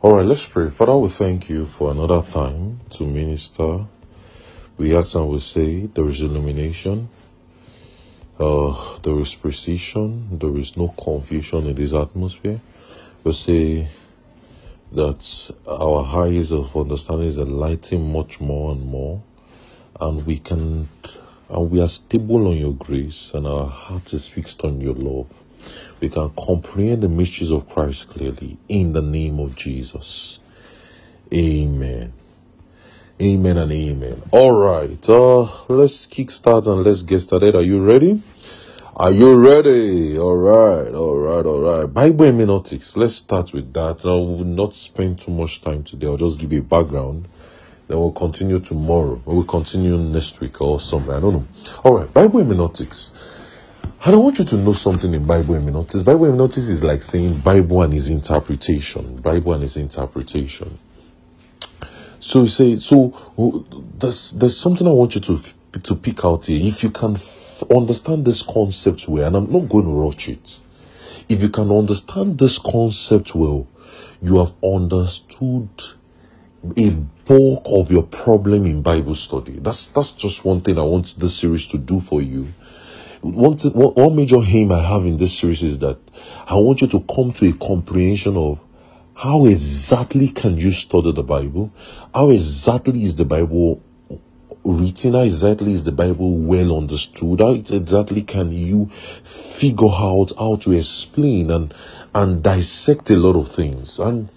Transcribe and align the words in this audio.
All 0.00 0.14
right, 0.14 0.24
let's 0.24 0.46
pray. 0.46 0.70
Father, 0.70 0.96
we 0.96 1.08
thank 1.08 1.48
you 1.48 1.66
for 1.66 1.90
another 1.90 2.22
time 2.22 2.78
to 2.90 3.04
minister. 3.04 3.84
We 4.76 4.96
ask 4.96 5.16
and 5.16 5.28
we 5.28 5.40
say 5.40 5.86
there 5.86 6.06
is 6.06 6.20
illumination, 6.20 7.08
uh, 8.38 8.98
there 9.00 9.18
is 9.18 9.34
precision, 9.34 10.38
there 10.38 10.56
is 10.56 10.76
no 10.76 10.94
confusion 10.96 11.66
in 11.66 11.74
this 11.74 11.94
atmosphere. 11.94 12.60
We 13.24 13.32
say 13.32 13.88
that 14.92 15.50
our 15.66 16.04
eyes 16.24 16.52
of 16.52 16.76
understanding 16.76 17.26
is 17.26 17.38
enlightened 17.38 18.12
much 18.12 18.40
more 18.40 18.70
and 18.70 18.86
more, 18.86 19.20
and 20.00 20.24
we 20.24 20.38
can, 20.38 20.88
and 21.48 21.70
we 21.72 21.80
are 21.80 21.88
stable 21.88 22.46
on 22.46 22.56
your 22.56 22.74
grace, 22.74 23.32
and 23.34 23.48
our 23.48 23.66
heart 23.66 24.12
is 24.12 24.28
fixed 24.28 24.62
on 24.62 24.80
your 24.80 24.94
love 24.94 25.26
we 26.00 26.08
can 26.08 26.30
comprehend 26.30 27.02
the 27.02 27.08
mysteries 27.08 27.50
of 27.50 27.68
Christ 27.68 28.08
clearly 28.10 28.58
in 28.68 28.92
the 28.92 29.02
name 29.02 29.38
of 29.38 29.56
Jesus. 29.56 30.40
Amen. 31.32 32.12
Amen 33.20 33.56
and 33.56 33.72
amen. 33.72 34.22
All 34.30 34.52
right, 34.52 35.08
uh, 35.08 35.42
let's 35.68 36.06
kickstart 36.06 36.68
and 36.68 36.84
let's 36.84 37.02
get 37.02 37.18
started. 37.18 37.56
Are 37.56 37.62
you 37.62 37.82
ready? 37.82 38.22
Are 38.94 39.10
you 39.10 39.36
ready? 39.36 40.16
All 40.16 40.36
right, 40.36 40.94
all 40.94 41.16
right, 41.16 41.44
all 41.44 41.60
right. 41.60 41.86
Bible 41.86 42.26
hermeneutics. 42.26 42.96
Let's 42.96 43.16
start 43.16 43.52
with 43.52 43.72
that. 43.72 44.04
I 44.04 44.08
will 44.08 44.44
not 44.44 44.74
spend 44.74 45.18
too 45.18 45.32
much 45.32 45.60
time 45.60 45.82
today. 45.82 46.06
I'll 46.06 46.16
just 46.16 46.38
give 46.38 46.52
you 46.52 46.60
a 46.60 46.62
background. 46.62 47.26
Then 47.88 47.98
we'll 47.98 48.12
continue 48.12 48.60
tomorrow. 48.60 49.20
We'll 49.24 49.44
continue 49.44 49.96
next 49.98 50.40
week 50.40 50.60
or 50.60 50.78
something. 50.78 51.12
I 51.12 51.20
don't 51.20 51.32
know. 51.32 51.46
All 51.84 51.98
right, 51.98 52.12
Bible 52.12 52.38
hermeneutics. 52.38 53.10
And 54.04 54.14
I 54.14 54.16
want 54.16 54.38
you 54.38 54.44
to 54.44 54.56
know 54.56 54.72
something 54.72 55.12
in 55.14 55.24
Bible 55.24 55.54
hermeneutics. 55.54 56.02
Bible 56.02 56.26
hermeneutics 56.26 56.68
is 56.68 56.82
like 56.82 57.02
saying 57.02 57.38
Bible 57.38 57.82
and 57.82 57.92
his 57.92 58.08
interpretation. 58.08 59.16
Bible 59.16 59.54
and 59.54 59.62
his 59.62 59.76
interpretation. 59.76 60.78
So 62.20 62.42
you 62.42 62.48
say, 62.48 62.78
so 62.78 63.64
there's 63.98 64.32
there's 64.32 64.56
something 64.56 64.86
I 64.86 64.90
want 64.90 65.14
you 65.14 65.20
to 65.22 65.40
to 65.82 65.96
pick 65.96 66.24
out 66.24 66.46
here. 66.46 66.66
If 66.66 66.82
you 66.82 66.90
can 66.90 67.16
f- 67.16 67.62
understand 67.70 68.24
this 68.24 68.42
concept 68.42 69.08
well, 69.08 69.26
and 69.26 69.36
I'm 69.36 69.52
not 69.52 69.68
going 69.68 69.84
to 69.84 69.92
rush 69.92 70.28
it. 70.28 70.58
If 71.28 71.42
you 71.42 71.48
can 71.48 71.70
understand 71.70 72.38
this 72.38 72.58
concept 72.58 73.34
well, 73.34 73.66
you 74.20 74.38
have 74.38 74.52
understood 74.62 75.68
a 76.76 76.90
bulk 76.90 77.62
of 77.66 77.90
your 77.92 78.02
problem 78.02 78.66
in 78.66 78.82
Bible 78.82 79.14
study. 79.14 79.58
That's 79.60 79.88
that's 79.88 80.12
just 80.12 80.44
one 80.44 80.60
thing 80.60 80.78
I 80.78 80.82
want 80.82 81.18
this 81.18 81.36
series 81.36 81.66
to 81.68 81.78
do 81.78 82.00
for 82.00 82.20
you 82.20 82.48
one, 83.20 83.58
one, 83.58 83.94
one 83.94 84.16
major 84.16 84.40
aim 84.42 84.72
I 84.72 84.82
have 84.82 85.04
in 85.04 85.18
this 85.18 85.38
series 85.38 85.62
is 85.62 85.78
that 85.80 85.98
I 86.46 86.54
want 86.54 86.80
you 86.80 86.88
to 86.88 87.00
come 87.00 87.32
to 87.34 87.48
a 87.48 87.52
comprehension 87.52 88.36
of 88.36 88.62
how 89.14 89.46
exactly 89.46 90.28
can 90.28 90.58
you 90.58 90.70
study 90.70 91.12
the 91.12 91.24
Bible? 91.24 91.72
How 92.14 92.30
exactly 92.30 93.02
is 93.02 93.16
the 93.16 93.24
Bible 93.24 93.82
written? 94.62 95.14
How 95.14 95.22
exactly 95.22 95.72
is 95.72 95.82
the 95.82 95.92
Bible 95.92 96.38
well 96.38 96.76
understood? 96.76 97.40
How 97.40 97.50
exactly 97.50 98.22
can 98.22 98.52
you 98.52 98.90
figure 99.24 99.88
out 99.88 100.32
how 100.38 100.56
to 100.56 100.72
explain 100.72 101.50
and, 101.50 101.74
and 102.14 102.42
dissect 102.42 103.10
a 103.10 103.16
lot 103.16 103.34
of 103.34 103.50
things? 103.50 103.98
And 103.98 104.28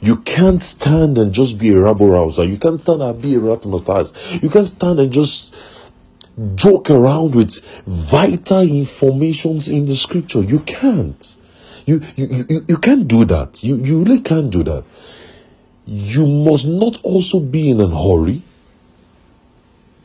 you 0.00 0.16
can't 0.16 0.60
stand 0.60 1.18
and 1.18 1.32
just 1.32 1.58
be 1.58 1.70
a 1.70 1.80
rabble 1.80 2.08
rouser. 2.08 2.44
You 2.44 2.58
can't 2.58 2.80
stand 2.80 3.02
and 3.02 3.20
be 3.20 3.34
a 3.34 3.38
rat 3.38 3.64
You 4.42 4.50
can't 4.50 4.66
stand 4.66 4.98
and 4.98 5.12
just 5.12 5.54
joke 6.54 6.90
around 6.90 7.34
with 7.34 7.64
vital 7.86 8.62
informations 8.62 9.68
in 9.68 9.86
the 9.86 9.96
scripture. 9.96 10.42
You 10.42 10.60
can't. 10.60 11.36
You, 11.86 12.02
you, 12.16 12.46
you, 12.48 12.64
you 12.68 12.76
can't 12.78 13.08
do 13.08 13.24
that. 13.24 13.62
You, 13.62 13.76
you 13.76 14.02
really 14.02 14.20
can't 14.20 14.50
do 14.50 14.62
that. 14.64 14.84
You 15.86 16.26
must 16.26 16.66
not 16.66 17.00
also 17.02 17.40
be 17.40 17.70
in 17.70 17.80
a 17.80 17.88
hurry 17.88 18.42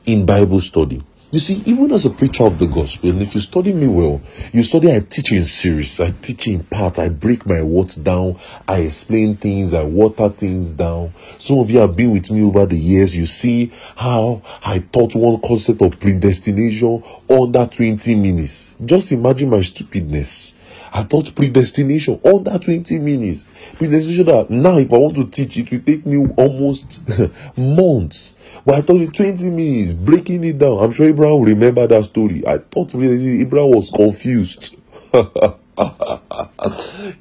in 0.06 0.26
Bible 0.26 0.62
study. 0.62 1.04
You 1.36 1.42
see, 1.42 1.62
even 1.66 1.92
as 1.92 2.06
a 2.06 2.12
preacher 2.12 2.46
of 2.46 2.60
the 2.60 2.66
gospel, 2.66 3.22
if 3.22 3.36
you 3.36 3.42
study 3.42 3.74
me 3.74 3.90
well, 3.90 4.22
you 4.54 4.64
study, 4.64 4.90
I 4.90 5.02
teach 5.02 5.34
in 5.34 5.42
series, 5.42 6.00
I 6.00 6.12
teach 6.12 6.48
in 6.48 6.64
part, 6.64 6.98
I 6.98 7.10
break 7.10 7.46
my 7.46 7.62
words 7.62 7.98
down, 7.98 8.40
I 8.70 8.78
explain 8.84 9.36
things, 9.36 9.74
I 9.74 9.84
water 9.84 10.30
things 10.30 10.72
down. 10.72 11.12
Some 11.38 11.60
of 11.60 11.70
you 11.70 11.80
have 11.80 11.94
been 11.94 12.12
with 12.12 12.32
me 12.32 12.42
over 12.42 12.66
the 12.66 12.78
years. 12.78 13.14
You 13.14 13.26
see 13.26 13.74
how 13.98 14.44
I 14.64 14.80
taught 14.80 15.14
one 15.14 15.42
concept 15.42 15.82
of 15.82 16.00
predestination 16.00 17.04
under 17.30 17.66
20 17.66 18.16
minutes. 18.16 18.78
Just 18.86 19.12
imagine 19.12 19.50
my 19.50 19.60
stupidness. 19.60 20.54
I 20.96 21.04
thought 21.04 21.36
predestination 21.36 22.22
under 22.24 22.58
20 22.58 23.00
minutes. 23.00 23.50
Predestination 23.78 24.26
that 24.28 24.50
now, 24.50 24.78
if 24.78 24.94
I 24.94 24.98
want 24.98 25.18
to 25.18 25.26
teach, 25.28 25.58
it 25.58 25.70
will 25.70 25.82
take 25.82 26.06
me 26.06 26.26
almost 26.38 27.02
months. 27.58 28.34
But 28.66 28.76
I 28.76 28.82
thought 28.82 29.02
in 29.02 29.12
20 29.12 29.50
minutes, 29.50 29.92
breaking 29.92 30.46
it 30.46 30.58
down. 30.58 30.82
I'm 30.82 30.94
sure 30.94 31.06
Abraham 31.06 31.40
will 31.40 31.48
remember 31.48 31.86
that 31.86 32.06
story. 32.06 32.48
I 32.48 32.60
thought 32.60 32.96
Abraham 32.96 33.72
was 33.72 33.92
confused. 33.92 34.78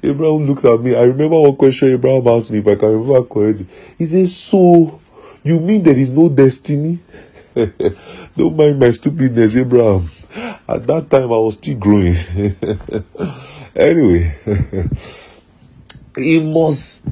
Abraham 0.01 0.45
looked 0.45 0.63
at 0.63 0.79
me. 0.79 0.95
I 0.95 1.03
remember 1.03 1.41
one 1.41 1.57
question 1.57 1.91
Abraham 1.91 2.29
asked 2.29 2.51
me, 2.51 2.59
if 2.59 2.67
I 2.67 2.75
can 2.75 2.97
remember 2.97 3.23
correctly. 3.23 3.67
He 3.97 4.05
said, 4.05 4.29
So, 4.29 5.01
you 5.43 5.59
mean 5.59 5.83
there 5.83 5.97
is 5.97 6.11
no 6.11 6.29
destiny? 6.29 6.99
Don't 7.53 8.55
mind 8.55 8.79
my 8.79 8.91
stupidness, 8.91 9.53
Abraham. 9.57 10.09
At 10.65 10.87
that 10.87 11.09
time, 11.09 11.25
I 11.25 11.37
was 11.37 11.55
still 11.55 11.75
growing. 11.77 12.15
Anyway, 13.75 14.35
he 16.17 16.39
must 16.39 17.03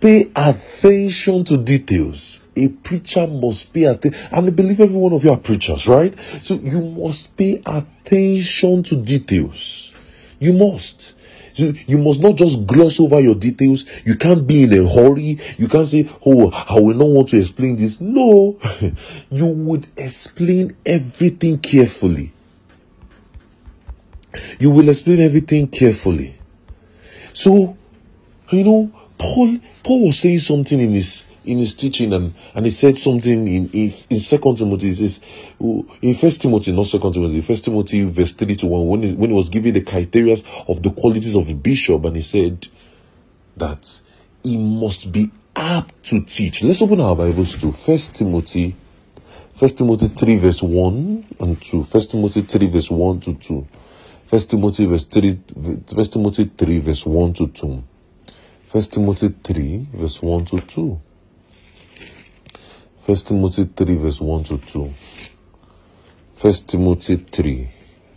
pay 0.00 0.30
attention 0.34 1.44
to 1.44 1.56
details. 1.56 2.42
A 2.56 2.68
preacher 2.68 3.26
must 3.26 3.72
pay 3.72 3.84
attention. 3.84 4.20
And 4.32 4.46
I 4.46 4.50
believe 4.50 4.80
every 4.80 4.96
one 4.96 5.12
of 5.12 5.24
you 5.24 5.30
are 5.30 5.36
preachers, 5.36 5.86
right? 5.86 6.14
So 6.42 6.54
you 6.54 6.80
must 6.80 7.36
pay 7.36 7.62
attention 7.66 8.82
to 8.84 8.96
details. 8.96 9.92
You 10.38 10.54
must. 10.54 11.14
You, 11.54 11.74
you 11.86 11.98
must 11.98 12.20
not 12.20 12.36
just 12.36 12.66
gloss 12.66 12.98
over 13.00 13.20
your 13.20 13.34
details. 13.34 13.84
You 14.06 14.16
can't 14.16 14.46
be 14.46 14.62
in 14.62 14.72
a 14.72 14.88
hurry. 14.88 15.38
You 15.58 15.68
can't 15.68 15.86
say, 15.86 16.08
Oh, 16.24 16.50
I 16.50 16.80
will 16.80 16.94
not 16.94 17.08
want 17.08 17.28
to 17.30 17.38
explain 17.38 17.76
this. 17.76 18.00
No, 18.00 18.58
you 19.30 19.46
would 19.46 19.86
explain 19.96 20.76
everything 20.86 21.58
carefully. 21.58 22.32
You 24.58 24.70
will 24.70 24.88
explain 24.88 25.20
everything 25.20 25.68
carefully. 25.68 26.38
So, 27.32 27.76
you 28.50 28.64
know, 28.64 28.92
Paul 29.18 29.58
Paul 29.82 30.06
was 30.06 30.18
saying 30.18 30.38
something 30.38 30.80
in 30.80 30.92
his 30.92 31.24
in 31.44 31.58
his 31.58 31.74
teaching 31.74 32.12
and, 32.12 32.34
and 32.54 32.66
he 32.66 32.70
said 32.70 32.98
something 32.98 33.46
in 33.48 33.70
in, 33.70 34.20
second 34.20 34.56
Timothy 34.56 34.88
he 34.88 34.94
says 34.94 35.20
oh, 35.60 35.86
in 36.02 36.14
first 36.14 36.42
Timothy, 36.42 36.72
not 36.72 36.86
second 36.86 37.12
Timothy, 37.12 37.40
first 37.40 37.64
Timothy 37.64 38.04
verse 38.04 38.34
3 38.34 38.56
to 38.56 38.66
1, 38.66 38.88
when 38.88 39.02
he, 39.02 39.12
when 39.14 39.30
he 39.30 39.36
was 39.36 39.48
giving 39.48 39.72
the 39.72 39.80
criteria 39.80 40.36
of 40.68 40.82
the 40.82 40.90
qualities 40.90 41.34
of 41.34 41.48
a 41.48 41.54
bishop, 41.54 42.04
and 42.04 42.16
he 42.16 42.22
said 42.22 42.68
that 43.56 44.00
he 44.42 44.56
must 44.56 45.10
be 45.12 45.30
apt 45.56 46.04
to 46.06 46.22
teach. 46.24 46.62
Let's 46.62 46.82
open 46.82 47.00
our 47.00 47.16
Bibles 47.16 47.56
to 47.60 47.72
First 47.72 48.16
Timothy, 48.16 48.76
First 49.54 49.78
Timothy 49.78 50.08
3, 50.08 50.38
verse 50.38 50.62
1 50.62 51.26
and 51.40 51.60
2. 51.60 51.84
First 51.84 52.12
Timothy 52.12 52.42
3, 52.42 52.66
verse 52.68 52.90
1 52.90 53.20
to 53.20 53.34
2. 53.34 53.66
First 54.30 54.50
Timothy 54.50 54.86
verse 54.86 55.06
3 55.06 55.40
First 55.92 56.12
Timothy 56.12 56.44
3 56.56 56.78
verse 56.78 57.04
1 57.04 57.32
to 57.32 57.48
2. 57.48 57.82
First 58.68 58.92
Timothy 58.92 59.34
3 59.42 59.88
verse 59.92 60.22
1 60.22 60.44
to 60.44 60.60
2. 60.60 61.00
First 63.04 63.26
Timothy 63.26 63.64
3 63.64 63.96
verse 63.96 64.20
1 64.20 64.44
to 64.44 64.58
2. 64.58 64.94
First 66.34 66.68
Timothy 66.68 67.16
3 67.16 67.68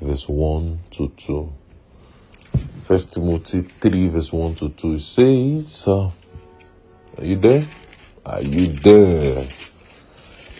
verse 0.02 0.30
1 0.30 0.80
to 0.92 1.12
2. 1.18 1.54
First 2.78 3.14
Timothy 3.14 3.62
3 3.64 4.08
verse 4.10 4.32
1 4.32 4.56
to 4.58 4.70
2 4.70 4.94
it 4.94 5.02
says, 5.02 5.88
uh, 5.88 6.12
Are 7.18 7.26
you 7.26 7.38
there? 7.38 7.66
Are 8.24 8.44
you 8.44 8.68
there? 8.68 9.48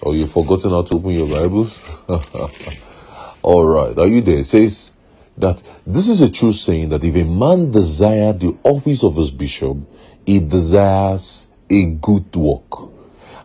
Oh, 0.04 0.14
you've 0.14 0.32
forgotten 0.32 0.72
how 0.72 0.82
to 0.82 0.96
open 0.96 1.12
your 1.12 1.30
Bibles? 1.30 1.80
All 3.44 3.64
right. 3.68 3.96
Are 4.00 4.08
you 4.08 4.22
there? 4.22 4.40
It 4.40 4.48
says, 4.48 4.93
that 5.38 5.64
this 5.86 6.08
is 6.08 6.22
a 6.22 6.30
true 6.30 6.54
saying 6.54 6.90
that 6.90 7.04
if 7.04 7.16
a 7.16 7.24
man 7.24 7.72
desire 7.72 8.34
the 8.34 8.56
office 8.64 9.04
of 9.04 9.16
his 9.16 9.32
bishop, 9.32 9.78
he 10.26 10.40
desires 10.40 11.48
a 11.70 11.86
good 11.86 12.36
work. 12.36 12.92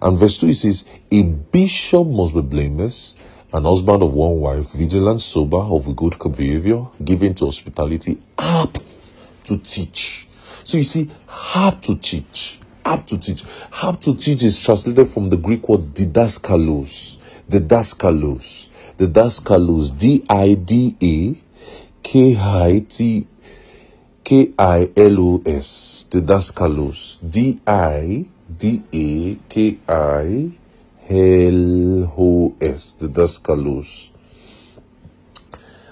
And 0.00 0.16
verse 0.16 0.38
2 0.38 0.48
it 0.48 0.54
says, 0.54 0.84
A 1.10 1.22
bishop 1.22 2.06
must 2.06 2.34
be 2.34 2.40
blameless, 2.40 3.16
an 3.52 3.64
husband 3.64 4.02
of 4.02 4.12
one 4.14 4.40
wife, 4.40 4.72
vigilant, 4.72 5.20
sober, 5.20 5.58
of 5.58 5.96
good 5.96 6.16
behavior, 6.36 6.86
given 7.02 7.34
to 7.34 7.46
hospitality, 7.46 8.18
apt 8.38 9.12
to 9.44 9.58
teach. 9.58 10.28
So 10.64 10.76
you 10.76 10.84
see, 10.84 11.10
apt 11.54 11.84
to 11.86 11.96
teach. 11.96 12.60
Apt 12.84 13.08
to 13.08 13.18
teach. 13.18 13.44
Apt 13.82 14.02
to 14.04 14.14
teach 14.14 14.42
is 14.42 14.60
translated 14.60 15.08
from 15.08 15.30
the 15.30 15.36
Greek 15.36 15.68
word 15.68 15.94
didaskalos. 15.94 17.16
Didaskalos. 17.50 18.68
Didaskalos. 18.98 19.98
D 19.98 20.24
I 20.28 20.54
D 20.54 20.96
A 21.02 21.47
K 22.02 22.36
I 22.36 22.86
T 22.88 23.26
K 24.24 24.52
I 24.58 24.90
L 24.96 25.20
O 25.20 25.42
S, 25.46 26.06
Didaskalos, 26.10 27.18
D 27.22 27.60
I 27.66 28.26
D 28.48 28.82
A 28.92 29.36
K 29.48 29.78
I 29.88 30.52
L 31.08 32.12
O 32.16 32.54
S, 32.60 32.96
Didaskalos. 33.00 34.10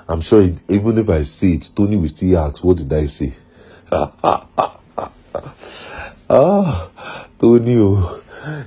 I'm 0.09 0.21
sure 0.21 0.43
it, 0.43 0.59
even 0.69 0.99
if 0.99 1.09
I 1.09 1.23
say 1.23 1.53
it, 1.55 1.71
Tony 1.75 1.97
will 1.97 2.09
still 2.09 2.39
ask, 2.39 2.63
What 2.63 2.77
did 2.77 2.93
I 2.93 3.07
say? 3.07 3.33
ah, 6.31 6.91
Tony, 7.41 7.77
oh, 7.79 8.23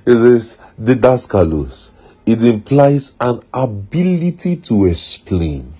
is 0.06 0.22
this 0.22 0.58
Didaskalos? 0.82 1.92
It 2.26 2.44
implies 2.44 3.16
an 3.20 3.42
ability 3.54 4.58
to 4.58 4.86
explain. 4.86 5.74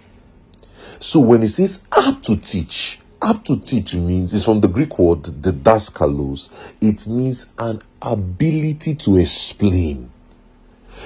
So 1.00 1.22
when 1.22 1.44
it 1.44 1.50
says 1.50 1.84
apt 1.92 2.26
to 2.26 2.36
teach, 2.36 3.00
apt 3.22 3.48
to 3.48 3.60
teach 3.60 3.96
means 3.96 4.34
it's 4.34 4.46
from 4.46 4.60
the 4.60 4.68
Greek 4.68 5.00
word 5.00 5.24
didaskalos. 5.24 6.50
It 6.82 7.08
means 7.08 7.52
an 7.58 7.82
ability 8.02 8.96
to 8.96 9.18
explain. 9.18 10.12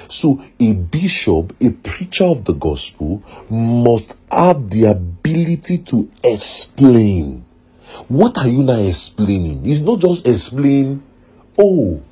So 0.08 0.44
a 0.58 0.72
bishop, 0.72 1.54
a 1.60 1.70
preacher 1.70 2.24
of 2.24 2.44
the 2.44 2.54
gospel 2.54 3.22
must 3.48 4.20
have 4.30 4.68
the 4.70 4.86
ability 4.86 5.78
to 5.78 6.10
explain. 6.24 7.44
What 8.08 8.36
are 8.38 8.48
you 8.48 8.64
now 8.64 8.80
explaining? 8.80 9.64
It's 9.64 9.80
not 9.80 10.00
just 10.00 10.26
explain, 10.26 11.04
oh, 11.56 12.02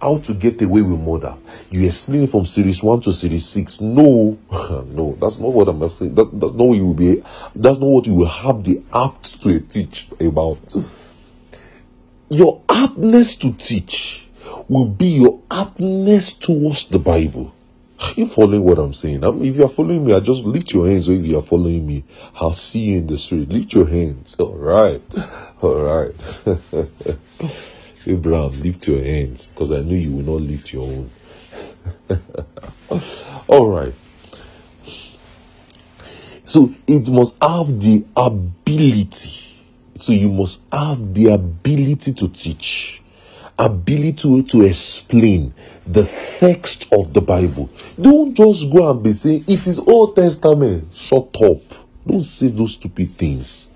how 0.00 0.18
to 0.18 0.34
get 0.34 0.60
away 0.60 0.82
with 0.82 1.00
murder. 1.00 1.34
You 1.70 1.86
explain 1.86 2.26
from 2.26 2.46
series 2.46 2.82
one 2.82 3.00
to 3.02 3.12
series 3.12 3.46
six. 3.46 3.80
No, 3.80 4.38
no, 4.50 5.16
that's 5.20 5.38
not 5.38 5.52
what 5.52 5.68
I'm 5.68 5.82
asking. 5.82 6.14
That, 6.14 6.38
that's 6.38 6.52
not 6.52 6.68
what 6.68 6.74
you 6.74 6.86
will 6.86 6.94
be. 6.94 7.22
That's 7.54 7.78
not 7.78 7.86
what 7.86 8.06
you 8.06 8.14
will 8.14 8.26
have 8.26 8.64
the 8.64 8.82
apt 8.92 9.40
to 9.42 9.60
teach 9.60 10.08
about. 10.20 10.58
Your 12.28 12.60
aptness 12.68 13.38
to 13.40 13.52
teach 13.52 14.28
will 14.68 14.86
be 14.86 15.06
your 15.06 15.40
aptness 15.50 16.38
towards 16.38 16.86
the 16.86 16.98
Bible. 16.98 17.52
Are 17.98 18.12
you 18.14 18.26
following 18.26 18.62
what 18.62 18.78
I'm 18.78 18.92
saying? 18.92 19.24
I 19.24 19.28
if 19.28 19.56
you 19.56 19.64
are 19.64 19.70
following 19.70 20.04
me, 20.04 20.12
I 20.12 20.20
just 20.20 20.42
lift 20.42 20.72
your 20.72 20.86
hands. 20.86 21.08
If 21.08 21.24
you 21.24 21.38
are 21.38 21.42
following 21.42 21.86
me, 21.86 22.04
I'll 22.34 22.52
see 22.52 22.80
you 22.80 22.98
in 22.98 23.06
the 23.06 23.16
street. 23.16 23.48
Lift 23.48 23.72
your 23.72 23.86
hands. 23.86 24.36
All 24.38 24.54
right, 24.54 25.02
all 25.62 25.80
right. 25.80 26.14
Abraham, 28.06 28.60
lift 28.62 28.86
your 28.86 29.02
hands 29.02 29.46
because 29.46 29.72
I 29.72 29.80
know 29.80 29.94
you 29.94 30.12
will 30.12 30.38
not 30.38 30.42
lift 30.42 30.72
your 30.72 30.84
own. 30.84 31.10
All 33.48 33.68
right. 33.68 33.94
So 36.44 36.72
it 36.86 37.08
must 37.08 37.34
have 37.42 37.80
the 37.80 38.04
ability. 38.16 39.42
So 39.96 40.12
you 40.12 40.30
must 40.30 40.62
have 40.70 41.12
the 41.12 41.32
ability 41.32 42.12
to 42.14 42.28
teach, 42.28 43.02
ability 43.58 44.12
to, 44.12 44.42
to 44.44 44.62
explain 44.62 45.52
the 45.86 46.04
text 46.38 46.86
of 46.92 47.12
the 47.12 47.20
Bible. 47.20 47.68
Don't 48.00 48.34
just 48.34 48.70
go 48.70 48.88
and 48.90 49.02
be 49.02 49.12
saying 49.12 49.44
it 49.48 49.66
is 49.66 49.80
Old 49.80 50.14
Testament. 50.14 50.94
Shut 50.94 51.34
up. 51.42 51.62
Don't 52.06 52.22
say 52.22 52.48
those 52.48 52.74
stupid 52.74 53.18
things. 53.18 53.68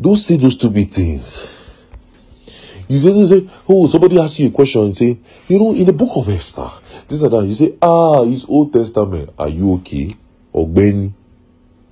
Don't 0.00 0.16
say 0.16 0.36
those 0.36 0.54
stupid 0.54 0.92
things. 0.92 1.53
You 2.88 3.00
don't 3.00 3.26
say, 3.26 3.48
oh, 3.68 3.86
somebody 3.86 4.18
asks 4.18 4.38
you 4.38 4.48
a 4.48 4.50
question 4.50 4.82
and 4.82 4.96
say, 4.96 5.18
you 5.48 5.58
know, 5.58 5.74
in 5.74 5.84
the 5.84 5.92
book 5.92 6.16
of 6.16 6.28
Esther, 6.28 6.70
this 7.08 7.22
and 7.22 7.32
that. 7.32 7.44
You 7.44 7.54
say, 7.54 7.74
ah, 7.80 8.22
it's 8.24 8.44
Old 8.48 8.72
Testament. 8.72 9.30
Are 9.38 9.48
you 9.48 9.74
okay? 9.74 10.14
Or 10.52 10.68
Ben? 10.68 11.14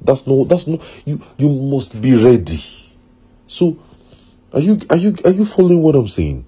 That's 0.01 0.27
no, 0.27 0.45
that's 0.45 0.67
no, 0.67 0.81
you, 1.05 1.23
you 1.39 1.49
must 1.49 2.01
be 2.01 2.15
ready. 2.15 2.61
So, 3.47 3.79
are 4.53 4.61
you, 4.61 4.81
are 4.91 4.97
you, 4.97 5.17
are 5.25 5.31
you 5.31 5.45
following 5.45 5.81
what 5.81 5.95
I'm 5.95 6.09
saying? 6.09 6.45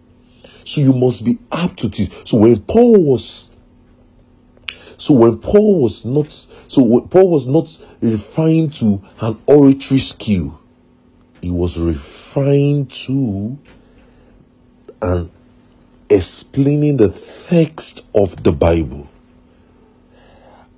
So 0.64 0.80
you 0.80 0.92
must 0.92 1.24
be 1.24 1.38
up 1.52 1.76
to 1.76 1.90
teach. 1.90 2.10
So 2.26 2.38
when 2.38 2.60
Paul 2.62 3.04
was, 3.04 3.50
so 4.96 5.14
when 5.14 5.38
Paul 5.38 5.82
was 5.82 6.04
not, 6.04 6.30
so 6.66 7.00
Paul 7.02 7.28
was 7.28 7.46
not 7.46 7.76
refined 8.00 8.74
to 8.74 9.02
an 9.20 9.40
oratory 9.46 10.00
skill, 10.00 10.58
he 11.42 11.50
was 11.50 11.78
refined 11.78 12.90
to 12.92 13.58
and 15.04 15.30
explaining 16.08 16.96
the 16.96 17.10
text 17.48 18.04
of 18.14 18.42
the 18.42 18.52
Bible. 18.52 19.06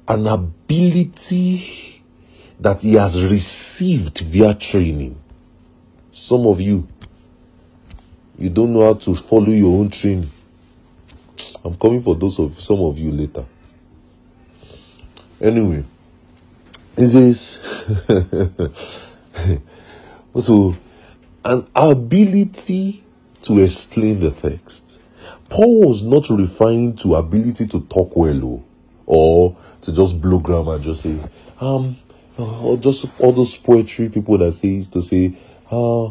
An 0.08 0.26
ability 0.26 2.02
that 2.58 2.82
he 2.82 2.94
has 2.94 3.22
received 3.22 4.18
via 4.20 4.54
training. 4.54 5.16
Some 6.10 6.46
of 6.46 6.60
you, 6.60 6.88
you 8.38 8.50
don't 8.50 8.72
know 8.72 8.86
how 8.86 8.94
to 8.94 9.14
follow 9.14 9.50
your 9.50 9.78
own 9.78 9.90
training. 9.90 10.30
I'm 11.64 11.76
coming 11.76 12.02
for 12.02 12.16
those 12.16 12.38
of 12.38 12.60
some 12.60 12.80
of 12.80 12.98
you 12.98 13.12
later. 13.12 13.44
Anyway, 15.40 15.84
this 16.94 17.14
is 17.14 17.58
so 20.40 20.74
an 21.44 21.66
ability 21.74 23.04
to 23.46 23.60
explain 23.60 24.20
the 24.20 24.30
text. 24.30 25.00
Paul 25.48 25.88
was 25.88 26.02
not 26.02 26.28
referring 26.28 26.96
to 26.96 27.14
ability 27.16 27.66
to 27.68 27.80
talk 27.82 28.16
well 28.16 28.44
oh, 28.44 28.64
or 29.06 29.56
to 29.82 29.92
just 29.92 30.20
blow 30.20 30.40
grammar 30.40 30.78
just 30.78 31.02
say, 31.02 31.16
um, 31.60 31.96
or 32.36 32.76
just 32.76 33.06
all 33.20 33.32
those 33.32 33.56
poetry 33.56 34.08
people 34.08 34.36
that 34.38 34.52
says 34.52 34.88
to 34.88 35.00
say, 35.00 35.36
uh, 35.70 36.08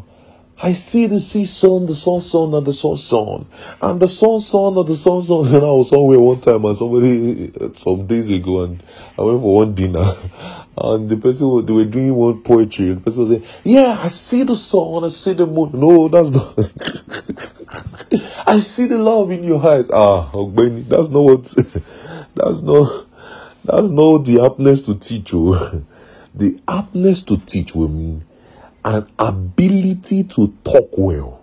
I 0.61 0.71
see 0.71 1.05
the 1.07 1.19
sea 1.19 1.45
sun, 1.45 1.85
the 1.85 1.95
sun 1.95 2.21
sun, 2.21 2.53
and 2.53 2.65
the 2.65 2.73
sun 2.73 2.95
sun, 2.95 3.45
and 3.81 3.99
the 3.99 4.07
sun 4.07 4.39
sun, 4.39 4.77
and 4.77 4.87
the 4.87 4.95
sun 4.95 5.21
sun. 5.21 5.45
And 5.53 5.63
I 5.63 5.71
was 5.71 5.89
somewhere 5.89 6.19
one 6.19 6.39
time, 6.39 6.63
and 6.63 6.77
somebody 6.77 7.51
some 7.73 8.07
days 8.07 8.29
ago, 8.29 8.63
and 8.63 8.81
I 9.19 9.21
went 9.21 9.41
for 9.41 9.55
one 9.55 9.75
dinner, 9.75 10.15
and 10.77 11.09
the 11.09 11.17
person 11.17 11.65
they 11.65 11.73
were 11.73 11.85
doing 11.85 12.13
one 12.13 12.41
poetry. 12.41 12.93
The 12.93 12.99
person 12.99 13.21
was 13.21 13.29
saying, 13.29 13.43
"Yeah, 13.63 13.99
I 14.01 14.09
see 14.09 14.43
the 14.43 14.55
sun, 14.55 15.03
I 15.03 15.07
see 15.07 15.33
the 15.33 15.45
moon." 15.45 15.71
No, 15.73 16.07
that's 16.07 16.29
not. 16.29 16.57
I 18.47 18.59
see 18.59 18.85
the 18.85 18.97
love 18.97 19.31
in 19.31 19.43
your 19.43 19.65
eyes. 19.65 19.89
Ah, 19.91 20.29
Benny, 20.47 20.81
that's 20.81 21.09
not 21.09 21.21
what. 21.21 21.43
that's 22.35 22.61
not. 22.61 23.05
That's 23.63 23.89
not 23.89 24.19
the 24.19 24.35
aptness 24.35 24.85
to 24.85 24.95
teach. 24.95 25.33
Oh. 25.33 25.83
the 26.35 26.59
aptness 26.67 27.25
to 27.27 27.37
teach 27.37 27.73
will 27.73 27.87
mean 27.87 28.25
an 28.83 29.07
ability 29.17 30.25
to 30.25 30.53
talk 30.63 30.89
well, 30.97 31.41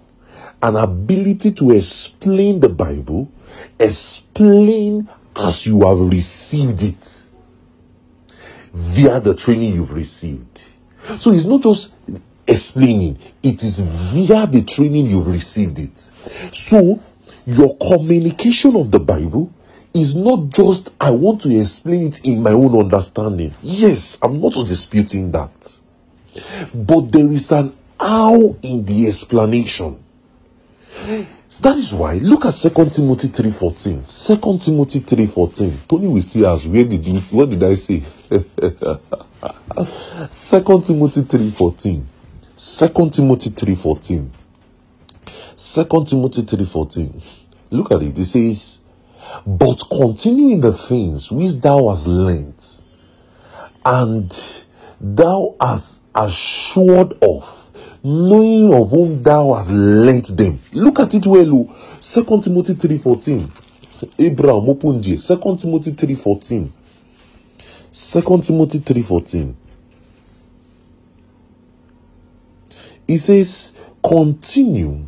an 0.62 0.76
ability 0.76 1.52
to 1.52 1.72
explain 1.72 2.60
the 2.60 2.68
Bible, 2.68 3.32
explain 3.78 5.08
as 5.34 5.66
you 5.66 5.80
have 5.86 5.98
received 5.98 6.82
it 6.82 7.21
via 8.72 9.20
the 9.20 9.34
training 9.34 9.74
you've 9.74 9.92
received. 9.92 10.62
So 11.18 11.32
it's 11.32 11.44
not 11.44 11.62
just 11.62 11.92
explaining, 12.46 13.18
it 13.42 13.62
is 13.62 13.80
via 13.80 14.46
the 14.46 14.62
training 14.62 15.06
you've 15.06 15.26
received 15.26 15.78
it. 15.78 15.98
So 16.52 17.00
your 17.46 17.76
communication 17.76 18.76
of 18.76 18.90
the 18.90 19.00
Bible 19.00 19.52
is 19.94 20.14
not 20.14 20.48
just 20.50 20.90
I 21.00 21.10
want 21.10 21.42
to 21.42 21.58
explain 21.58 22.08
it 22.08 22.24
in 22.24 22.42
my 22.42 22.52
own 22.52 22.78
understanding. 22.78 23.54
Yes, 23.62 24.18
I'm 24.22 24.40
not 24.40 24.54
disputing 24.54 25.30
that. 25.32 25.80
But 26.72 27.12
there 27.12 27.30
is 27.30 27.52
an 27.52 27.74
how 28.00 28.56
in 28.62 28.84
the 28.84 29.06
explanation. 29.06 30.02
That 31.60 31.76
is 31.76 31.92
why 31.92 32.14
look 32.14 32.46
at 32.46 32.54
2 32.54 32.70
Timothy 32.70 33.28
3.14. 33.28 34.26
2 34.40 34.58
Timothy 34.58 35.00
3.14. 35.00 35.88
Tony 35.88 36.08
will 36.08 36.22
still 36.22 36.46
ask, 36.46 36.64
where 36.64 36.84
did 36.84 37.06
you 37.06 37.20
what 37.36 37.50
did 37.50 37.62
I 37.62 37.74
say? 37.74 38.02
2 39.76 40.80
Timothy 40.82 41.22
3.14. 41.22 42.02
2 42.56 43.10
Timothy 43.10 43.50
3.14. 43.50 44.28
2 45.56 46.04
Timothy 46.06 46.42
3.14. 46.42 47.22
Look 47.70 47.90
at 47.92 48.02
it. 48.02 48.18
It 48.18 48.24
says, 48.24 48.80
But 49.46 49.82
continue 49.90 50.54
in 50.54 50.60
the 50.60 50.72
things 50.72 51.30
which 51.30 51.52
thou 51.60 51.88
hast 51.90 52.06
learnt, 52.06 52.82
and 53.84 54.64
thou 55.00 55.54
hast 55.60 56.00
assured 56.14 57.14
of, 57.22 57.70
knowing 58.02 58.72
of 58.72 58.90
whom 58.90 59.22
thou 59.22 59.54
hast 59.54 59.70
lent 59.72 60.36
them. 60.36 60.60
Look 60.72 61.00
at 61.00 61.14
it 61.14 61.26
well. 61.26 61.68
2 62.00 62.24
Timothy 62.42 62.74
3.14. 62.74 63.50
Abraham, 64.18 64.68
open 64.68 65.00
there. 65.02 65.16
2 65.16 65.56
Timothy 65.58 65.92
3.14. 65.92 66.70
2 67.92 68.20
Timothy 68.42 68.80
3.14. 68.80 69.54
He 73.06 73.18
says, 73.18 73.72
continue 74.02 75.06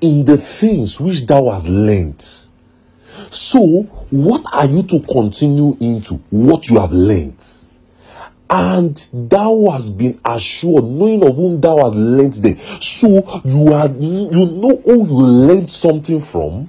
in 0.00 0.24
the 0.24 0.38
things 0.38 1.00
which 1.00 1.26
thou 1.26 1.50
hast 1.50 1.68
learnt. 1.68 2.48
So, 3.30 3.82
what 4.10 4.44
are 4.52 4.66
you 4.66 4.82
to 4.84 5.00
continue 5.00 5.76
into? 5.80 6.14
What 6.30 6.68
you 6.68 6.78
have 6.78 6.92
learnt 6.92 7.66
and 8.48 9.08
thou 9.12 9.70
hast 9.70 9.98
been 9.98 10.20
assured, 10.24 10.84
knowing 10.84 11.22
of 11.26 11.34
whom 11.34 11.60
thou 11.60 11.78
hast 11.78 11.96
learnt 11.96 12.34
them. 12.34 12.58
So 12.80 13.08
you 13.44 13.72
are 13.72 13.88
you 13.88 14.46
know 14.46 14.80
who 14.84 15.06
you 15.06 15.14
learned 15.14 15.70
something 15.70 16.20
from, 16.20 16.68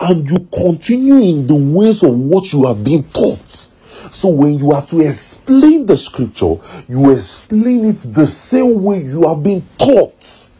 and 0.00 0.28
you 0.28 0.48
continue 0.52 1.16
in 1.16 1.46
the 1.46 1.54
ways 1.54 2.02
of 2.02 2.18
what 2.18 2.52
you 2.52 2.66
have 2.66 2.82
been 2.84 3.02
taught. 3.04 3.70
So 4.12 4.28
when 4.28 4.58
you 4.58 4.72
are 4.72 4.86
to 4.86 5.00
explain 5.00 5.86
the 5.86 5.96
scripture, 5.96 6.56
you 6.88 7.10
explain 7.12 7.86
it 7.86 7.96
the 8.14 8.26
same 8.26 8.82
way 8.82 9.02
you 9.02 9.28
have 9.28 9.42
been 9.42 9.64
taught. 9.78 10.50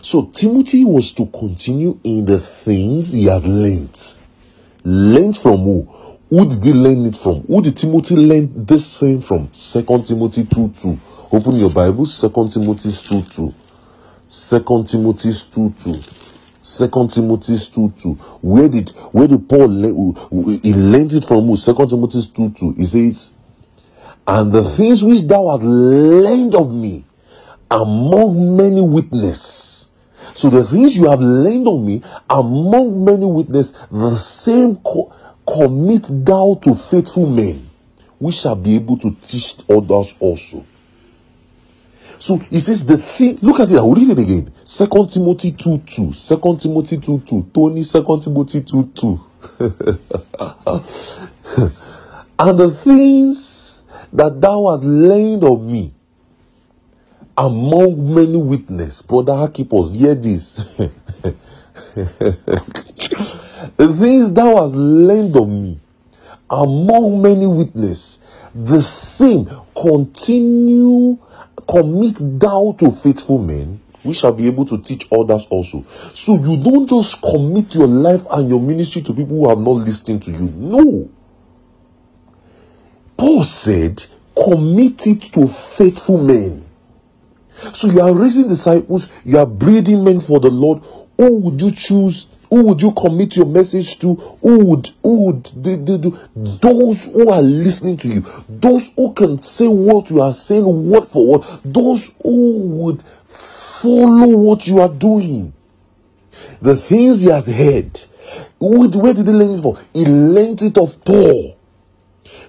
So 0.00 0.26
Timothy 0.26 0.84
was 0.84 1.12
to 1.14 1.26
continue 1.26 1.98
in 2.02 2.24
the 2.24 2.40
things 2.40 3.12
he 3.12 3.24
has 3.26 3.46
learned. 3.46 3.98
Learned 4.84 5.36
from 5.36 5.58
who? 5.58 5.82
Who 6.28 6.48
did 6.48 6.64
he 6.64 6.72
learn 6.72 7.04
it 7.06 7.16
from? 7.16 7.42
Who 7.42 7.60
did 7.62 7.76
Timothy 7.76 8.16
learn 8.16 8.64
this 8.64 8.98
thing 8.98 9.20
from? 9.20 9.52
Second 9.52 10.06
Timothy 10.06 10.44
2 10.44 10.70
2. 10.70 11.00
Open 11.30 11.56
your 11.56 11.70
Bible, 11.70 12.06
Second 12.06 12.50
Timothy 12.50 12.90
2 12.90 13.22
2. 13.22 13.54
Second 14.28 14.88
Timothy 14.88 15.32
2 15.32 15.74
2. 15.78 16.21
Second 16.62 17.10
Timothy 17.10 17.58
2 17.58 17.92
2. 17.98 18.12
Where 18.40 18.68
did 18.68 18.90
where 19.10 19.26
did 19.26 19.48
Paul? 19.48 19.68
He 20.62 20.72
learned 20.72 21.12
it 21.12 21.24
from 21.24 21.46
who? 21.46 21.56
Second 21.56 21.88
Timothy 21.90 22.22
2 22.22 22.50
2. 22.50 22.72
He 22.74 22.86
says, 22.86 23.34
And 24.26 24.52
the 24.52 24.62
things 24.62 25.02
which 25.02 25.22
thou 25.22 25.48
hast 25.50 25.64
learned 25.64 26.54
of 26.54 26.72
me 26.72 27.04
among 27.68 28.56
many 28.56 28.80
witnesses. 28.80 29.90
So 30.34 30.50
the 30.50 30.62
things 30.64 30.96
you 30.96 31.10
have 31.10 31.20
learned 31.20 31.66
of 31.66 31.80
me 31.80 32.00
among 32.30 33.04
many 33.04 33.26
witnesses, 33.26 33.74
the 33.90 34.14
same 34.16 34.76
co- 34.76 35.12
commit 35.44 36.04
thou 36.24 36.58
to 36.62 36.76
faithful 36.76 37.26
men. 37.28 37.68
We 38.20 38.30
shall 38.30 38.54
be 38.54 38.76
able 38.76 38.98
to 38.98 39.16
teach 39.26 39.56
others 39.68 40.14
also. 40.20 40.64
So 42.22 42.36
he 42.38 42.60
says 42.60 42.86
the 42.86 42.98
thing, 42.98 43.36
look 43.42 43.58
at 43.58 43.72
it, 43.72 43.76
I'll 43.78 43.92
read 43.92 44.10
it 44.10 44.18
again. 44.20 44.52
Second 44.62 45.10
Timothy 45.10 45.50
2 45.50 45.78
2. 45.78 46.12
Second 46.12 46.60
Timothy 46.60 46.98
2 46.98 47.18
2. 47.26 47.50
Tony, 47.52 47.82
Second 47.82 48.20
Timothy 48.22 48.60
2 48.60 48.92
2. 48.94 49.20
and 52.38 52.60
the 52.60 52.70
things 52.70 53.82
that 54.12 54.40
thou 54.40 54.70
hast 54.70 54.84
learned 54.84 55.42
of 55.42 55.62
me 55.62 55.92
among 57.36 58.14
many 58.14 58.40
witnesses, 58.40 59.02
brother 59.02 59.32
Hakipos, 59.32 59.92
hear 59.92 60.14
this. 60.14 60.52
the 63.74 63.96
things 63.98 64.32
thou 64.32 64.62
hast 64.62 64.76
learned 64.76 65.36
of 65.36 65.48
me 65.48 65.80
among 66.48 67.20
many 67.20 67.48
witnesses, 67.48 68.20
the 68.54 68.80
same 68.80 69.50
continue 69.74 71.18
commit 71.68 72.16
thou 72.18 72.74
to 72.78 72.90
faithful 72.90 73.38
men, 73.38 73.80
we 74.04 74.14
shall 74.14 74.32
be 74.32 74.46
able 74.46 74.64
to 74.66 74.78
teach 74.78 75.06
others 75.12 75.46
also. 75.48 75.84
So 76.12 76.34
you 76.34 76.56
don't 76.56 76.88
just 76.88 77.20
commit 77.22 77.74
your 77.74 77.86
life 77.86 78.26
and 78.30 78.48
your 78.48 78.60
ministry 78.60 79.02
to 79.02 79.14
people 79.14 79.36
who 79.36 79.48
have 79.48 79.58
not 79.58 79.72
listened 79.72 80.22
to 80.24 80.30
you. 80.32 80.50
No. 80.56 81.10
Paul 83.16 83.44
said, 83.44 84.04
commit 84.34 85.06
it 85.06 85.22
to 85.34 85.46
faithful 85.46 86.18
men. 86.18 86.64
So 87.74 87.86
you 87.86 88.00
are 88.00 88.12
raising 88.12 88.48
disciples, 88.48 89.08
you 89.24 89.38
are 89.38 89.46
breeding 89.46 90.02
men 90.02 90.20
for 90.20 90.40
the 90.40 90.50
Lord. 90.50 90.82
Who 91.16 91.42
would 91.42 91.60
you 91.60 91.70
choose 91.70 92.26
who 92.52 92.64
would 92.66 92.82
you 92.82 92.92
commit 92.92 93.34
your 93.36 93.46
message 93.46 93.98
to? 94.00 94.14
Who 94.14 94.66
would, 94.66 94.90
who 95.02 95.24
would 95.24 95.42
do? 95.62 96.18
Those 96.36 97.06
who 97.06 97.30
are 97.30 97.40
listening 97.40 97.96
to 97.96 98.08
you, 98.08 98.26
those 98.46 98.92
who 98.94 99.14
can 99.14 99.40
say 99.40 99.66
what 99.66 100.10
you 100.10 100.20
are 100.20 100.34
saying 100.34 100.90
word 100.90 101.06
for 101.06 101.38
word, 101.38 101.46
those 101.64 102.14
who 102.22 102.58
would 102.58 103.02
follow 103.24 104.36
what 104.36 104.66
you 104.66 104.80
are 104.82 104.90
doing. 104.90 105.54
The 106.60 106.76
things 106.76 107.20
he 107.20 107.28
has 107.28 107.46
heard. 107.46 107.98
Where 108.58 109.14
did 109.14 109.26
he 109.26 109.32
learn 109.32 109.58
it 109.58 109.62
from? 109.62 109.78
He 109.94 110.04
learned 110.04 110.60
it 110.60 110.76
of 110.76 111.02
Paul. 111.06 111.56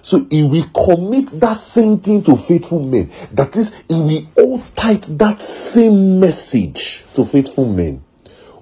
So 0.02 0.26
he 0.30 0.42
will 0.42 0.68
commit 0.68 1.28
that 1.40 1.60
same 1.60 1.98
thing 1.98 2.22
to 2.24 2.36
faithful 2.36 2.80
men. 2.80 3.10
That 3.32 3.56
is, 3.56 3.72
he 3.88 3.94
will 3.94 4.26
hold 4.36 4.76
tight 4.76 5.04
that 5.16 5.40
same 5.40 6.20
message 6.20 7.06
to 7.14 7.24
faithful 7.24 7.64
men 7.64 8.04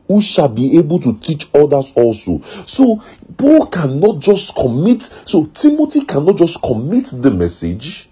who 0.09 0.21
shall 0.21 0.49
be 0.49 0.77
able 0.79 0.99
to 1.01 1.19
teach 1.19 1.49
others 1.55 1.93
also. 1.95 2.43
So 2.67 3.03
Paul 3.37 3.67
cannot 3.67 4.21
just 4.21 4.55
commit, 4.55 5.03
so 5.25 5.47
Timothy 5.47 6.05
cannot 6.05 6.37
just 6.37 6.61
commit 6.61 7.07
the 7.13 7.31
message 7.31 8.09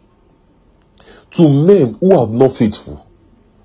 to 1.33 1.49
men 1.49 1.95
who 2.01 2.19
are 2.19 2.27
not 2.27 2.57
faithful. 2.57 3.07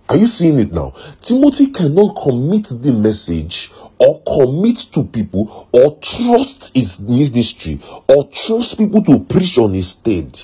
Are 0.07 0.17
you 0.17 0.27
seeing 0.27 0.59
it 0.59 0.71
now? 0.71 0.93
Timothy 1.21 1.71
cannot 1.71 2.21
commit 2.21 2.67
the 2.69 2.91
message 2.91 3.71
or 3.97 4.21
commit 4.21 4.77
to 4.77 5.03
people 5.03 5.67
or 5.71 5.97
trust 5.97 6.75
his 6.75 6.99
ministry 6.99 7.81
or 8.07 8.27
trust 8.27 8.77
people 8.77 9.01
to 9.03 9.19
preach 9.21 9.57
on 9.57 9.73
his 9.73 9.89
stead 9.89 10.39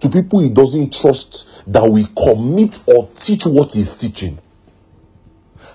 to 0.00 0.08
people 0.08 0.40
he 0.40 0.50
doesn't 0.50 0.92
trust 0.92 1.46
that 1.66 1.82
will 1.82 2.06
commit 2.16 2.82
or 2.86 3.08
teach 3.18 3.46
what 3.46 3.74
he's 3.74 3.94
teaching. 3.94 4.38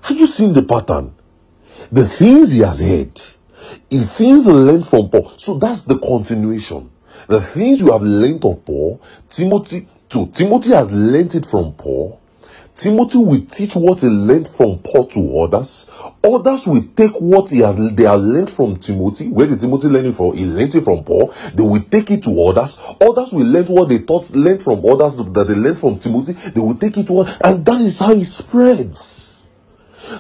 Have 0.04 0.18
you 0.18 0.28
seen 0.28 0.54
the 0.54 0.64
pattern? 0.64 1.15
The 1.96 2.06
things 2.06 2.52
he 2.52 2.60
has 2.60 2.82
heard, 2.82 3.22
in 3.90 4.06
things 4.06 4.48
learned 4.48 4.86
from 4.86 5.08
Paul. 5.10 5.32
So 5.38 5.58
that's 5.58 5.84
the 5.84 5.98
continuation. 5.98 6.92
The 7.30 7.40
things 7.40 7.80
you 7.80 7.94
have 7.94 8.02
learned 8.02 8.44
of 8.44 8.66
Paul, 8.66 9.02
Timothy, 9.30 9.88
too. 10.10 10.28
Timothy 10.34 10.72
has 10.72 10.92
learned 10.92 11.34
it 11.36 11.46
from 11.46 11.72
Paul. 11.72 12.20
Timothy 12.76 13.18
will 13.20 13.46
teach 13.46 13.78
what 13.78 14.02
he 14.02 14.08
learned 14.08 14.50
from 14.50 14.80
Paul 14.80 15.08
to 15.08 15.40
others. 15.40 15.90
Others 16.22 16.68
will 16.68 16.84
take 16.98 17.14
what 17.14 17.50
he 17.50 17.60
has 17.60 17.78
they 17.94 18.04
have 18.04 18.20
learned 18.20 18.50
from 18.50 18.76
Timothy. 18.76 19.30
Where 19.30 19.48
did 19.48 19.62
Timothy 19.62 19.88
learn 19.88 20.08
it 20.08 20.16
from? 20.16 20.36
He 20.36 20.46
learned 20.46 20.76
it 20.76 20.84
from 20.84 21.06
Paul. 21.06 21.34
They 21.54 21.64
will 21.64 21.82
take 21.84 22.12
it 22.12 22.26
to 22.26 22.44
others. 22.44 22.78
Others 23.00 23.32
will 23.32 23.48
learn 23.48 23.68
what 23.68 23.88
they 23.88 24.00
thought 24.00 24.30
learned 24.32 24.62
from 24.62 24.86
others 24.86 25.16
that 25.16 25.46
they 25.48 25.56
learned 25.56 25.80
from 25.80 25.98
Timothy. 26.00 26.34
They 26.34 26.60
will 26.60 26.76
take 26.76 26.98
it 26.98 27.08
to 27.08 27.20
others, 27.20 27.38
and 27.42 27.66
that 27.66 27.80
is 27.80 28.00
how 28.00 28.12
it 28.12 28.26
spreads 28.26 29.35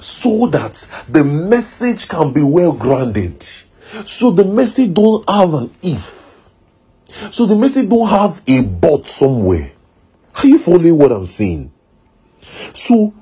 so 0.01 0.47
that 0.47 0.89
the 1.07 1.23
message 1.23 2.07
can 2.07 2.33
be 2.33 2.41
well 2.41 2.71
grounded. 2.71 3.43
So 4.03 4.31
the 4.31 4.45
message 4.45 4.93
don't 4.93 5.27
have 5.29 5.53
an 5.53 5.73
if. 5.81 6.49
So 7.31 7.45
the 7.45 7.55
message 7.55 7.89
don't 7.89 8.09
have 8.09 8.41
a 8.47 8.61
but 8.61 9.07
somewhere. 9.07 9.71
Are 10.35 10.47
you 10.47 10.59
following 10.59 10.97
what 10.97 11.11
I'm 11.11 11.25
saying? 11.25 11.71
So 12.73 13.13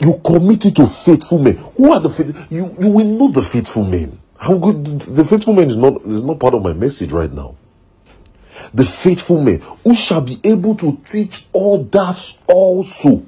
you 0.00 0.20
committed 0.24 0.76
to 0.76 0.86
faithful 0.86 1.38
men. 1.38 1.56
Who 1.76 1.92
are 1.92 2.00
the 2.00 2.10
faithful? 2.10 2.42
You 2.50 2.74
you 2.80 2.88
will 2.88 3.06
know 3.06 3.30
the 3.30 3.42
faithful 3.42 3.84
men. 3.84 4.18
How 4.38 4.56
good 4.56 5.00
the 5.00 5.24
faithful 5.24 5.54
men 5.54 5.70
is 5.70 5.76
not 5.76 6.02
is 6.02 6.22
not 6.22 6.40
part 6.40 6.54
of 6.54 6.62
my 6.62 6.72
message 6.72 7.12
right 7.12 7.32
now. 7.32 7.56
The 8.74 8.84
faithful 8.84 9.40
men 9.42 9.60
who 9.84 9.94
shall 9.94 10.20
be 10.20 10.38
able 10.44 10.74
to 10.76 11.00
teach 11.06 11.46
all 11.52 11.84
that 11.84 12.38
also 12.46 13.24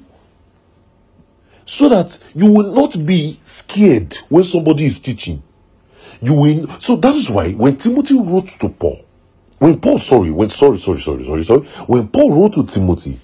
so 1.65 1.89
that 1.89 2.21
you 2.35 2.51
will 2.51 2.73
not 2.73 3.05
be 3.05 3.39
scared 3.41 4.15
when 4.29 4.43
somebody 4.43 4.85
is 4.85 4.99
teaching. 4.99 5.41
You 6.21 6.33
will. 6.33 6.79
So 6.79 6.95
that 6.97 7.15
is 7.15 7.29
why 7.29 7.51
when 7.53 7.77
Timothy 7.77 8.19
wrote 8.19 8.47
to 8.59 8.69
Paul, 8.69 9.03
when 9.59 9.79
Paul, 9.79 9.99
sorry, 9.99 10.31
when 10.31 10.49
sorry, 10.49 10.77
sorry, 10.79 10.99
sorry, 10.99 11.23
sorry, 11.25 11.43
sorry, 11.43 11.61
when 11.87 12.07
Paul 12.07 12.31
wrote 12.33 12.53
to 12.53 12.65
Timothy, 12.65 13.19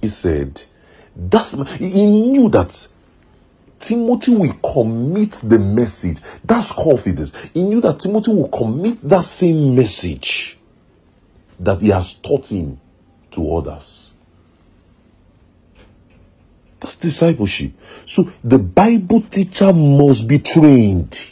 he 0.00 0.08
said, 0.08 0.62
"That's." 1.16 1.56
He 1.78 2.06
knew 2.06 2.48
that 2.50 2.88
Timothy 3.80 4.34
will 4.34 4.54
commit 4.54 5.32
the 5.32 5.58
message. 5.58 6.18
That's 6.44 6.70
confidence. 6.72 7.32
He 7.54 7.62
knew 7.62 7.80
that 7.80 8.00
Timothy 8.00 8.32
will 8.32 8.48
commit 8.48 9.00
that 9.08 9.24
same 9.24 9.74
message 9.74 10.58
that 11.58 11.80
he 11.80 11.88
has 11.88 12.14
taught 12.14 12.50
him 12.50 12.78
to 13.32 13.56
others. 13.56 14.09
That's 16.80 16.96
discipleship. 16.96 17.72
So 18.04 18.32
the 18.42 18.58
Bible 18.58 19.20
teacher 19.20 19.72
must 19.72 20.26
be 20.26 20.38
trained. 20.38 21.28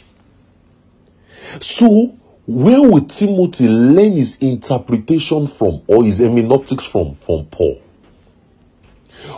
So 1.59 2.15
where 2.45 2.81
will 2.81 3.05
Timothy 3.05 3.67
learn 3.67 4.13
his 4.13 4.37
interpretation 4.37 5.47
from 5.47 5.81
or 5.87 6.03
his 6.03 6.19
hermeneutics 6.19 6.83
from? 6.83 7.15
From 7.15 7.45
Paul. 7.45 7.81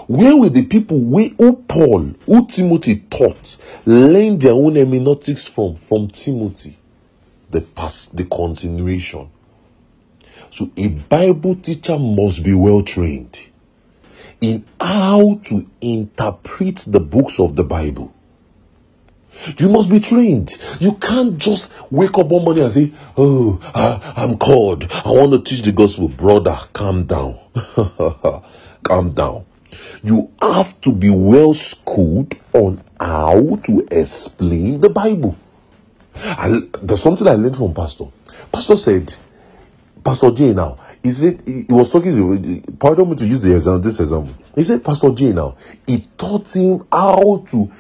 Where 0.08 0.36
will 0.36 0.50
the 0.50 0.63
people 0.63 1.00
who 1.00 1.56
Paul, 1.68 2.13
who 2.25 2.48
Timothy 2.48 2.98
taught, 3.10 3.58
learn 3.86 4.38
their 4.38 4.51
own 4.51 4.75
hermeneutics 4.75 5.48
from? 5.48 5.77
From 5.77 6.10
Timothy. 6.10 6.77
The 7.50 7.62
past, 7.62 8.15
the 8.15 8.25
continuation. 8.25 9.30
So 10.50 10.70
a 10.75 10.89
Bible 10.89 11.56
teacher 11.56 11.98
must 11.98 12.44
be 12.44 12.53
well 12.53 12.84
trained 12.84 13.50
in 14.42 14.66
how 14.80 15.40
to 15.46 15.70
interpret 15.80 16.78
the 16.88 17.00
books 17.00 17.40
of 17.40 17.56
the 17.56 17.64
Bible. 17.64 18.14
You 19.58 19.70
must 19.70 19.90
be 19.90 20.00
trained. 20.00 20.52
You 20.80 20.94
can't 20.96 21.38
just 21.38 21.74
wake 21.92 22.18
up 22.18 22.28
one 22.28 22.44
morning 22.44 22.64
and 22.64 22.74
say, 22.74 22.92
Oh, 23.18 23.60
I, 23.74 24.24
am 24.24 24.38
called. 24.38 24.88
I 24.92 25.10
want 25.12 25.32
to 25.32 25.42
teach 25.42 25.64
the 25.64 25.72
gospel. 25.72 26.10
Brother, 26.10 26.60
calm 26.74 27.06
down. 27.06 27.40
calm 28.84 29.14
down. 29.14 29.46
You 30.04 30.32
have 30.42 30.80
to 30.82 30.92
be 30.92 31.10
well 31.10 31.54
schooled 31.54 32.36
on 32.54 32.84
how 33.00 33.56
to 33.64 33.88
explain 33.92 34.80
the 34.80 34.90
Bible. 34.90 35.38
I, 36.16 36.62
there's 36.82 37.02
something 37.02 37.28
I 37.28 37.34
learned 37.34 37.58
from 37.58 37.74
Pastor. 37.74 38.06
Pastor 38.52 38.76
said, 38.76 39.16
Pastor 40.04 40.32
J 40.32 40.54
now, 40.54 40.78
he 41.03 41.12
said, 41.12 41.41
he, 41.46 41.65
he 41.67 41.74
was 41.74 41.89
talking 41.89 42.15
to, 42.15 42.74
pardon 42.74 43.10
me 43.10 43.15
to 43.15 43.25
use 43.25 43.39
the 43.39 43.53
example, 43.53 43.79
this 43.79 44.00
example. 44.00 44.34
He 44.55 44.63
said, 44.63 44.84
Pastor 44.84 45.12
J 45.12 45.31
now, 45.31 45.58
he 45.88 46.08
taught 46.17 46.55
him 46.55 46.86
how 46.91 47.43
to 47.48 47.72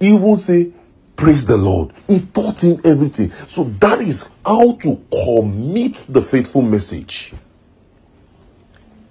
even 0.00 0.36
say, 0.36 0.72
praise 1.14 1.44
the 1.44 1.56
Lord. 1.56 1.92
He 2.06 2.20
taught 2.20 2.64
him 2.64 2.80
everything. 2.84 3.32
So 3.46 3.64
that 3.64 4.00
is 4.00 4.28
how 4.44 4.72
to 4.76 5.04
commit 5.10 6.06
the 6.08 6.22
faithful 6.22 6.62
message. 6.62 7.34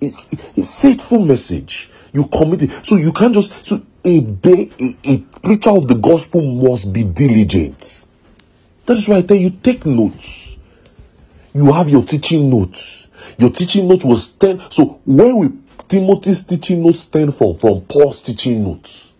A, 0.02 0.14
a 0.58 0.64
faithful 0.64 1.20
message. 1.20 1.92
You 2.12 2.26
commit 2.26 2.64
it. 2.64 2.86
So 2.86 2.96
you 2.96 3.14
can't 3.14 3.36
just, 3.36 3.52
so 3.64 3.84
a, 4.04 4.26
a, 4.44 4.96
a 5.04 5.18
preacher 5.20 5.70
of 5.70 5.88
the 5.88 5.96
gospel 5.96 6.42
must 6.42 6.92
be 6.92 7.04
diligent. 7.04 8.08
That 8.88 8.98
is 8.98 9.08
why 9.08 9.18
I 9.18 9.22
tell 9.22 9.38
you, 9.38 9.52
take 9.52 9.86
notes. 9.86 10.58
You 11.54 11.72
have 11.74 11.90
your 11.90 12.04
teaching 12.04 12.50
notes. 12.50 13.08
Your 13.40 13.50
teaching 13.50 13.88
notes 13.88 14.04
will 14.04 14.18
stand. 14.18 14.62
So 14.70 15.00
where 15.06 15.34
will 15.34 15.54
Timothy's 15.88 16.46
teaching 16.46 16.84
notes 16.84 17.00
stand 17.00 17.34
from? 17.34 17.58
From 17.58 17.82
Paul's 17.82 18.22
teaching 18.22 18.64
notes. 18.64 19.14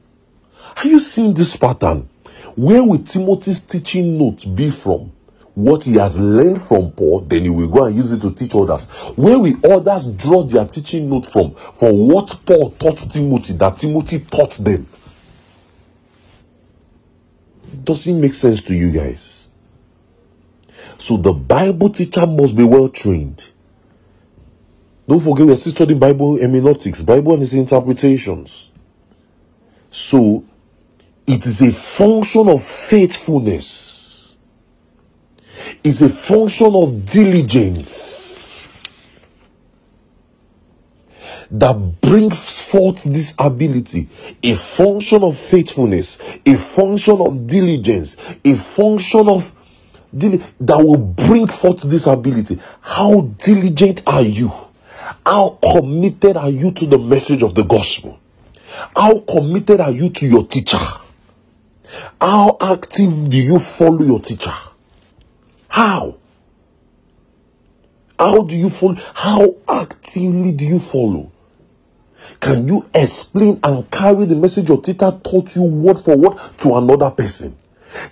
Are 0.76 0.88
you 0.88 1.00
seeing 1.00 1.34
this 1.34 1.56
pattern? 1.56 2.10
Where 2.56 2.84
will 2.84 3.00
Timothy's 3.00 3.62
teaching 3.62 4.18
notes 4.18 4.44
be 4.44 4.72
from? 4.72 5.14
What 5.56 5.86
he 5.86 5.96
has 5.96 6.20
learned 6.20 6.62
from 6.62 6.92
Paul, 6.92 7.22
then 7.22 7.44
he 7.44 7.50
will 7.50 7.68
go 7.68 7.86
and 7.86 7.96
use 7.96 8.12
it 8.12 8.22
to 8.22 8.32
teach 8.32 8.54
others. 8.56 8.88
Where 9.16 9.40
will 9.40 9.58
others 9.64 10.06
draw 10.12 10.44
their 10.44 10.66
teaching 10.66 11.10
notes 11.10 11.30
from? 11.30 11.56
From 11.56 12.08
what 12.08 12.40
Paul 12.46 12.72
taught 12.72 13.00
Timothy, 13.12 13.54
that 13.54 13.78
Timothy 13.78 14.20
taught 14.20 14.52
them. 14.52 14.88
Does 17.84 18.06
it 18.08 18.14
make 18.14 18.34
sense 18.34 18.62
to 18.64 18.76
you 18.76 18.92
guys? 18.92 19.50
So 20.98 21.18
the 21.18 21.34
Bible 21.34 21.90
teacher 21.90 22.28
must 22.28 22.56
be 22.56 22.64
well 22.64 22.90
trained. 22.90 23.46
Don't 25.10 25.22
forget, 25.22 25.48
we're 25.48 25.56
still 25.56 25.72
studying 25.72 25.98
Bible 25.98 26.38
hermeneutics, 26.38 27.02
Bible 27.02 27.34
and 27.34 27.42
its 27.42 27.54
interpretations. 27.54 28.70
So 29.90 30.46
it 31.26 31.48
is 31.48 31.64
a 31.64 31.72
function 31.72 32.48
of 32.48 32.64
faithfulness, 32.64 34.38
it's 35.84 36.02
a 36.02 36.10
function 36.10 36.76
of 36.76 37.10
diligence 37.10 38.70
that 41.50 42.02
brings 42.02 42.62
forth 42.62 43.04
this 43.04 43.34
ability 43.40 44.08
a 44.44 44.54
function 44.54 45.24
of 45.24 45.36
faithfulness, 45.36 46.20
a 46.46 46.56
function 46.56 47.20
of 47.20 47.48
diligence, 47.48 48.16
a 48.46 48.54
function 48.54 49.28
of 49.28 49.56
that 50.14 50.78
will 50.78 50.98
bring 50.98 51.48
forth 51.48 51.82
this 51.82 52.06
ability. 52.06 52.60
How 52.82 53.22
diligent 53.22 54.04
are 54.06 54.22
you? 54.22 54.69
How 55.26 55.58
committed 55.62 56.38
are 56.38 56.50
you 56.50 56.72
to 56.72 56.86
the 56.86 56.98
message 56.98 57.44
of 57.44 57.56
the 57.56 57.64
gospel? 57.64 58.20
How 58.96 59.20
committed 59.20 59.80
are 59.82 59.92
you 59.92 60.10
to 60.10 60.28
your 60.28 60.46
teacher? 60.46 60.80
How 62.22 62.58
active 62.62 63.30
do 63.30 63.38
you 63.38 63.60
follow 63.60 64.04
your 64.04 64.20
teacher? 64.20 64.54
How? 65.68 66.18
How 68.18 68.44
do 68.44 68.58
you 68.58 68.70
follow? 68.70 68.96
How 69.14 69.56
actively 69.68 70.52
do 70.52 70.66
you 70.66 70.80
follow? 70.80 71.32
Can 72.40 72.68
you 72.68 72.90
explain 72.94 73.60
and 73.64 73.90
carry 73.92 74.26
the 74.26 74.36
message 74.36 74.70
your 74.70 74.82
teacher 74.82 75.12
taught 75.24 75.56
you 75.56 75.64
word 75.64 76.00
for 76.00 76.16
word 76.16 76.38
to 76.60 76.76
another 76.76 77.12
person? 77.12 77.56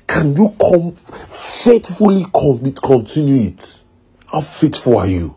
Can 0.08 0.36
you 0.36 0.56
come 0.60 0.94
faithfully 0.94 2.26
commit, 2.34 2.82
continue 2.82 3.50
it? 3.50 3.84
How 4.26 4.42
faithful 4.42 4.98
are 4.98 5.08
you? 5.08 5.37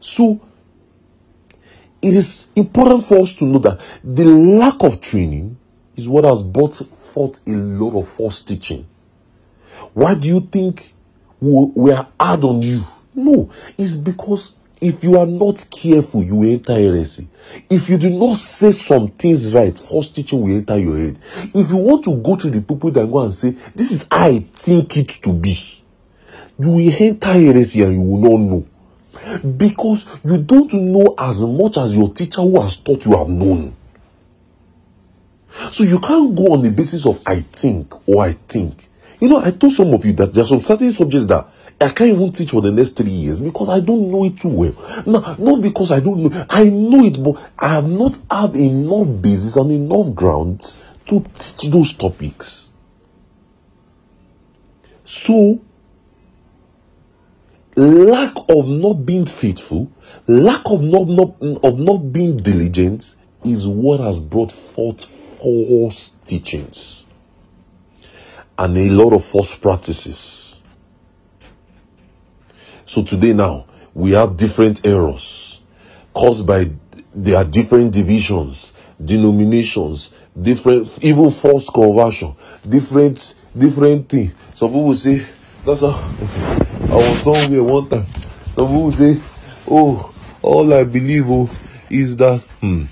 So, 0.00 0.40
it 2.02 2.14
is 2.14 2.48
important 2.56 3.04
for 3.04 3.18
us 3.18 3.34
to 3.36 3.44
know 3.44 3.58
that 3.60 3.80
the 4.02 4.24
lack 4.24 4.82
of 4.82 5.00
training 5.00 5.58
is 5.96 6.08
what 6.08 6.24
has 6.24 6.42
brought 6.42 6.74
forth 6.76 7.40
a 7.46 7.50
lot 7.50 7.98
of 7.98 8.08
false 8.08 8.42
teaching. 8.42 8.86
Why 9.92 10.14
do 10.14 10.26
you 10.26 10.40
think 10.40 10.94
we, 11.40 11.92
are 11.92 12.08
hard 12.18 12.44
on 12.44 12.62
you? 12.62 12.82
No, 13.14 13.50
it's 13.76 13.96
because 13.96 14.54
if 14.80 15.04
you 15.04 15.18
are 15.18 15.26
not 15.26 15.66
careful, 15.70 16.22
you 16.22 16.36
will 16.36 16.50
enter 16.50 16.72
heresy. 16.72 17.28
If 17.68 17.90
you 17.90 17.98
do 17.98 18.08
not 18.08 18.36
say 18.36 18.72
some 18.72 19.08
things 19.08 19.52
right, 19.52 19.76
false 19.76 20.08
teaching 20.08 20.40
will 20.40 20.56
enter 20.56 20.78
your 20.78 20.96
head. 20.96 21.18
If 21.54 21.68
you 21.68 21.76
want 21.76 22.04
to 22.04 22.16
go 22.16 22.36
to 22.36 22.50
the 22.50 22.62
people 22.62 22.90
that 22.92 23.06
go 23.10 23.24
and 23.24 23.34
say, 23.34 23.50
This 23.74 23.92
is 23.92 24.06
how 24.10 24.26
I 24.28 24.38
think 24.38 24.96
it 24.96 25.08
to 25.22 25.34
be, 25.34 25.82
you 26.58 26.70
will 26.70 26.94
enter 26.98 27.32
heresy 27.32 27.82
and 27.82 27.92
you 27.92 28.00
will 28.00 28.38
not 28.38 28.40
know. 28.40 28.66
Because 29.56 30.06
you 30.24 30.38
don't 30.38 30.72
know 30.72 31.14
as 31.18 31.40
much 31.40 31.76
as 31.76 31.94
your 31.94 32.12
teacher 32.14 32.42
who 32.42 32.60
has 32.60 32.76
taught 32.76 33.04
you 33.04 33.16
have 33.16 33.28
known. 33.28 33.76
So 35.72 35.84
you 35.84 35.98
can't 36.00 36.34
go 36.34 36.52
on 36.52 36.62
the 36.62 36.70
basis 36.70 37.04
of 37.06 37.20
I 37.26 37.40
think 37.40 38.08
or 38.08 38.24
I 38.24 38.32
think. 38.32 38.88
You 39.20 39.28
know, 39.28 39.40
I 39.40 39.50
told 39.50 39.72
some 39.72 39.92
of 39.92 40.04
you 40.04 40.12
that 40.14 40.32
there 40.32 40.44
are 40.44 40.46
some 40.46 40.62
certain 40.62 40.92
subjects 40.92 41.26
that 41.26 41.46
I 41.80 41.88
can't 41.90 42.10
even 42.10 42.32
teach 42.32 42.50
for 42.50 42.60
the 42.60 42.70
next 42.70 42.90
three 42.90 43.10
years 43.10 43.40
because 43.40 43.68
I 43.70 43.80
don't 43.80 44.10
know 44.10 44.24
it 44.24 44.38
too 44.38 44.48
well. 44.48 45.04
No, 45.06 45.34
not 45.38 45.62
because 45.62 45.90
I 45.90 46.00
don't 46.00 46.24
know. 46.24 46.46
I 46.48 46.64
know 46.64 47.04
it, 47.04 47.22
but 47.22 47.42
I 47.58 47.68
have 47.74 47.88
not 47.88 48.18
had 48.30 48.54
enough 48.54 49.08
basis 49.22 49.56
and 49.56 49.70
enough 49.70 50.14
grounds 50.14 50.80
to 51.06 51.24
teach 51.38 51.70
those 51.70 51.92
topics. 51.94 52.68
So, 55.04 55.60
lack 57.80 58.34
of 58.48 58.68
not 58.68 59.06
being 59.06 59.26
faithful, 59.26 59.90
lack 60.26 60.62
of 60.66 60.82
not, 60.82 61.08
not 61.08 61.36
of 61.64 61.78
not 61.78 62.12
being 62.12 62.36
diligent 62.36 63.14
is 63.44 63.66
what 63.66 64.00
has 64.00 64.20
brought 64.20 64.52
forth 64.52 65.04
false 65.04 66.10
teachings 66.22 67.06
and 68.58 68.76
a 68.76 68.90
lot 68.90 69.14
of 69.14 69.24
false 69.24 69.56
practices. 69.56 70.56
So 72.84 73.02
today 73.02 73.32
now, 73.32 73.66
we 73.94 74.10
have 74.12 74.36
different 74.36 74.84
errors 74.84 75.60
caused 76.12 76.46
by 76.46 76.70
there 77.14 77.36
are 77.38 77.44
different 77.44 77.92
divisions, 77.92 78.72
denominations, 79.02 80.12
different 80.40 81.02
even 81.02 81.30
false 81.30 81.70
conversion, 81.70 82.36
different 82.68 83.34
different 83.56 84.08
thing. 84.08 84.32
Some 84.54 84.68
people 84.68 84.94
say 84.94 85.24
that's 85.64 85.80
how 85.80 86.69
I 86.88 86.94
was 86.94 87.22
somewhere 87.22 87.62
one 87.62 87.88
time. 87.88 88.06
Some 88.54 88.66
people 88.66 88.92
say, 88.92 89.20
Oh, 89.68 90.14
all 90.42 90.72
I 90.72 90.84
believe 90.84 91.28
oh, 91.28 91.50
is 91.88 92.16
that 92.16 92.40
hmm, 92.60 92.84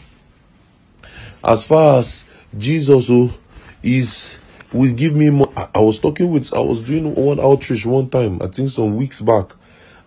as 1.43 1.65
far 1.65 1.99
as 1.99 2.25
Jesus 2.57 3.09
oh, 3.11 3.33
is 3.83 4.37
will 4.73 4.93
give 4.93 5.15
me 5.15 5.31
more. 5.31 5.53
I, 5.57 5.69
I 5.77 5.81
was 5.81 5.99
talking 5.99 6.31
with 6.31 6.53
I 6.53 6.61
was 6.61 6.83
doing 6.83 7.15
one 7.15 7.41
outreach 7.41 7.87
one 7.87 8.11
time, 8.11 8.43
I 8.43 8.49
think 8.49 8.71
some 8.71 8.97
weeks 8.97 9.21
back 9.21 9.53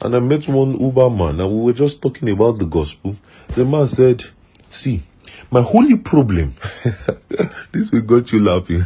and 0.02 0.16
I 0.16 0.20
met 0.20 0.48
one 0.48 0.80
Uber 0.80 1.10
man 1.10 1.40
and 1.40 1.52
we 1.52 1.64
were 1.64 1.74
just 1.74 2.02
talking 2.02 2.30
about 2.30 2.58
the 2.58 2.66
gospel. 2.66 3.16
The 3.50 3.66
man 3.66 3.88
said, 3.88 4.26
See, 4.70 5.04
my 5.50 5.62
holy 5.62 5.98
problem, 5.98 6.56
this 7.72 7.92
will 7.92 8.02
got 8.02 8.32
you 8.32 8.44
laughing. 8.44 8.86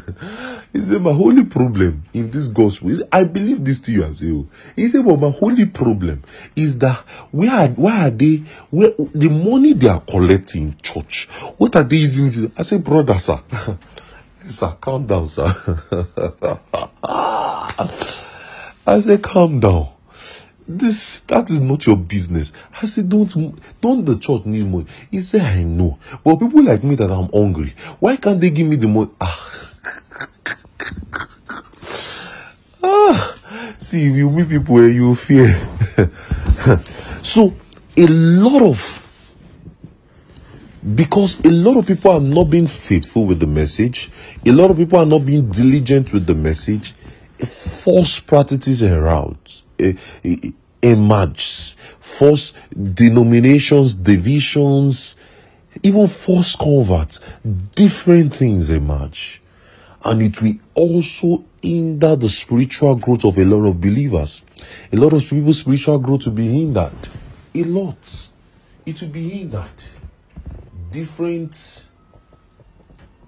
He 0.74 0.82
said, 0.82 1.02
My 1.02 1.14
holy 1.14 1.46
problem 1.46 2.04
in 2.14 2.32
this 2.32 2.48
gospel 2.48 2.90
is 2.90 3.04
I 3.12 3.24
believe 3.24 3.64
this 3.64 3.80
to 3.82 3.92
you 3.92 4.04
as 4.04 4.22
you. 4.22 4.50
He 4.76 4.90
said, 4.90 5.06
But 5.06 5.18
my 5.18 5.30
holy 5.30 5.66
problem 5.66 6.24
is 6.56 6.78
that 6.80 6.98
where 7.32 7.52
are, 7.52 7.74
are 7.90 8.10
they 8.10 8.44
where 8.70 8.92
the 9.14 9.30
money 9.30 9.74
they 9.74 9.88
are 9.88 10.02
collecting 10.02 10.64
in 10.64 10.78
church? 10.78 11.28
What 11.58 11.76
are 11.76 11.84
they 11.84 11.98
using? 11.98 12.52
I 12.58 12.64
said, 12.64 12.84
Brother, 12.84 13.18
sir. 13.18 13.42
sir, 14.48 14.76
calm 14.82 15.06
down, 15.08 15.28
sir. 15.28 15.48
I 18.88 19.00
said, 19.00 19.24
calm 19.24 19.60
down. 19.60 19.95
This 20.68 21.20
that 21.28 21.52
is 21.52 21.62
not 21.62 21.86
your 21.86 21.96
business. 21.96 22.52
I 22.82 22.88
said, 22.88 23.08
don't 23.08 23.30
don't 23.82 24.04
the 24.04 24.18
church 24.18 24.46
need 24.46 24.66
money? 24.66 24.88
He 25.12 25.22
said, 25.22 25.42
I 25.42 25.64
know. 25.64 26.00
But 26.24 26.38
people 26.38 26.64
like 26.64 26.84
me 26.84 26.96
that 26.96 27.12
I'm 27.12 27.30
hungry, 27.32 27.76
why 28.00 28.16
can't 28.18 28.42
they 28.42 28.50
give 28.50 28.66
me 28.66 28.76
the 28.76 28.88
money? 28.88 29.12
Ah. 29.22 29.74
ah. 32.84 33.36
See, 33.78 34.08
if 34.08 34.16
you 34.16 34.32
meet 34.32 34.50
people 34.50 34.74
where 34.76 34.90
you 34.90 35.14
fear. 35.14 35.56
so 37.22 37.54
a 37.96 38.08
lot 38.08 38.64
of 38.64 39.04
because 40.96 41.44
a 41.46 41.50
lot 41.50 41.78
of 41.78 41.86
people 41.86 42.12
are 42.12 42.20
not 42.20 42.46
being 42.46 42.68
faithful 42.68 43.26
with 43.26 43.40
the 43.40 43.48
message, 43.48 44.10
a 44.46 44.52
lot 44.52 44.72
of 44.72 44.78
people 44.78 44.98
are 45.00 45.06
not 45.06 45.26
being 45.26 45.50
diligent 45.52 46.12
with 46.12 46.26
the 46.26 46.36
message, 46.36 46.94
false 47.40 48.20
practices 48.20 48.82
around 48.82 49.62
Eh, 49.80 49.94
emerge, 50.82 51.76
false 52.00 52.54
denominations, 52.72 53.94
divisions, 53.96 55.16
even 55.84 56.08
false 56.08 56.56
converts, 56.56 57.20
different 57.76 58.36
things 58.36 58.70
emerge. 58.70 59.42
And 60.04 60.22
it 60.22 60.42
will 60.42 60.56
also 60.76 61.44
hinder 61.62 62.16
the 62.16 62.30
spiritual 62.30 62.96
growth 62.96 63.26
of 63.26 63.38
a 63.40 63.44
lot 63.44 63.68
of 63.68 63.82
believers. 63.82 64.46
A 64.94 64.96
lot 64.96 65.14
of 65.14 65.28
people's 65.28 65.60
spiritual 65.60 65.98
growth 65.98 66.26
will 66.26 66.34
be 66.34 66.48
hindered. 66.48 66.94
A 67.56 67.64
lot. 67.64 68.30
It 68.86 69.02
will 69.02 69.10
be 69.10 69.30
hindered. 69.30 69.84
Different 70.92 71.90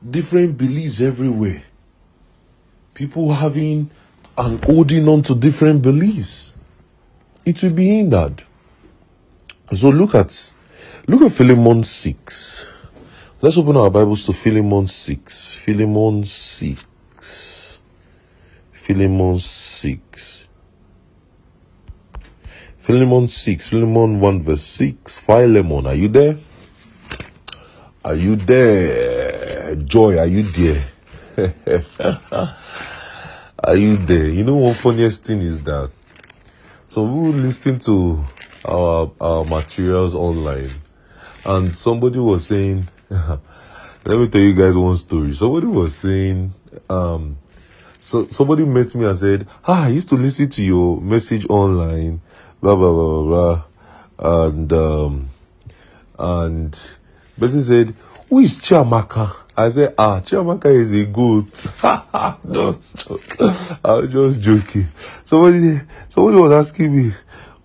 different 0.07 0.57
beliefs 0.57 1.01
everywhere. 1.01 1.63
People 2.93 3.33
having 3.33 3.89
and 4.37 4.63
holding 4.65 5.07
on 5.07 5.21
to 5.23 5.35
different 5.35 5.81
beliefs. 5.81 6.55
It 7.45 7.61
will 7.63 7.71
be 7.71 7.87
hindered. 7.87 8.43
So 9.73 9.89
look 9.89 10.15
at 10.15 10.53
look 11.07 11.21
at 11.23 11.31
Philemon 11.31 11.83
6. 11.83 12.67
Let's 13.41 13.57
open 13.57 13.77
our 13.77 13.89
Bibles 13.89 14.25
to 14.25 14.33
Philemon 14.33 14.87
6. 14.87 15.51
Philemon 15.51 16.23
6. 16.23 17.79
Philemon 18.71 19.39
6. 19.39 20.47
Philemon 22.77 23.27
6. 23.27 23.69
Philemon 23.69 24.19
1 24.19 24.43
verse 24.43 24.63
6. 24.63 25.19
Philemon, 25.19 25.87
are 25.87 25.95
you 25.95 26.07
there? 26.07 26.37
Are 28.05 28.15
you 28.15 28.35
there? 28.37 29.75
Joy, 29.75 30.17
are 30.17 30.25
you 30.25 30.43
there? 30.43 30.81
are 33.63 33.75
you 33.75 33.97
there? 33.97 34.27
You 34.27 34.43
know 34.43 34.55
one 34.55 34.75
funniest 34.75 35.25
thing 35.25 35.41
is 35.41 35.61
that 35.63 35.91
some 36.85 37.07
people 37.07 37.39
listen 37.39 37.79
to 37.79 38.23
our 38.65 39.11
our 39.19 39.45
materials 39.45 40.13
online 40.15 40.71
and 41.45 41.73
somebody 41.73 42.19
was 42.19 42.47
saying 42.47 42.87
let 43.09 44.19
me 44.19 44.27
tell 44.29 44.41
you 44.41 44.53
guys 44.53 44.75
one 44.75 44.95
story. 44.95 45.33
Somebody 45.35 45.67
was 45.67 45.95
saying, 45.95 46.53
um, 46.89 47.37
so 47.99 48.25
somebody 48.25 48.63
met 48.65 48.93
me 48.95 49.05
and 49.05 49.17
said, 49.17 49.47
Ah, 49.65 49.85
I 49.85 49.89
used 49.89 50.09
to 50.09 50.15
listen 50.15 50.49
to 50.51 50.63
your 50.63 51.01
message 51.01 51.45
online, 51.49 52.21
blah 52.61 52.75
blah 52.75 52.91
blah 52.93 53.23
blah 53.23 53.63
blah. 54.17 54.51
And 54.51 54.73
um 54.73 55.29
and 56.17 56.97
person 57.39 57.63
said, 57.63 57.95
Who 58.29 58.39
is 58.39 58.57
Chiamaka? 58.59 59.35
I 59.57 59.69
said, 59.69 59.95
Ah, 59.97 60.19
Chiamaka 60.19 60.67
is 60.67 60.91
a 60.91 61.05
goat. 61.05 61.51
just 62.51 63.09
I 63.83 63.93
was 63.93 64.11
just 64.11 64.41
joking. 64.41 64.87
Somebody 65.23 65.81
somebody 66.07 66.37
was 66.37 66.51
asking 66.51 66.95
me, 66.95 67.13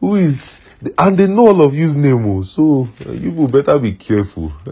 Who 0.00 0.16
is 0.16 0.58
and 0.98 1.16
they 1.16 1.28
know 1.28 1.48
all 1.48 1.62
of 1.62 1.74
you's 1.74 1.94
name, 1.94 2.26
oh, 2.26 2.42
so 2.42 2.88
you 3.06 3.46
better 3.48 3.78
be 3.78 3.92
careful. 3.92 4.52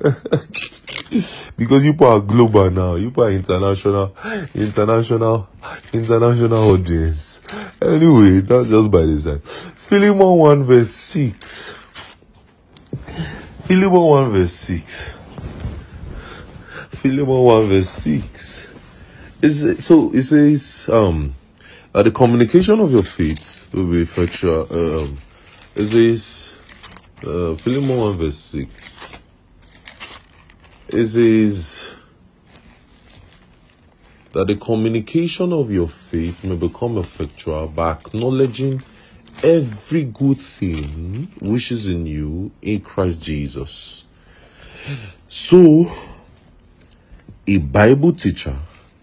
because 1.56 1.84
you 1.84 1.96
are 2.00 2.20
global 2.20 2.70
now, 2.70 2.94
you 2.96 3.12
are 3.16 3.30
international, 3.30 4.16
international, 4.54 5.48
international 5.92 6.72
audience. 6.72 7.42
Anyway, 7.80 8.40
that's 8.40 8.68
just 8.68 8.90
by 8.90 9.02
the 9.02 9.20
side. 9.20 9.42
Philemon 9.44 10.38
1 10.38 10.64
verse 10.64 10.90
6. 10.90 11.76
Philemon 13.62 14.00
1 14.02 14.30
verse 14.30 14.52
6. 14.52 15.12
Philemon 17.02 17.42
1 17.42 17.66
verse 17.66 17.88
6. 17.88 18.68
Is 19.42 19.84
so 19.84 20.12
it 20.12 20.22
says 20.22 20.88
um 20.92 21.34
uh, 21.94 22.02
the 22.02 22.10
communication 22.10 22.78
of 22.80 22.92
your 22.92 23.02
faith 23.02 23.66
will 23.72 23.86
be 23.86 24.02
effectual 24.02 24.66
um 24.70 25.18
it 25.76 25.86
says, 25.86 26.56
uh, 27.24 27.54
Philemon 27.54 27.96
1 27.96 28.16
verse 28.18 28.36
6. 28.36 29.12
It 30.88 31.06
says 31.06 31.90
that 34.32 34.48
the 34.48 34.56
communication 34.56 35.52
of 35.52 35.70
your 35.70 35.88
faith 35.88 36.42
may 36.42 36.56
become 36.56 36.98
effectual 36.98 37.68
by 37.68 37.92
acknowledging 37.92 38.82
every 39.44 40.04
good 40.04 40.38
thing 40.38 41.32
which 41.40 41.70
is 41.70 41.86
in 41.86 42.04
you 42.04 42.50
in 42.60 42.80
Christ 42.80 43.22
Jesus. 43.22 44.06
So, 45.28 45.90
a 47.50 47.58
Bible 47.58 48.12
teacher 48.12 48.56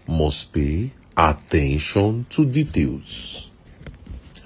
must 0.06 0.50
pay 0.54 0.90
attention 1.14 2.24
to 2.30 2.46
details. 2.46 3.50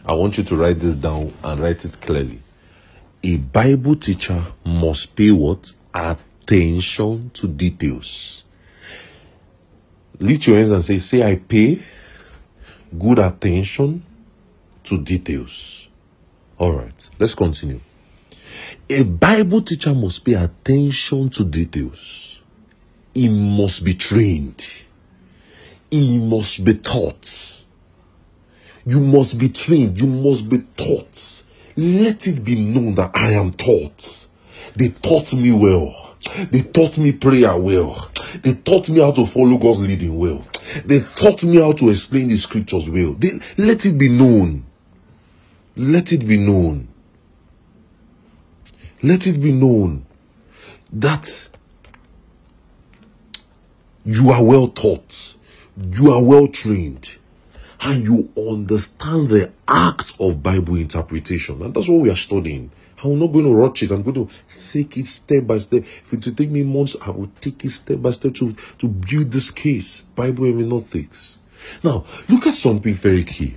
I 0.05 0.13
want 0.15 0.37
you 0.39 0.43
to 0.43 0.57
write 0.57 0.81
this 0.81 0.97
down 0.97 1.33
and 1.45 1.61
write 1.61 1.85
it 1.85 1.97
clearly. 2.01 2.43
A 3.23 3.37
Bible 3.37 3.95
teacher 3.95 4.43
must 4.65 5.15
pay 5.15 5.31
what? 5.31 5.73
Attention 5.95 7.31
to 7.35 7.47
details. 7.47 8.43
Lift 10.19 10.49
your 10.49 10.57
hands 10.57 10.71
and 10.71 10.83
say, 10.83 10.99
say, 10.99 11.23
I 11.23 11.37
pay 11.37 11.81
good 12.99 13.21
attention 13.21 14.05
to 14.83 14.99
details. 14.99 15.89
All 16.59 16.73
right, 16.73 17.11
let's 17.21 17.37
continue. 17.37 17.81
A 18.91 19.05
Bible 19.05 19.63
teacher 19.63 19.95
must 19.95 20.25
pay 20.25 20.35
attention 20.35 21.31
to 21.31 21.45
details. 21.45 22.32
He 23.15 23.29
must 23.29 23.85
be 23.85 23.95
trained. 23.95 24.85
He 25.91 26.19
must 26.19 26.65
be 26.65 26.75
taught 26.75 27.53
you 28.85 29.01
must 29.01 29.39
be 29.39 29.49
trained. 29.49 29.99
You 29.99 30.07
must 30.07 30.49
be 30.49 30.59
taught. 30.77 31.45
Let 31.77 32.27
it 32.27 32.45
be 32.45 32.57
known 32.57 32.95
that 32.97 33.13
I 33.15 33.33
am 33.33 33.53
taught. 33.53 34.29
They 34.77 34.89
taught 34.89 35.33
me 35.35 35.53
well. 35.53 36.17
They 36.51 36.63
taught 36.63 36.99
me 36.99 37.13
prayer 37.13 37.57
well. 37.57 38.11
They 38.43 38.55
taught 38.55 38.89
me 38.89 39.01
how 39.01 39.13
to 39.13 39.27
follow 39.27 39.59
God's 39.59 39.81
leading 39.81 40.19
well. 40.19 40.45
They 40.85 41.01
taught 41.01 41.45
me 41.45 41.61
how 41.61 41.73
to 41.73 41.91
explain 41.91 42.29
the 42.29 42.37
scriptures 42.37 42.89
well. 42.89 43.13
They, 43.13 43.41
let 43.57 43.85
it 43.87 43.99
be 43.99 44.09
known. 44.09 44.65
Let 45.77 46.13
it 46.13 46.27
be 46.27 46.39
known. 46.39 46.89
Let 49.03 49.27
it 49.27 49.41
be 49.41 49.53
known 49.53 50.07
that 50.93 51.49
you 54.05 54.31
are 54.31 54.43
well 54.43 54.69
taught. 54.69 55.37
You 55.77 56.11
are 56.11 56.23
well 56.23 56.49
trained 56.49 57.19
and 57.83 58.05
you 58.05 58.31
understand 58.37 59.29
the 59.31 59.53
act 59.67 60.15
of 60.21 60.43
Bible 60.43 60.77
interpretation. 60.77 61.63
And 61.63 61.75
that's 61.75 61.89
what 61.89 62.01
we 62.01 62.11
are 62.11 62.17
studying. 62.17 62.71
I'm 63.03 63.19
not 63.19 63.29
going 63.29 63.45
to 63.45 63.55
rush 63.55 63.83
it. 63.83 63.91
I'm 63.91 64.03
going 64.03 64.15
to 64.15 64.29
take 64.73 64.97
it 64.97 65.07
step 65.07 65.47
by 65.47 65.59
step. 65.59 65.83
If 65.83 66.13
it 66.13 66.25
will 66.25 66.35
take 66.35 66.51
me 66.51 66.63
months, 66.63 66.97
I 67.03 67.11
will 67.11 67.31
take 67.41 67.65
it 67.65 67.71
step 67.71 68.01
by 68.01 68.13
step 68.13 68.35
to, 68.35 68.55
to 68.79 68.89
build 68.89 69.33
this 69.33 69.51
case. 69.51 70.03
Bible 70.15 70.45
hermeneutics. 70.45 71.41
Now, 71.83 72.05
look 72.29 72.47
at 72.47 72.55
something 72.55 72.95
very 72.95 73.25
key. 73.25 73.57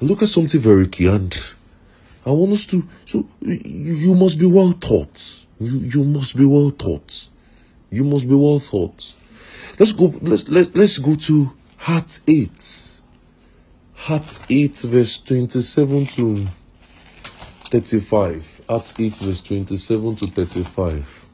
Look 0.00 0.22
at 0.22 0.28
something 0.28 0.60
very 0.60 0.88
key. 0.88 1.06
And 1.06 1.34
I 2.26 2.30
want 2.30 2.52
us 2.52 2.66
to, 2.66 2.86
so 3.06 3.26
you 3.40 4.14
must 4.14 4.38
be 4.38 4.46
well 4.46 4.74
taught. 4.74 5.46
You, 5.58 5.78
you 5.78 6.04
must 6.04 6.36
be 6.36 6.44
well 6.44 6.70
taught. 6.70 7.28
You 7.90 8.04
must 8.04 8.28
be 8.28 8.34
well 8.34 8.60
thought. 8.60 9.14
Let's 9.78 9.92
go, 9.92 10.14
let's, 10.20 10.48
let, 10.48 10.74
let's 10.76 10.98
go 10.98 11.14
to 11.14 11.52
Acts 11.86 12.20
8. 12.26 13.00
Acts 14.08 14.40
8, 14.48 14.76
verse 14.78 15.18
27 15.18 16.06
to 16.06 16.48
35. 17.64 18.62
Acts 18.68 18.94
8, 18.98 19.16
verse 19.16 19.42
27 19.42 20.16
to 20.16 20.26
35. 20.26 21.26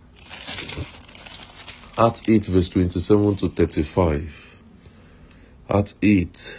Acts 1.99 2.23
8, 2.29 2.47
verse 2.47 2.69
27 2.69 3.37
to 3.37 3.49
35. 3.49 4.57
Acts 5.69 5.95
8. 6.03 6.57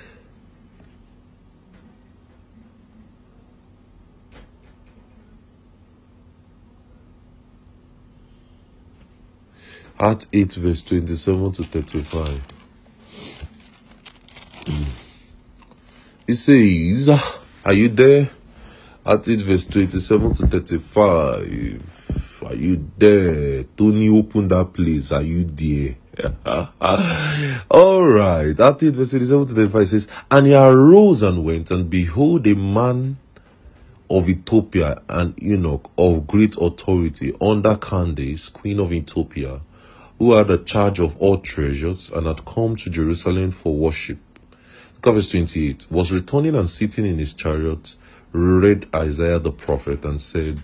Acts 9.99 10.27
8, 10.31 10.53
verse 10.53 10.83
27 10.83 11.51
to 11.53 11.63
35. 11.63 12.41
He 16.27 16.35
says, 16.35 17.09
Are 17.65 17.73
you 17.73 17.89
there? 17.89 18.29
Acts 19.03 19.27
8, 19.29 19.39
verse 19.39 19.65
27 19.65 20.35
to 20.35 20.47
35. 20.47 22.43
Are 22.45 22.53
you 22.55 22.87
there? 22.97 23.63
Tony, 23.75 24.09
open 24.09 24.47
that 24.49 24.71
place. 24.73 25.11
Are 25.11 25.23
you 25.23 25.43
there? 25.45 25.95
All 27.71 28.05
right. 28.05 28.59
Acts 28.59 28.83
8, 28.83 28.93
verse 28.93 29.09
27 29.09 29.47
to 29.47 29.53
35 29.55 29.89
says, 29.89 30.07
And 30.29 30.45
he 30.45 30.53
arose 30.53 31.23
and 31.23 31.43
went, 31.43 31.71
and 31.71 31.89
behold, 31.89 32.45
a 32.45 32.53
man 32.55 33.17
of 34.09 34.29
Ethiopia 34.29 35.01
and 35.09 35.41
Enoch 35.41 35.89
of 35.97 36.27
great 36.27 36.55
authority 36.57 37.33
under 37.41 37.75
Candace, 37.77 38.49
queen 38.49 38.79
of 38.79 38.93
Ethiopia, 38.93 39.59
who 40.17 40.33
had 40.33 40.49
a 40.49 40.57
charge 40.57 40.99
of 40.99 41.15
all 41.17 41.37
treasures 41.37 42.11
and 42.11 42.27
had 42.27 42.43
come 42.45 42.75
to 42.75 42.89
Jerusalem 42.89 43.51
for 43.51 43.75
worship. 43.75 44.17
verse 45.03 45.29
28 45.29 45.87
was 45.91 46.11
returning 46.11 46.55
and 46.55 46.69
sitting 46.69 47.05
in 47.05 47.17
his 47.17 47.33
chariot, 47.33 47.95
read 48.31 48.87
Isaiah 48.93 49.39
the 49.39 49.51
prophet 49.51 50.03
and 50.05 50.19
said 50.19 50.59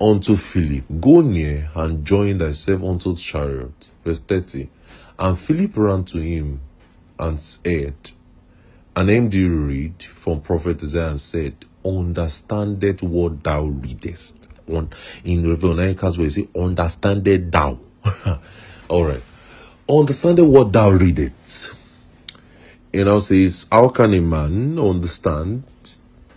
unto 0.00 0.36
Philip, 0.36 0.84
Go 1.00 1.20
near 1.20 1.70
and 1.74 2.04
join 2.04 2.38
thyself 2.38 2.82
unto 2.82 3.14
the 3.14 3.20
chariot. 3.20 3.90
Verse 4.04 4.20
30. 4.20 4.68
And 5.18 5.38
Philip 5.38 5.76
ran 5.76 6.04
to 6.04 6.18
him 6.18 6.60
and 7.18 7.40
said, 7.42 7.94
and 8.96 9.08
MD 9.08 9.68
read 9.68 10.02
from 10.02 10.40
Prophet 10.40 10.82
Isaiah 10.82 11.10
and 11.10 11.20
said, 11.20 11.54
Understandeth 11.84 13.02
what 13.02 13.42
thou 13.42 13.64
readest. 13.64 14.50
On 14.68 14.90
in 15.24 15.44
Revenaicas 15.44 16.18
way, 16.18 16.30
say, 16.30 16.48
Understandeth 16.54 17.50
thou. 17.50 17.78
All 18.88 19.04
right. 19.04 19.22
Understandeth 19.88 20.46
what 20.46 20.72
thou 20.72 20.90
readest. 20.90 21.74
You 22.92 23.04
know, 23.04 23.20
says, 23.20 23.66
How 23.70 23.88
can 23.88 24.14
a 24.14 24.20
man 24.20 24.78
understand? 24.78 25.64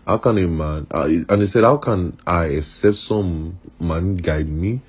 How 0.05 0.17
can 0.17 0.37
a 0.37 0.47
man, 0.47 0.87
uh, 0.91 1.07
and 1.29 1.41
he 1.41 1.47
said, 1.47 1.63
How 1.63 1.77
can 1.77 2.17
I, 2.27 2.45
accept 2.45 2.97
some 2.97 3.59
man 3.79 4.17
guide 4.17 4.49
me? 4.49 4.81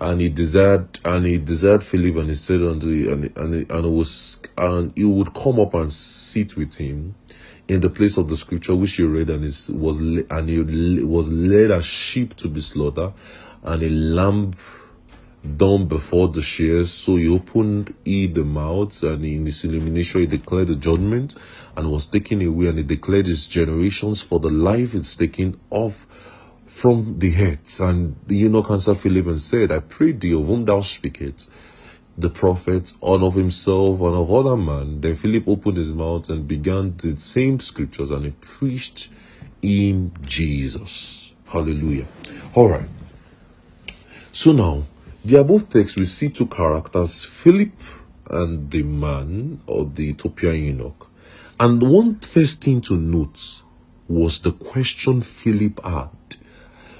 and 0.00 0.20
he 0.20 0.28
desired 0.28 1.00
and 1.04 1.26
he 1.26 1.38
desired 1.38 1.82
Philip 1.82 2.16
and 2.16 2.28
he 2.28 2.34
said 2.34 2.62
unto 2.62 2.88
and 3.10 3.36
and, 3.36 3.70
and 3.70 3.84
it 3.84 3.88
was 3.88 4.38
and 4.56 4.92
he 4.94 5.04
would 5.04 5.34
come 5.34 5.58
up 5.58 5.74
and 5.74 5.92
sit 5.92 6.56
with 6.56 6.76
him 6.76 7.14
in 7.66 7.80
the 7.80 7.90
place 7.90 8.16
of 8.16 8.28
the 8.28 8.36
scripture 8.36 8.76
which 8.76 8.94
he 8.94 9.02
read 9.02 9.28
and 9.28 9.44
it 9.44 9.70
was 9.70 9.98
and 9.98 10.48
he 10.48 10.60
was 11.02 11.30
led 11.30 11.70
as 11.70 11.84
sheep 11.84 12.36
to 12.36 12.48
be 12.48 12.60
slaughtered 12.60 13.12
and 13.64 13.82
a 13.82 13.90
lamb 13.90 14.52
dumb 15.56 15.86
before 15.86 16.28
the 16.28 16.42
shears 16.42 16.90
so 16.90 17.16
he 17.16 17.28
opened 17.28 17.94
he 18.04 18.26
the 18.26 18.44
mouth 18.44 19.02
and 19.04 19.24
in 19.24 19.46
his 19.46 19.64
illumination 19.64 20.22
he 20.22 20.26
declared 20.26 20.66
the 20.68 20.74
judgment 20.74 21.36
and 21.76 21.90
was 21.90 22.06
taken 22.06 22.42
away 22.42 22.66
and 22.66 22.78
he 22.78 22.84
declared 22.84 23.26
his 23.26 23.46
generations 23.46 24.20
for 24.20 24.40
the 24.40 24.50
life 24.50 24.94
it's 24.94 25.14
taken 25.14 25.58
off 25.70 26.06
from 26.78 27.18
the 27.18 27.30
heads. 27.30 27.80
And 27.80 28.14
the 28.26 28.36
eunuch 28.36 28.70
answered 28.70 28.98
Philip 28.98 29.26
and 29.26 29.40
said, 29.40 29.72
I 29.72 29.80
pray 29.80 30.12
thee, 30.12 30.32
of 30.32 30.46
whom 30.46 30.64
thou 30.64 30.80
speakest, 30.80 31.50
the 32.16 32.30
prophet, 32.30 32.92
and 33.02 33.22
of 33.24 33.34
himself, 33.34 34.00
and 34.00 34.14
of 34.14 34.32
other 34.32 34.56
man. 34.56 35.00
Then 35.00 35.16
Philip 35.16 35.48
opened 35.48 35.78
his 35.78 35.92
mouth 35.92 36.30
and 36.30 36.46
began 36.46 36.96
the 36.96 37.16
same 37.16 37.58
scriptures, 37.58 38.12
and 38.12 38.26
he 38.26 38.30
preached 38.30 39.10
in 39.60 40.12
Jesus. 40.22 41.32
Hallelujah. 41.46 42.06
All 42.54 42.68
right. 42.68 42.88
So 44.30 44.52
now, 44.52 44.84
the 45.28 45.40
above 45.40 45.68
text, 45.68 45.98
we 45.98 46.06
see 46.06 46.30
two 46.30 46.46
characters, 46.46 47.24
Philip 47.24 47.70
and 48.30 48.70
the 48.70 48.82
man, 48.82 49.60
or 49.66 49.84
the 49.84 50.10
Ethiopian 50.10 50.64
eunuch. 50.64 51.10
And 51.60 51.82
one 51.82 52.16
first 52.20 52.62
thing 52.62 52.80
to 52.82 52.96
note 52.96 53.62
was 54.08 54.40
the 54.40 54.52
question 54.52 55.20
Philip 55.20 55.84
had 55.84 56.08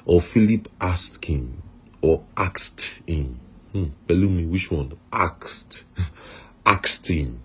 or 0.05 0.21
Philip 0.21 0.69
asked 0.81 1.25
him 1.25 1.63
or 2.03 2.23
asked 2.37 3.01
him. 3.07 3.39
Hmm, 3.73 3.87
me, 4.09 4.47
which 4.47 4.71
one? 4.71 4.93
Asked. 5.13 5.85
asked 6.67 7.09
him. 7.09 7.43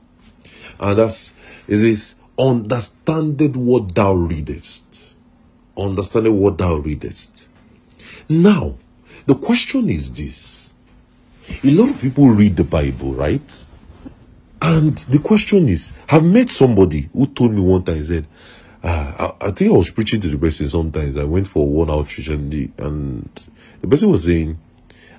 And 0.80 1.00
that's 1.00 1.34
is 1.68 1.82
this 1.82 2.16
understanded 2.38 3.56
what 3.56 3.94
thou 3.96 4.14
readest. 4.14 5.14
Understanding 5.78 6.40
what 6.40 6.58
thou 6.58 6.76
readest. 6.76 7.50
Now, 8.28 8.76
the 9.26 9.36
question 9.36 9.90
is 9.90 10.12
this. 10.14 10.63
A 11.64 11.72
lot 11.72 11.90
of 11.90 12.00
people 12.02 12.30
read 12.30 12.56
the 12.56 12.64
Bible, 12.64 13.14
right? 13.14 13.66
And 14.62 14.96
the 14.96 15.20
question 15.20 15.68
is, 15.68 15.94
I've 16.10 16.24
met 16.24 16.50
somebody 16.50 17.10
who 17.12 17.28
told 17.28 17.52
me 17.52 17.60
one 17.60 17.84
time, 17.84 17.98
he 17.98 18.06
said, 18.06 18.28
uh, 18.82 19.34
I, 19.42 19.48
I, 19.48 19.52
think 19.52 19.72
I 19.74 19.78
was 19.78 19.90
preaching 19.90 20.22
to 20.22 20.28
the 20.30 20.38
person 20.38 20.70
sometimes. 20.70 21.18
I 21.18 21.26
went 21.26 21.48
for 21.48 21.68
one 21.68 21.90
outreach 21.90 22.30
and 22.30 22.52
the, 22.52 22.70
and 22.78 23.30
the 23.82 23.88
person 23.88 24.10
was 24.10 24.24
saying, 24.24 24.58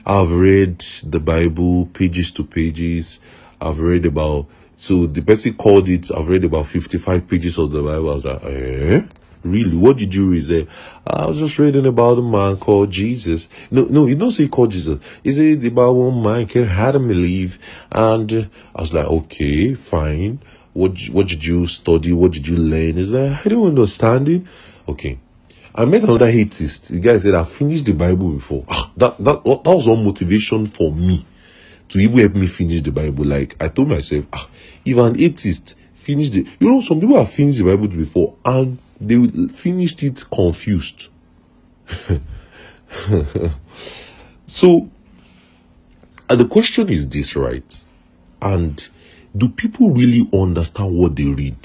I've 0.07 0.33
read 0.33 0.81
the 1.03 1.21
Bible 1.21 1.87
pages 1.87 2.31
to 2.33 2.45
pages. 2.45 3.21
I've 3.61 3.81
read 3.81 4.07
about, 4.07 4.47
so 4.77 5.07
the 5.07 5.23
person 5.23 5.55
called 5.55 5.89
it, 5.89 6.11
I've 6.11 6.29
read 6.29 6.45
about 6.45 6.67
55 6.67 7.29
pages 7.29 7.59
of 7.59 7.71
the 7.71 7.83
Bible. 7.83 8.11
I 8.11 8.15
was 8.15 8.25
like, 8.25 8.45
eh? 8.45 9.03
Really? 9.45 9.77
What 9.77 9.99
did 9.99 10.15
you 10.15 10.31
read? 10.31 10.47
Say, 10.47 10.67
I 11.07 11.27
was 11.27 11.39
just 11.39 11.59
reading 11.59 11.87
about 11.87 12.19
a 12.19 12.23
man 12.23 12.57
called 12.57 12.91
Jesus. 12.91 13.49
No, 13.71 13.85
no, 13.85 14.07
you 14.07 14.15
don't 14.15 14.31
say 14.31 14.49
called 14.49 14.73
Jesus. 14.73 14.99
He 15.23 15.33
said 15.33 15.65
about 15.65 15.93
one 15.93 16.23
man 16.23 16.47
can 16.47 16.67
had 16.67 16.97
him 16.97 17.09
believe. 17.09 17.59
And 17.93 18.51
I 18.75 18.81
was 18.81 18.93
like, 18.93 19.07
okay, 19.07 19.75
fine. 19.75 20.41
What 20.73 20.99
what 21.11 21.29
did 21.29 21.45
you 21.45 21.67
study? 21.67 22.13
What 22.13 22.33
did 22.33 22.49
you 22.49 22.57
learn? 22.57 22.99
Is 22.99 23.11
that 23.11 23.45
I 23.45 23.49
don't 23.49 23.69
understand 23.69 24.29
it. 24.29 24.43
Okay. 24.89 25.19
I 25.77 25.85
met 25.85 26.05
another 26.05 26.27
atheist. 26.27 26.89
The 26.89 27.01
guy 27.01 27.17
said, 27.19 27.35
I 27.35 27.43
finished 27.43 27.85
the 27.85 27.95
Bible 27.95 28.31
before. 28.31 28.65
Ah, 28.69 28.93
that, 28.97 29.19
that, 29.19 29.43
that 29.43 29.71
was 29.71 29.89
one 29.89 30.05
motivation 30.05 30.69
for 30.69 30.93
me 30.93 31.27
to 31.89 31.99
even 31.99 32.19
help 32.19 32.35
me 32.37 32.47
finish 32.47 32.81
the 32.81 32.93
Bible. 32.93 33.25
Like, 33.25 33.61
I 33.61 33.69
told 33.69 33.89
myself, 33.89 34.29
ah, 34.33 34.49
if 34.85 34.97
an 34.97 35.21
atheist 35.21 35.77
finished 35.93 36.33
the, 36.33 36.47
you 36.61 36.69
know, 36.69 36.81
some 36.81 37.01
people 37.01 37.17
have 37.17 37.31
finished 37.31 37.59
the 37.59 37.65
Bible 37.65 37.89
before 37.89 38.37
and 38.45 38.79
they 39.09 39.49
finished 39.49 40.03
it 40.03 40.25
confused. 40.31 41.09
so, 44.47 44.89
and 46.29 46.41
the 46.41 46.49
question 46.49 46.89
is 46.89 47.09
this, 47.09 47.37
right? 47.37 47.85
And 48.41 48.89
do 49.37 49.49
people 49.49 49.91
really 49.91 50.29
understand 50.33 50.97
what 50.97 51.17
they 51.17 51.25
read? 51.25 51.57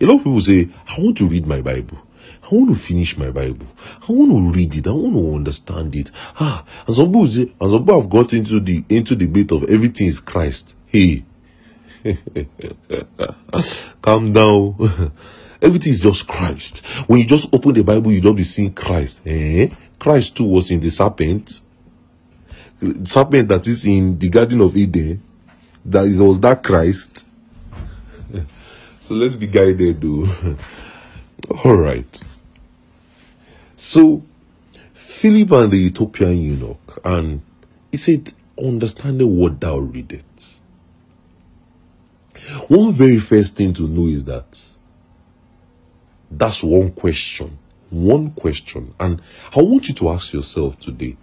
A 0.00 0.06
lot 0.06 0.14
of 0.16 0.24
people 0.24 0.40
say, 0.40 0.68
I 0.88 1.00
want 1.00 1.16
to 1.18 1.26
read 1.26 1.46
my 1.46 1.60
Bible. 1.60 1.98
I 2.42 2.54
want 2.54 2.70
to 2.70 2.74
finish 2.76 3.16
my 3.16 3.30
Bible. 3.30 3.66
I 4.08 4.12
want 4.12 4.30
to 4.30 4.58
read 4.58 4.74
it. 4.74 4.86
I 4.86 4.90
want 4.90 5.14
to 5.14 5.34
understand 5.34 5.94
it. 5.94 6.10
Ah, 6.40 6.64
and 6.86 6.96
some 6.96 7.06
people 7.06 7.28
say, 7.28 7.52
and 7.60 7.70
some 7.70 7.84
people 7.84 8.00
have 8.00 8.10
got 8.10 8.32
into 8.32 8.60
the 8.60 8.84
into 8.88 9.14
the 9.14 9.26
debate 9.26 9.52
of 9.52 9.64
everything 9.70 10.08
is 10.08 10.20
Christ. 10.20 10.76
Hey, 10.86 11.24
calm 14.02 14.32
down. 14.32 15.12
everything 15.62 15.92
is 15.92 16.02
just 16.02 16.26
Christ. 16.26 16.78
When 17.06 17.20
you 17.20 17.26
just 17.26 17.48
open 17.52 17.72
the 17.72 17.84
Bible, 17.84 18.12
you 18.12 18.20
don't 18.20 18.36
be 18.36 18.44
seeing 18.44 18.72
Christ. 18.72 19.22
Eh? 19.24 19.68
Christ 19.98 20.36
too 20.36 20.44
was 20.44 20.70
in 20.70 20.80
the 20.80 20.90
serpent. 20.90 21.60
The 22.80 23.06
serpent 23.06 23.48
that 23.48 23.66
is 23.66 23.86
in 23.86 24.18
the 24.18 24.28
Garden 24.28 24.60
of 24.60 24.76
Eden 24.76 25.22
that 25.84 26.06
is 26.06 26.20
was 26.20 26.40
that 26.40 26.62
Christ. 26.62 27.26
so 29.00 29.14
let's 29.14 29.34
be 29.34 29.46
guided, 29.46 30.00
though. 30.00 30.56
All 31.64 31.76
right. 31.76 32.22
So 33.76 34.22
Philip 34.94 35.50
and 35.52 35.72
the 35.72 35.86
Ethiopian 35.86 36.38
eunuch, 36.38 37.00
and 37.04 37.42
he 37.90 37.96
said, 37.96 38.32
understanding 38.58 39.36
what 39.36 39.60
thou 39.60 39.78
readest. 39.78 40.62
One 42.68 42.92
very 42.92 43.18
first 43.18 43.56
thing 43.56 43.72
to 43.74 43.82
know 43.82 44.06
is 44.06 44.24
that 44.24 44.71
that's 46.38 46.62
one 46.62 46.92
question. 46.92 47.58
One 47.90 48.30
question. 48.32 48.94
And 48.98 49.20
I 49.54 49.60
want 49.60 49.88
you 49.88 49.94
to 49.94 50.10
ask 50.10 50.32
yourself 50.32 50.78
today 50.78 51.16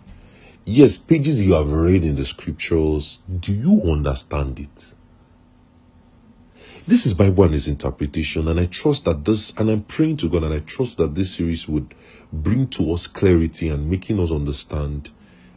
Yes, 0.72 0.98
pages 0.98 1.42
you 1.42 1.54
have 1.54 1.72
read 1.72 2.06
in 2.06 2.16
the 2.16 2.24
scriptures, 2.24 3.22
do 3.40 3.52
you 3.52 3.92
understand 3.92 4.60
it? 4.60 4.94
This 6.86 7.08
is 7.08 7.16
Bible 7.16 7.46
and 7.46 7.56
its 7.56 7.66
interpretation, 7.66 8.48
and 8.48 8.60
I 8.60 8.68
trust 8.68 9.06
that 9.06 9.26
this, 9.26 9.52
and 9.58 9.72
I'm 9.72 9.82
praying 9.82 10.18
to 10.18 10.30
God, 10.30 10.44
and 10.44 10.54
I 10.54 10.60
trust 10.60 10.98
that 10.98 11.16
this 11.16 11.34
series 11.34 11.68
would 11.68 11.96
bring 12.32 12.68
to 12.68 12.92
us 12.94 13.08
clarity 13.08 13.70
and 13.70 13.90
making 13.90 14.20
us 14.20 14.30
understand 14.32 15.10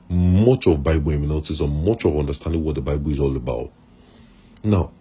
much 0.08 0.66
of 0.66 0.82
Bible 0.82 1.12
hermeneutics 1.12 1.60
or 1.60 1.68
much 1.68 2.06
of 2.06 2.16
understanding 2.16 2.64
what 2.64 2.76
the 2.76 2.80
Bible 2.80 3.10
is 3.10 3.20
all 3.20 3.36
about. 3.36 3.70
Now, 4.64 4.92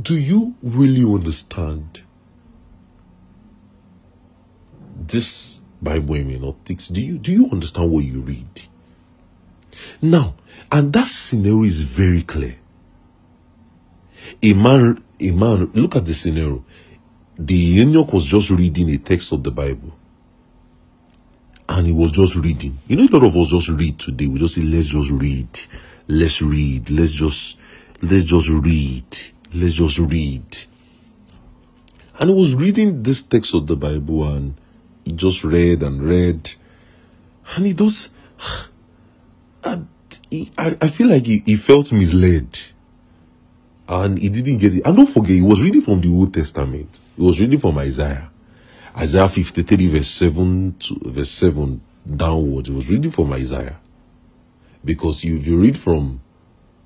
do 0.00 0.18
you 0.18 0.56
really 0.64 1.04
understand 1.04 2.02
this 5.08 5.60
Bible 5.80 6.14
hermeneutics? 6.14 6.88
Do 6.88 7.02
you 7.02 7.18
do 7.18 7.32
you 7.32 7.50
understand 7.50 7.90
what 7.90 8.04
you 8.04 8.20
read? 8.20 8.62
Now, 10.00 10.34
and 10.70 10.92
that 10.92 11.08
scenario 11.08 11.64
is 11.64 11.80
very 11.80 12.22
clear. 12.22 12.56
A 14.42 14.52
man, 14.52 15.02
a 15.20 15.30
man, 15.30 15.70
look 15.74 15.96
at 15.96 16.04
the 16.04 16.14
scenario. 16.14 16.64
The 17.36 17.54
eunuch 17.54 18.12
was 18.12 18.24
just 18.24 18.50
reading 18.50 18.90
a 18.90 18.98
text 18.98 19.32
of 19.32 19.42
the 19.42 19.50
Bible. 19.50 19.92
And 21.68 21.86
he 21.86 21.92
was 21.92 22.12
just 22.12 22.36
reading. 22.36 22.78
You 22.86 22.96
know, 22.96 23.04
a 23.04 23.12
lot 23.18 23.26
of 23.26 23.36
us 23.36 23.48
just 23.48 23.68
read 23.68 23.98
today. 23.98 24.26
We 24.26 24.38
just 24.38 24.54
say, 24.54 24.62
let's 24.62 24.88
just 24.88 25.10
read. 25.10 25.60
Let's 26.08 26.42
read. 26.42 26.90
Let's 26.90 27.12
just, 27.12 27.58
let's 28.02 28.24
just 28.24 28.48
read. 28.48 29.04
Let's 29.54 29.74
just 29.74 29.98
read. 29.98 30.44
And 32.18 32.30
he 32.30 32.36
was 32.36 32.54
reading 32.54 33.02
this 33.02 33.22
text 33.22 33.54
of 33.54 33.66
the 33.66 33.76
Bible 33.76 34.28
and 34.28 34.54
he 35.04 35.12
just 35.12 35.44
read 35.44 35.82
and 35.82 36.02
read. 36.02 36.52
And 37.56 37.66
he 37.66 37.72
does. 37.72 38.08
And 39.64 39.88
he, 40.28 40.50
I, 40.58 40.76
I 40.80 40.88
feel 40.88 41.08
like 41.08 41.24
he, 41.24 41.42
he 41.46 41.56
felt 41.56 41.92
misled. 41.92 42.58
And 43.88 44.18
he 44.18 44.28
didn't 44.28 44.58
get 44.58 44.74
it. 44.74 44.82
And 44.84 44.96
don't 44.96 45.06
forget, 45.06 45.36
he 45.36 45.42
was 45.42 45.62
reading 45.62 45.82
from 45.82 46.00
the 46.00 46.08
Old 46.08 46.34
Testament. 46.34 46.98
He 47.16 47.22
was 47.22 47.40
reading 47.40 47.58
from 47.58 47.78
Isaiah. 47.78 48.30
Isaiah 48.96 49.28
53, 49.28 49.88
verse 49.88 50.08
7 50.08 50.76
to 50.78 51.00
verse 51.04 51.30
7 51.30 51.80
downwards. 52.16 52.68
He 52.68 52.74
was 52.74 52.88
reading 52.88 53.10
from 53.10 53.32
Isaiah. 53.32 53.78
Because 54.84 55.24
if 55.24 55.46
you 55.46 55.58
read 55.60 55.78
from 55.78 56.20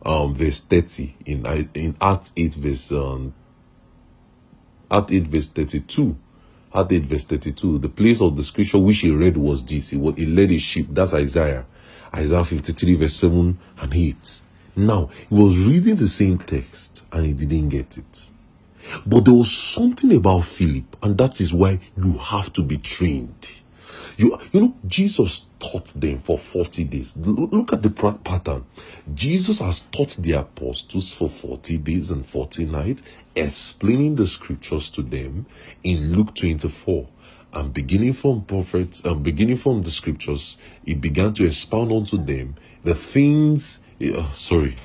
um, 0.07 0.35
verse 0.35 0.61
30 0.61 1.17
in 1.27 1.47
in 1.75 1.97
Acts 2.01 2.33
8 2.37 2.55
verse 2.55 2.93
um, 2.93 3.35
Acts 4.91 5.13
8 5.13 5.27
verse 5.27 5.49
32 5.49 6.17
Acts 6.77 6.93
8 6.93 7.07
verse 7.07 7.25
32 7.25 7.79
the 7.79 7.89
place 7.89 8.21
of 8.21 8.37
the 8.37 8.45
scripture 8.45 8.79
which 8.79 8.99
he 8.99 9.11
read 9.11 9.37
was 9.37 9.65
this. 9.65 9.91
He, 9.91 9.97
was, 9.97 10.17
he 10.17 10.27
led 10.27 10.51
his 10.51 10.63
sheep. 10.63 10.89
That's 10.91 11.15
Isaiah. 11.15 11.65
Isaiah 12.15 12.45
53 12.45 12.95
verse 12.95 13.15
7 13.15 13.59
and 13.81 13.95
8 13.95 14.41
now 14.77 15.09
he 15.29 15.35
was 15.35 15.59
reading 15.59 15.97
the 15.97 16.09
same 16.09 16.39
text 16.39 17.05
and 17.11 17.25
he 17.25 17.33
didn't 17.33 17.71
get 17.71 17.97
it. 17.97 18.31
But 19.07 19.25
there 19.25 19.35
was 19.35 19.51
something 19.51 20.15
about 20.15 20.45
Philip 20.45 20.97
and 21.03 21.17
that 21.19 21.41
is 21.41 21.53
why 21.55 21.81
you 21.97 22.13
have 22.19 22.53
to 22.53 22.63
be 22.63 22.77
trained 22.77 23.63
you, 24.17 24.39
you 24.53 24.61
know, 24.61 24.75
Jesus 24.87 25.47
taught 25.61 25.89
them 25.89 26.21
for 26.21 26.39
40 26.39 26.85
days. 26.85 27.17
Look 27.17 27.73
at 27.73 27.83
the 27.83 27.91
pattern. 27.91 28.65
Jesus 29.15 29.61
has 29.61 29.81
taught 29.81 30.17
the 30.17 30.33
apostles 30.33 31.13
for 31.13 31.29
40 31.29 31.79
days 31.79 32.11
and 32.11 32.25
40 32.25 32.67
nights, 32.67 33.03
explaining 33.35 34.17
the 34.17 34.27
scriptures 34.27 34.91
to 34.91 35.03
them 35.03 35.47
in 35.83 36.15
Luke 36.15 36.35
24. 36.35 37.09
And 37.53 37.73
beginning 37.73 38.13
from 38.13 38.45
prophets, 38.45 39.05
and 39.05 39.23
beginning 39.23 39.57
from 39.57 39.83
the 39.83 39.91
scriptures, 39.91 40.59
he 40.85 40.95
began 40.95 41.33
to 41.35 41.47
expound 41.47 41.93
unto 41.93 42.23
them 42.23 42.57
the 42.85 42.95
things, 42.95 43.81
uh, 44.03 44.31
sorry, 44.33 44.77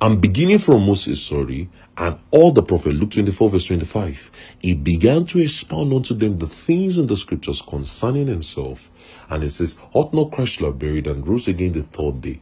I'm 0.00 0.18
beginning 0.20 0.58
from 0.58 0.86
Moses, 0.86 1.22
sorry, 1.22 1.68
and 1.96 2.18
all 2.30 2.52
the 2.52 2.62
prophet, 2.62 2.94
Luke 2.94 3.10
24, 3.12 3.50
verse 3.50 3.66
25, 3.66 4.30
he 4.60 4.74
began 4.74 5.26
to 5.26 5.40
expound 5.40 5.92
unto 5.92 6.14
them 6.14 6.38
the 6.38 6.48
things 6.48 6.96
in 6.96 7.06
the 7.06 7.16
scriptures 7.16 7.60
concerning 7.60 8.28
himself. 8.28 8.90
And 9.28 9.44
it 9.44 9.50
says, 9.50 9.76
Ought 9.92 10.14
not 10.14 10.32
Christ 10.32 10.58
to 10.58 10.66
have 10.66 10.78
buried 10.78 11.06
and 11.06 11.26
rose 11.26 11.48
again 11.48 11.72
the 11.72 11.82
third 11.82 12.22
day. 12.22 12.40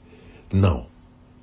Now, 0.53 0.87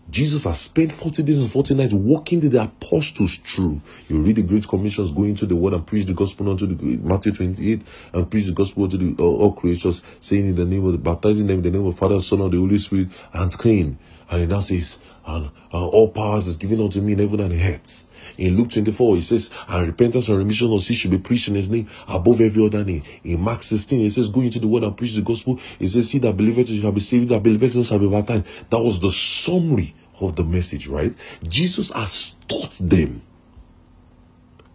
Jesus 0.09 0.45
has 0.45 0.61
spent 0.61 0.93
40 0.93 1.23
days 1.23 1.39
and 1.39 1.51
40 1.51 1.75
nights 1.75 1.93
walking 1.93 2.39
the 2.39 2.63
apostles 2.63 3.37
through. 3.37 3.81
You 4.07 4.21
read 4.21 4.37
the 4.37 4.41
Great 4.41 4.65
Commissions, 4.65 5.11
go 5.11 5.23
into 5.23 5.45
the 5.45 5.55
world 5.57 5.73
and 5.73 5.85
preach 5.85 6.05
the 6.05 6.13
gospel 6.13 6.49
unto 6.49 6.65
the 6.65 6.75
great 6.75 7.03
Matthew 7.03 7.33
28 7.33 7.81
and 8.13 8.31
preach 8.31 8.45
the 8.45 8.53
gospel 8.53 8.87
to 8.87 8.97
the 8.97 9.21
uh, 9.21 9.25
all 9.25 9.51
creatures, 9.51 10.01
saying 10.21 10.45
in 10.45 10.55
the 10.55 10.63
name 10.63 10.85
of 10.85 10.93
the 10.93 10.97
baptizing 10.97 11.47
them 11.47 11.57
in 11.57 11.63
the 11.63 11.71
name 11.71 11.85
of 11.85 11.97
Father, 11.97 12.21
Son, 12.21 12.39
and 12.39 12.53
the 12.53 12.57
Holy 12.57 12.77
Spirit, 12.77 13.09
and 13.33 13.51
clean. 13.51 13.97
And 14.29 14.43
it 14.43 14.47
now 14.47 14.61
says, 14.61 14.99
and 15.27 15.51
uh, 15.73 15.87
all 15.87 16.09
powers 16.09 16.47
is 16.47 16.55
given 16.55 16.79
unto 16.81 17.01
me 17.01 17.13
in 17.13 17.19
heaven 17.19 17.41
and 17.41 17.53
earth. 17.53 18.07
In 18.37 18.57
Luke 18.57 18.71
24, 18.71 19.15
he 19.15 19.21
says, 19.21 19.49
and 19.67 19.87
repentance 19.87 20.29
and 20.29 20.37
remission 20.37 20.71
of 20.71 20.83
sin 20.83 20.95
should 20.95 21.11
be 21.11 21.17
preached 21.17 21.49
in 21.49 21.55
his 21.55 21.69
name 21.69 21.89
above 22.07 22.39
every 22.39 22.65
other 22.65 22.83
name. 22.83 23.03
In 23.23 23.41
Mark 23.41 23.61
16, 23.63 23.99
he 23.99 24.09
says, 24.09 24.29
go 24.29 24.41
into 24.41 24.59
the 24.59 24.67
world 24.67 24.85
and 24.85 24.97
preach 24.97 25.15
the 25.15 25.21
gospel. 25.21 25.59
He 25.77 25.89
says, 25.89 26.09
see 26.09 26.19
that 26.19 26.37
believers 26.37 26.69
shall 26.69 26.91
be 26.91 27.01
saved, 27.01 27.29
that 27.29 27.43
believers 27.43 27.87
shall 27.87 27.99
be 27.99 28.07
baptized. 28.07 28.45
That 28.69 28.79
was 28.79 28.99
the 28.99 29.11
summary 29.11 29.95
of 30.19 30.35
the 30.35 30.43
message, 30.43 30.87
right? 30.87 31.13
Jesus 31.47 31.91
has 31.91 32.35
taught 32.47 32.73
them. 32.79 33.21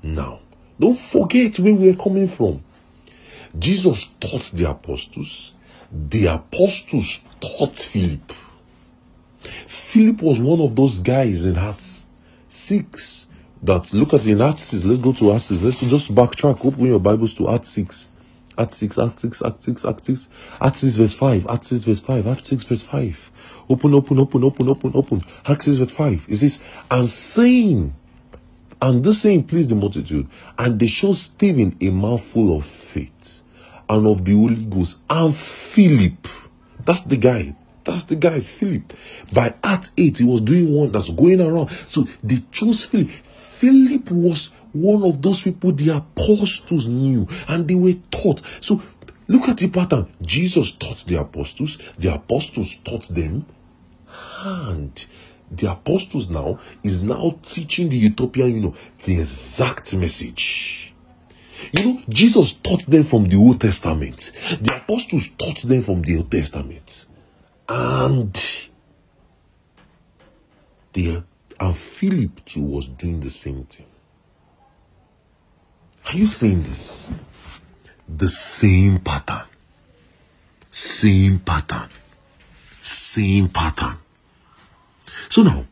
Now, 0.03 0.41
don't 0.79 0.99
forget 0.99 1.59
where 1.59 1.75
we're 1.75 1.95
coming 1.95 2.29
from. 2.29 2.63
Jesus 3.59 4.11
taught 4.21 4.51
the 4.55 4.71
apostles. 4.71 5.55
The 5.91 6.27
apostles 6.27 7.21
taught 7.41 7.79
Philip. 7.79 8.33
Philip 9.93 10.23
was 10.23 10.41
one 10.41 10.59
of 10.63 10.75
those 10.75 11.01
guys 11.01 11.45
in 11.45 11.59
Acts 11.59 12.07
6 12.49 13.27
that 13.63 13.93
look 13.93 14.15
at 14.15 14.25
in 14.25 14.41
Acts 14.41 14.63
6. 14.63 14.85
Let's 14.85 15.03
go 15.03 15.13
to 15.13 15.35
Acts 15.35 15.45
6. 15.45 15.61
Let's 15.61 15.81
just 15.81 16.15
backtrack. 16.15 16.65
Open 16.65 16.87
your 16.87 16.99
Bibles 16.99 17.35
to 17.35 17.51
Acts 17.51 17.69
6. 17.69 18.09
Acts 18.57 18.79
6, 18.79 18.99
Acts 18.99 19.21
6, 19.21 19.43
Acts 19.43 19.65
6, 19.67 19.85
Acts 19.85 20.07
6, 20.07 20.31
Acts 20.63 20.81
6 20.81 20.97
verse 20.97 21.13
5, 21.13 21.47
Acts 21.47 21.67
6 21.67 21.85
verse 21.85 22.01
5, 22.01 22.27
Acts 22.27 22.49
6 22.49 22.63
verse 22.63 22.83
5. 22.85 23.33
Open, 23.69 23.95
open, 23.95 24.19
open, 24.19 24.45
open, 24.45 24.69
open, 24.71 24.93
open. 24.95 25.25
Acts 25.45 25.67
6 25.67 25.77
verse 25.77 25.93
5. 25.93 26.27
It 26.31 26.37
says, 26.39 26.61
and 26.91 27.07
saying, 27.07 27.95
and 28.81 29.05
this 29.05 29.21
saying 29.21 29.45
pleased 29.45 29.69
the 29.69 29.75
multitude, 29.75 30.27
and 30.57 30.81
they 30.81 30.87
showed 30.87 31.17
Stephen 31.17 31.77
a 31.83 31.91
mouthful 31.91 32.57
of 32.57 32.65
faith 32.65 33.43
and 33.91 34.07
of 34.07 34.25
the 34.25 34.33
Holy 34.33 34.65
Ghost, 34.65 35.01
and 35.11 35.37
Philip. 35.37 36.29
That's 36.83 37.03
the 37.03 37.19
guy. 37.19 37.55
That's 37.85 38.05
the 38.05 38.17
guy, 38.17 38.41
Philip. 38.41 38.93
By 39.33 39.55
Acts 39.63 39.91
8, 39.97 40.19
he 40.19 40.25
was 40.25 40.41
doing 40.41 40.73
one 40.73 40.93
that's 40.93 41.11
going 41.11 41.41
around. 41.41 41.71
So 41.89 42.07
they 42.23 42.39
chose 42.51 42.85
Philip. 42.85 43.11
Philip 43.11 44.11
was 44.11 44.51
one 44.73 45.03
of 45.05 45.21
those 45.23 45.43
people 45.43 45.73
the 45.73 45.91
apostles 45.91 46.87
knew 46.87 47.27
and 47.49 47.69
they 47.69 47.75
were 47.75 47.95
taught. 48.11 48.43
So 48.61 48.83
look 49.29 49.49
at 49.49 49.59
the 49.59 49.69
pattern. 49.69 50.13
Jesus 50.23 50.73
taught 50.73 51.05
the 51.07 51.21
apostles, 51.21 51.79
the 51.99 52.15
apostles 52.15 52.77
taught 52.85 53.09
them, 53.09 53.47
and 54.41 55.07
the 55.51 55.71
apostles 55.71 56.31
now 56.31 56.59
is 56.83 57.03
now 57.03 57.39
teaching 57.43 57.89
the 57.89 58.07
Ethiopian, 58.07 58.55
you 58.55 58.61
know, 58.61 58.75
the 59.05 59.21
exact 59.21 59.95
message. 59.95 60.95
You 61.73 61.85
know, 61.85 62.03
Jesus 62.09 62.55
taught 62.55 62.87
them 62.87 63.05
from 63.05 63.29
the 63.29 63.37
Old 63.37 63.61
Testament. 63.61 64.33
The 64.61 64.77
apostles 64.77 65.29
taught 65.29 65.63
them 65.63 65.83
from 65.83 66.03
the 66.03 66.17
Old 66.17 66.31
Testament. 66.31 67.07
And 67.69 68.35
the 70.93 71.23
and 71.61 71.77
Philip 71.77 72.45
too 72.45 72.63
was 72.63 72.89
doing 72.89 73.21
the 73.21 73.31
same 73.31 73.65
thing. 73.65 73.87
Are 76.07 76.17
you 76.17 76.27
seeing 76.27 76.63
this? 76.63 77.13
The 78.09 78.29
same 78.29 78.99
pattern. 78.99 79.47
Same 80.71 81.39
pattern. 81.39 81.89
Same 82.81 83.49
pattern. 83.49 83.97
So 85.29 85.43
now, 85.43 85.65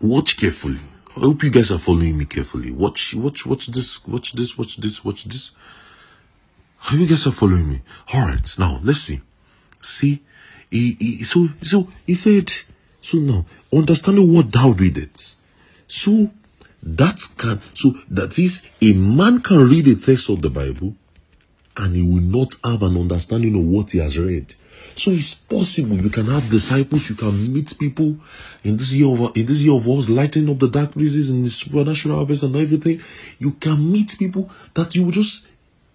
watch 0.00 0.36
carefully. 0.36 0.80
I 1.16 1.20
hope 1.20 1.42
you 1.42 1.50
guys 1.50 1.72
are 1.72 1.78
following 1.78 2.18
me 2.18 2.26
carefully. 2.26 2.70
Watch, 2.70 3.14
watch, 3.14 3.46
watch 3.46 3.68
this, 3.68 4.06
watch 4.06 4.34
this, 4.34 4.56
watch 4.58 4.76
this, 4.76 5.04
watch 5.04 5.24
this. 5.24 5.52
How 6.76 6.96
you 6.96 7.06
guys 7.06 7.26
are 7.26 7.32
following 7.32 7.68
me? 7.68 7.82
Alright, 8.14 8.54
now 8.58 8.80
let's 8.84 9.00
see. 9.00 9.20
See, 9.80 10.22
he, 10.70 10.96
he, 10.98 11.24
so, 11.24 11.48
so 11.62 11.88
he 12.06 12.14
said, 12.14 12.50
so 13.00 13.18
now, 13.18 13.46
understanding 13.72 14.32
what 14.32 14.52
thou 14.52 14.70
readest. 14.70 15.36
So, 15.86 16.30
that 16.82 17.18
can, 17.36 17.60
so 17.72 17.94
that 18.10 18.38
is, 18.38 18.66
a 18.80 18.92
man 18.92 19.40
can 19.40 19.68
read 19.68 19.88
a 19.88 19.94
text 19.96 20.28
of 20.30 20.42
the 20.42 20.50
Bible 20.50 20.94
and 21.76 21.94
he 21.94 22.02
will 22.02 22.22
not 22.22 22.54
have 22.64 22.82
an 22.82 22.96
understanding 22.96 23.54
of 23.54 23.64
what 23.64 23.92
he 23.92 23.98
has 23.98 24.18
read. 24.18 24.54
So 24.94 25.10
it's 25.12 25.34
possible 25.34 25.96
you 25.96 26.10
can 26.10 26.26
have 26.26 26.50
disciples, 26.50 27.08
you 27.08 27.16
can 27.16 27.52
meet 27.52 27.78
people 27.78 28.16
in 28.64 28.76
this 28.76 28.92
year 28.92 29.08
of 29.08 29.36
in 29.36 29.46
this 29.46 29.62
year 29.62 29.74
of 29.74 29.88
us, 29.88 30.08
lighting 30.08 30.48
up 30.50 30.58
the 30.58 30.68
dark 30.68 30.92
places 30.92 31.30
in 31.30 31.42
the 31.42 31.50
supernatural 31.50 32.16
harvest 32.16 32.42
and 32.42 32.56
everything. 32.56 33.00
You 33.38 33.52
can 33.52 33.92
meet 33.92 34.16
people 34.18 34.50
that 34.74 34.94
you 34.94 35.04
will 35.04 35.12
just 35.12 35.46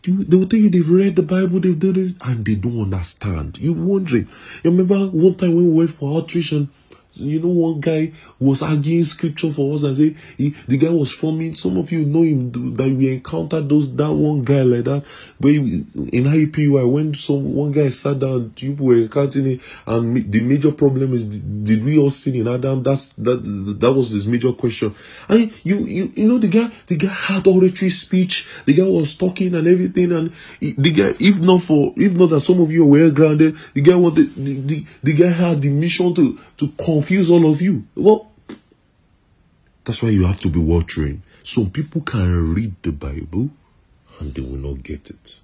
they 0.04 0.38
will 0.38 0.48
tell 0.48 0.60
you 0.60 0.70
they've 0.70 0.89
read 0.89 1.16
the 1.16 1.24
Bible, 1.24 1.60
they've 1.60 1.80
done 1.80 1.96
it, 1.96 2.16
and 2.22 2.46
they 2.46 2.56
don't 2.56 2.82
understand. 2.82 3.58
You're 3.60 3.76
wondering. 3.76 4.28
You 4.63 4.72
remember 4.72 5.08
one 5.08 5.36
time 5.36 5.56
when 5.56 5.68
we 5.68 5.74
went 5.74 5.92
for 5.92 6.18
outreach 6.18 6.52
and 6.52 6.68
you 7.15 7.39
know, 7.39 7.49
one 7.49 7.80
guy 7.80 8.12
was 8.39 8.62
arguing 8.62 9.04
scripture 9.04 9.52
for 9.52 9.76
us 9.76 9.84
and 9.84 9.95
say 9.95 10.15
he, 10.38 10.49
the 10.67 10.78
guy 10.78 10.89
was 10.89 11.12
forming. 11.12 11.56
Some 11.56 11.78
of 11.78 11.91
you 11.91 12.06
know 12.06 12.23
him 12.23 12.52
that 12.76 12.89
we 12.89 13.13
encountered 13.13 13.69
those 13.69 13.95
that 13.95 14.12
one 14.12 14.43
guy 14.43 14.62
like 14.62 14.86
that. 14.86 15.04
Where 15.39 15.54
in 15.54 15.86
IUPUI 15.93 16.91
when 16.91 17.13
some 17.13 17.54
one 17.54 17.71
guy 17.71 17.89
sat 17.89 18.19
down, 18.19 18.52
people 18.52 18.88
were 18.88 19.08
counting 19.08 19.47
it, 19.47 19.62
and 19.86 20.32
the 20.32 20.39
major 20.41 20.71
problem 20.71 21.13
is 21.13 21.26
did 21.39 21.84
we 21.84 21.97
all 21.97 22.10
sin 22.10 22.36
in 22.36 22.47
Adam? 22.47 22.84
That's 22.84 23.13
that 23.13 23.41
that 23.80 23.93
was 23.93 24.12
his 24.12 24.28
major 24.28 24.54
question. 24.54 24.95
And 25.30 25.52
you 25.63 25.80
you 25.86 26.13
you 26.15 26.28
know 26.28 26.38
the 26.38 26.47
guy 26.47 26.71
the 26.88 26.95
guy 26.97 27.08
had 27.08 27.47
oratory 27.47 27.91
speech. 27.91 28.47
The 28.65 28.73
guy 28.73 28.84
was 28.84 29.15
talking 29.15 29.56
and 29.56 29.67
everything, 29.67 30.12
and 30.12 30.34
the 30.60 30.91
guy 30.91 31.13
if 31.19 31.39
not 31.39 31.62
for 31.62 31.93
if 31.97 32.14
not 32.16 32.30
that 32.32 32.41
some 32.41 32.61
of 32.61 32.72
you 32.72 32.86
were 32.86 33.11
grounded, 33.11 33.55
the 33.74 33.82
guy 33.82 33.95
wanted 33.95 34.34
the, 34.36 34.59
the, 34.59 34.86
the 35.03 35.14
guy 35.14 35.30
had 35.30 35.61
the 35.61 35.70
mission 35.70 36.14
to 36.16 36.39
to 36.64 36.84
confuse 36.84 37.30
all 37.30 37.49
of 37.49 37.61
you. 37.61 37.86
Well, 37.95 38.32
that's 39.84 40.01
why 40.01 40.09
you 40.09 40.26
have 40.26 40.39
to 40.41 40.49
be 40.49 40.59
watching. 40.59 41.24
Some 41.43 41.70
people 41.70 42.01
can 42.01 42.53
read 42.53 42.76
the 42.84 42.93
Bible 42.93 43.49
and 44.20 44.34
they 44.34 44.41
will 44.41 44.57
not 44.57 44.84
get 44.84 45.09
it. 45.09 45.41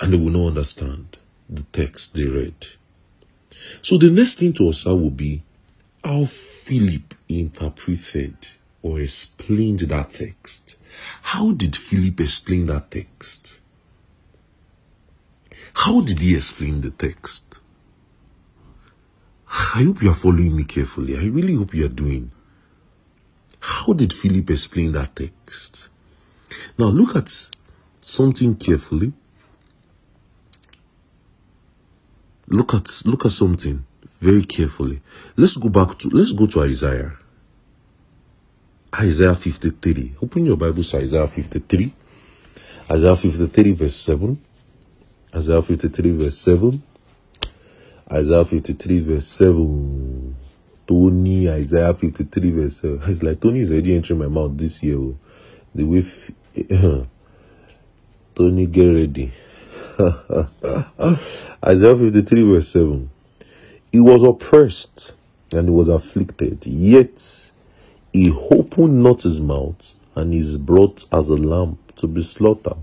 And 0.00 0.12
they 0.12 0.18
will 0.18 0.30
not 0.30 0.48
understand 0.48 1.18
the 1.48 1.62
text 1.72 2.14
they 2.14 2.24
read. 2.24 2.66
So 3.80 3.96
the 3.96 4.10
next 4.10 4.34
thing 4.40 4.52
to 4.54 4.68
observe 4.68 5.00
will 5.00 5.10
be 5.10 5.42
how 6.04 6.24
Philip 6.24 7.14
interpreted 7.28 8.36
or 8.82 9.00
explained 9.00 9.80
that 9.80 10.12
text. 10.12 10.76
How 11.22 11.52
did 11.52 11.76
Philip 11.76 12.20
explain 12.20 12.66
that 12.66 12.90
text? 12.90 13.60
How 15.74 16.00
did 16.02 16.18
he 16.18 16.36
explain 16.36 16.82
the 16.82 16.90
text? 16.90 17.51
I 19.74 19.84
hope 19.84 20.02
you 20.02 20.10
are 20.10 20.14
following 20.14 20.56
me 20.56 20.64
carefully. 20.64 21.16
I 21.16 21.24
really 21.24 21.54
hope 21.54 21.74
you 21.74 21.84
are 21.84 21.88
doing. 21.88 22.30
How 23.60 23.92
did 23.92 24.12
Philip 24.12 24.48
explain 24.50 24.92
that 24.92 25.14
text? 25.14 25.88
Now 26.78 26.86
look 26.86 27.14
at 27.16 27.30
something 28.00 28.56
carefully. 28.56 29.12
Look 32.48 32.74
at 32.74 32.88
look 33.04 33.24
at 33.26 33.30
something 33.30 33.84
very 34.20 34.44
carefully. 34.44 35.00
Let's 35.36 35.56
go 35.56 35.68
back 35.68 35.98
to 35.98 36.08
let's 36.08 36.32
go 36.32 36.46
to 36.46 36.62
Isaiah. 36.62 37.12
Isaiah 38.94 39.34
53. 39.34 40.16
Open 40.22 40.46
your 40.46 40.56
Bible 40.56 40.82
to 40.82 40.96
Isaiah 40.96 41.26
53. 41.26 41.94
Isaiah 42.90 43.16
53 43.16 43.72
verse 43.72 43.96
7. 43.96 44.38
Isaiah 45.34 45.62
53 45.62 46.10
verse 46.12 46.38
7. 46.38 46.82
Isaiah 48.12 48.44
53 48.44 49.00
verse 49.00 49.26
7. 49.26 50.36
Tony, 50.86 51.48
Isaiah 51.48 51.94
53 51.94 52.50
verse 52.50 52.76
7. 52.76 53.00
It's 53.06 53.22
like 53.22 53.40
Tony 53.40 53.60
is 53.60 53.70
already 53.70 53.94
entering 53.96 54.18
my 54.18 54.28
mouth 54.28 54.58
this 54.58 54.82
year. 54.82 54.98
Oh. 54.98 55.16
The 55.74 55.84
way 55.84 56.04
Tony, 58.34 58.66
get 58.66 58.86
ready. 58.86 59.32
Isaiah 61.64 61.96
53 61.96 62.42
verse 62.42 62.68
7. 62.68 63.10
He 63.90 64.00
was 64.00 64.22
oppressed 64.22 65.14
and 65.54 65.68
he 65.68 65.74
was 65.74 65.88
afflicted, 65.88 66.66
yet 66.66 67.52
he 68.12 68.30
opened 68.50 69.02
not 69.02 69.22
his 69.22 69.40
mouth, 69.40 69.96
and 70.14 70.34
is 70.34 70.58
brought 70.58 71.06
as 71.12 71.28
a 71.30 71.36
lamb 71.36 71.78
to 71.96 72.06
be 72.06 72.22
slaughtered. 72.22 72.76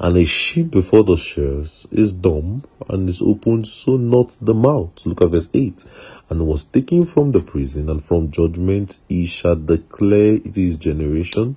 And 0.00 0.16
a 0.16 0.24
sheep 0.24 0.72
before 0.72 1.04
the 1.04 1.16
shears 1.16 1.86
is 1.92 2.12
dumb 2.12 2.64
and 2.88 3.08
is 3.08 3.22
opened, 3.22 3.68
so 3.68 3.96
not 3.96 4.36
the 4.40 4.54
mouth. 4.54 5.06
Look 5.06 5.22
at 5.22 5.28
verse 5.28 5.48
8. 5.54 5.86
And 6.30 6.46
was 6.46 6.64
taken 6.64 7.06
from 7.06 7.30
the 7.30 7.40
prison, 7.40 7.88
and 7.88 8.02
from 8.04 8.30
judgment 8.32 8.98
he 9.08 9.26
shall 9.26 9.56
declare 9.56 10.34
it 10.34 10.56
is 10.58 10.76
generation. 10.76 11.56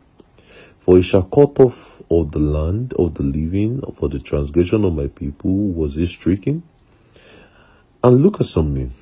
For 0.80 0.98
he 0.98 1.02
shall 1.02 1.24
cut 1.24 1.60
off 1.60 2.04
of 2.12 2.32
the 2.32 2.40
land 2.40 2.94
of 2.94 3.16
the 3.16 3.24
living, 3.24 3.82
for 3.96 4.08
the 4.08 4.20
transgression 4.20 4.86
of 4.86 4.94
my 4.94 5.08
people 5.08 5.52
was 5.52 5.96
he 5.96 6.06
stricken. 6.06 6.62
And 8.04 8.22
look 8.22 8.40
at 8.40 8.46
something. 8.46 8.94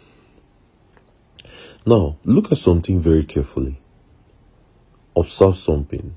Now, 1.85 2.15
look 2.23 2.51
at 2.51 2.57
something 2.57 3.01
very 3.01 3.25
carefully. 3.25 3.77
Observe 5.15 5.57
something 5.57 6.15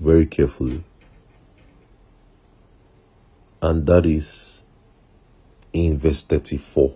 very 0.00 0.26
carefully. 0.26 0.82
And 3.62 3.86
that 3.86 4.06
is 4.06 4.64
in 5.72 5.98
verse 5.98 6.24
34. 6.24 6.94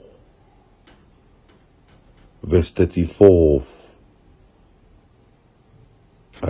Verse 2.42 2.70
34 2.72 3.56
of 3.56 3.94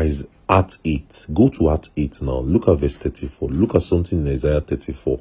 is 0.02 0.26
at 0.48 0.76
8. 0.84 1.26
Go 1.32 1.48
to 1.48 1.70
Acts 1.70 1.90
8 1.96 2.22
now. 2.22 2.38
Look 2.38 2.68
at 2.68 2.78
verse 2.78 2.96
34. 2.96 3.48
Look 3.48 3.74
at 3.74 3.82
something 3.82 4.26
in 4.26 4.32
Isaiah 4.32 4.60
34. 4.60 5.20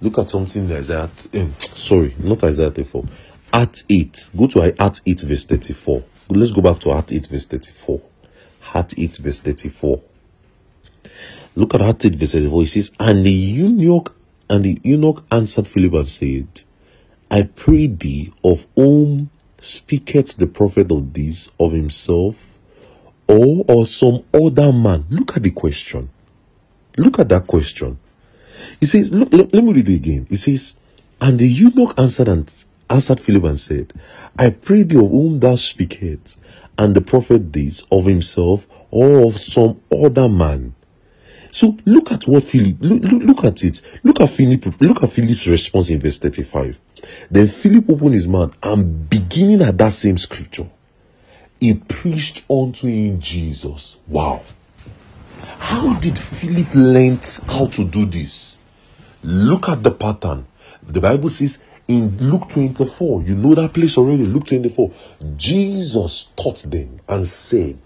Look 0.00 0.18
at 0.18 0.30
something 0.30 0.64
in 0.64 0.72
Isaiah. 0.72 1.10
Um, 1.34 1.54
sorry, 1.58 2.14
not 2.18 2.44
Isaiah 2.44 2.70
34. 2.70 3.04
Acts 3.52 3.84
8. 3.88 4.30
Go 4.36 4.46
to 4.48 4.74
Acts 4.78 5.02
8 5.06 5.20
verse 5.20 5.44
34. 5.46 6.04
Let's 6.30 6.52
go 6.52 6.60
back 6.60 6.78
to 6.80 6.92
Acts 6.92 7.12
8 7.12 7.26
verse 7.26 7.46
34. 7.46 8.00
Acts 8.74 8.94
8 8.98 9.16
verse 9.16 9.40
34. 9.40 10.02
Look 11.56 11.74
at 11.74 11.80
8 11.80 12.14
verse 12.14 12.32
34. 12.32 12.62
It 12.62 12.68
says, 12.68 12.92
And 13.00 13.24
the 13.24 13.32
eunuch 13.32 14.14
and 14.50 14.62
the 14.62 14.78
eunuch 14.84 15.24
answered 15.32 15.66
Philip 15.66 15.94
and 15.94 16.06
said, 16.06 16.48
I 17.30 17.44
pray 17.44 17.86
thee 17.86 18.32
of 18.44 18.68
whom 18.76 19.30
speaketh 19.58 20.36
the 20.36 20.46
prophet 20.46 20.92
of 20.92 21.14
this, 21.14 21.50
of 21.58 21.72
himself, 21.72 22.58
or 23.26 23.64
of 23.68 23.88
some 23.88 24.22
other 24.34 24.70
man? 24.70 25.06
Look 25.08 25.36
at 25.36 25.42
the 25.42 25.50
question. 25.50 26.10
Look 26.98 27.18
at 27.18 27.30
that 27.30 27.46
question. 27.46 27.98
He 28.78 28.86
says, 28.86 29.12
look, 29.14 29.32
let, 29.32 29.52
let 29.54 29.64
me 29.64 29.72
read 29.72 29.88
it 29.88 29.96
again. 29.96 30.26
He 30.28 30.36
says, 30.36 30.76
And 31.22 31.38
the 31.38 31.48
eunuch 31.48 31.98
answered 31.98 32.28
and 32.28 32.52
answered 32.90 33.18
Philip 33.18 33.44
and 33.44 33.58
said, 33.58 33.94
I 34.38 34.50
pray 34.50 34.82
thee 34.82 34.98
of 34.98 35.10
whom 35.10 35.40
thou 35.40 35.54
speakest, 35.54 36.38
and 36.78 36.94
the 36.94 37.00
prophet 37.00 37.54
this 37.54 37.82
of 37.90 38.04
himself 38.04 38.66
or 38.90 39.26
of 39.26 39.38
some 39.38 39.80
other 39.90 40.28
man. 40.28 40.74
So 41.56 41.74
look 41.86 42.12
at 42.12 42.24
what 42.24 42.44
Philip 42.44 42.76
look, 42.80 43.02
look, 43.02 43.44
at 43.44 43.64
it. 43.64 43.80
Look 44.02 44.20
at 44.20 44.28
Philip 44.28 44.78
look 44.78 45.02
at 45.02 45.10
Philip's 45.10 45.46
response 45.46 45.88
in 45.88 45.98
verse 45.98 46.18
35. 46.18 46.78
Then 47.30 47.48
Philip 47.48 47.88
opened 47.88 48.12
his 48.12 48.28
mouth 48.28 48.52
and 48.62 49.08
beginning 49.08 49.62
at 49.62 49.78
that 49.78 49.94
same 49.94 50.18
scripture, 50.18 50.68
he 51.58 51.72
preached 51.72 52.44
unto 52.50 52.88
him 52.88 53.18
Jesus. 53.20 53.96
Wow. 54.06 54.42
How 55.58 55.94
did 55.94 56.18
Philip 56.18 56.74
learn 56.74 57.20
how 57.46 57.68
to 57.68 57.84
do 57.86 58.04
this? 58.04 58.58
Look 59.22 59.70
at 59.70 59.82
the 59.82 59.92
pattern. 59.92 60.44
The 60.82 61.00
Bible 61.00 61.30
says 61.30 61.62
in 61.88 62.18
Luke 62.18 62.50
24, 62.50 63.22
you 63.22 63.34
know 63.34 63.54
that 63.54 63.72
place 63.72 63.96
already, 63.96 64.26
Luke 64.26 64.44
24. 64.44 64.92
Jesus 65.36 66.28
taught 66.36 66.58
them 66.64 67.00
and 67.08 67.26
said, 67.26 67.78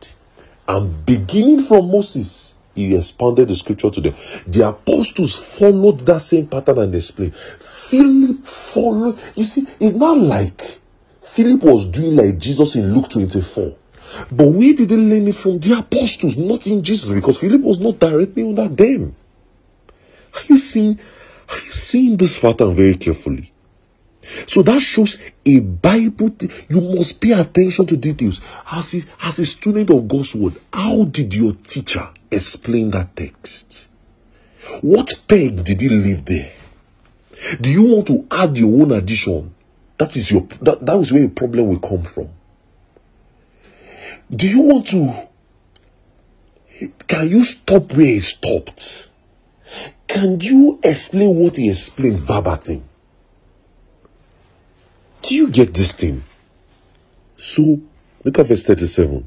I'm 0.67 0.91
beginning 1.03 1.63
from 1.63 1.89
Moses, 1.89 2.57
he 2.89 2.97
expounded 2.97 3.49
the 3.49 3.57
scripture 3.57 3.91
to 3.91 4.01
them. 4.01 4.15
The 4.47 4.69
apostles 4.69 5.59
followed 5.59 6.01
that 6.01 6.23
same 6.23 6.47
pattern 6.47 6.79
and 6.79 6.95
explained. 6.95 7.35
Philip 7.35 8.45
followed. 8.45 9.19
You 9.37 9.45
see, 9.45 9.67
it's 9.79 9.95
not 9.95 10.17
like 10.17 10.81
Philip 11.21 11.63
was 11.63 11.87
doing 11.87 12.17
like 12.17 12.39
Jesus 12.39 12.75
in 12.77 12.93
Luke 12.95 13.11
24. 13.11 13.77
But 14.33 14.49
we 14.49 14.75
didn't 14.75 15.09
learn 15.09 15.29
it 15.29 15.37
from 15.37 15.59
the 15.61 15.79
apostles, 15.79 16.37
not 16.37 16.67
in 16.67 16.83
Jesus, 16.83 17.11
because 17.11 17.39
Philip 17.39 17.61
was 17.63 17.79
not 17.79 17.99
directly 17.99 18.43
under 18.43 18.69
them. 18.69 19.15
Are 20.35 20.43
you 20.49 20.59
seeing? 20.59 20.99
Are 21.49 21.59
you 21.59 21.71
seeing 21.71 22.17
this 22.17 22.39
pattern 22.39 22.75
very 22.75 22.95
carefully? 22.95 23.53
So 24.47 24.63
that 24.63 24.81
shows 24.81 25.19
a 25.45 25.61
Bible. 25.61 26.31
You 26.69 26.81
must 26.81 27.21
pay 27.21 27.33
attention 27.33 27.87
to 27.87 27.97
details. 27.97 28.41
As 28.71 28.95
a, 28.95 29.03
as 29.23 29.39
a 29.39 29.47
student 29.47 29.91
of 29.91 30.07
God's 30.07 30.35
word, 30.35 30.55
how 30.73 31.05
did 31.05 31.35
your 31.35 31.53
teacher 31.55 32.09
explain 32.31 32.91
that 32.93 33.17
text? 33.17 33.89
What 34.83 35.23
peg 35.27 35.65
did 35.65 35.81
he 35.81 35.89
leave 35.89 36.25
there? 36.25 36.53
Do 37.61 37.71
you 37.71 37.83
want 37.95 38.07
to 38.09 38.27
add 38.31 38.57
your 38.57 38.83
own 38.83 38.93
addition? 38.93 39.55
That 39.99 40.17
is 40.17 40.31
your 40.31 40.47
that, 40.63 40.85
that 40.85 40.97
is 40.99 41.13
where 41.13 41.23
your 41.23 41.31
problem 41.31 41.69
will 41.69 41.79
come 41.79 42.03
from. 42.03 42.29
Do 44.31 44.49
you 44.49 44.61
want 44.61 44.89
to? 44.89 45.29
Can 47.07 47.29
you 47.29 47.45
stop 47.45 47.93
where 47.93 48.07
he 48.07 48.21
stopped? 48.21 49.09
Can 50.07 50.41
you 50.41 50.81
explain 50.83 51.37
what 51.37 51.57
he 51.57 51.71
explained 51.71 52.21
verbatim? 52.21 52.83
Do 55.23 55.35
you 55.35 55.51
get 55.51 55.75
this 55.75 55.93
thing? 55.93 56.25
So, 57.37 57.81
look 58.25 58.39
at 58.39 58.47
verse 58.47 58.65
37. 58.65 59.27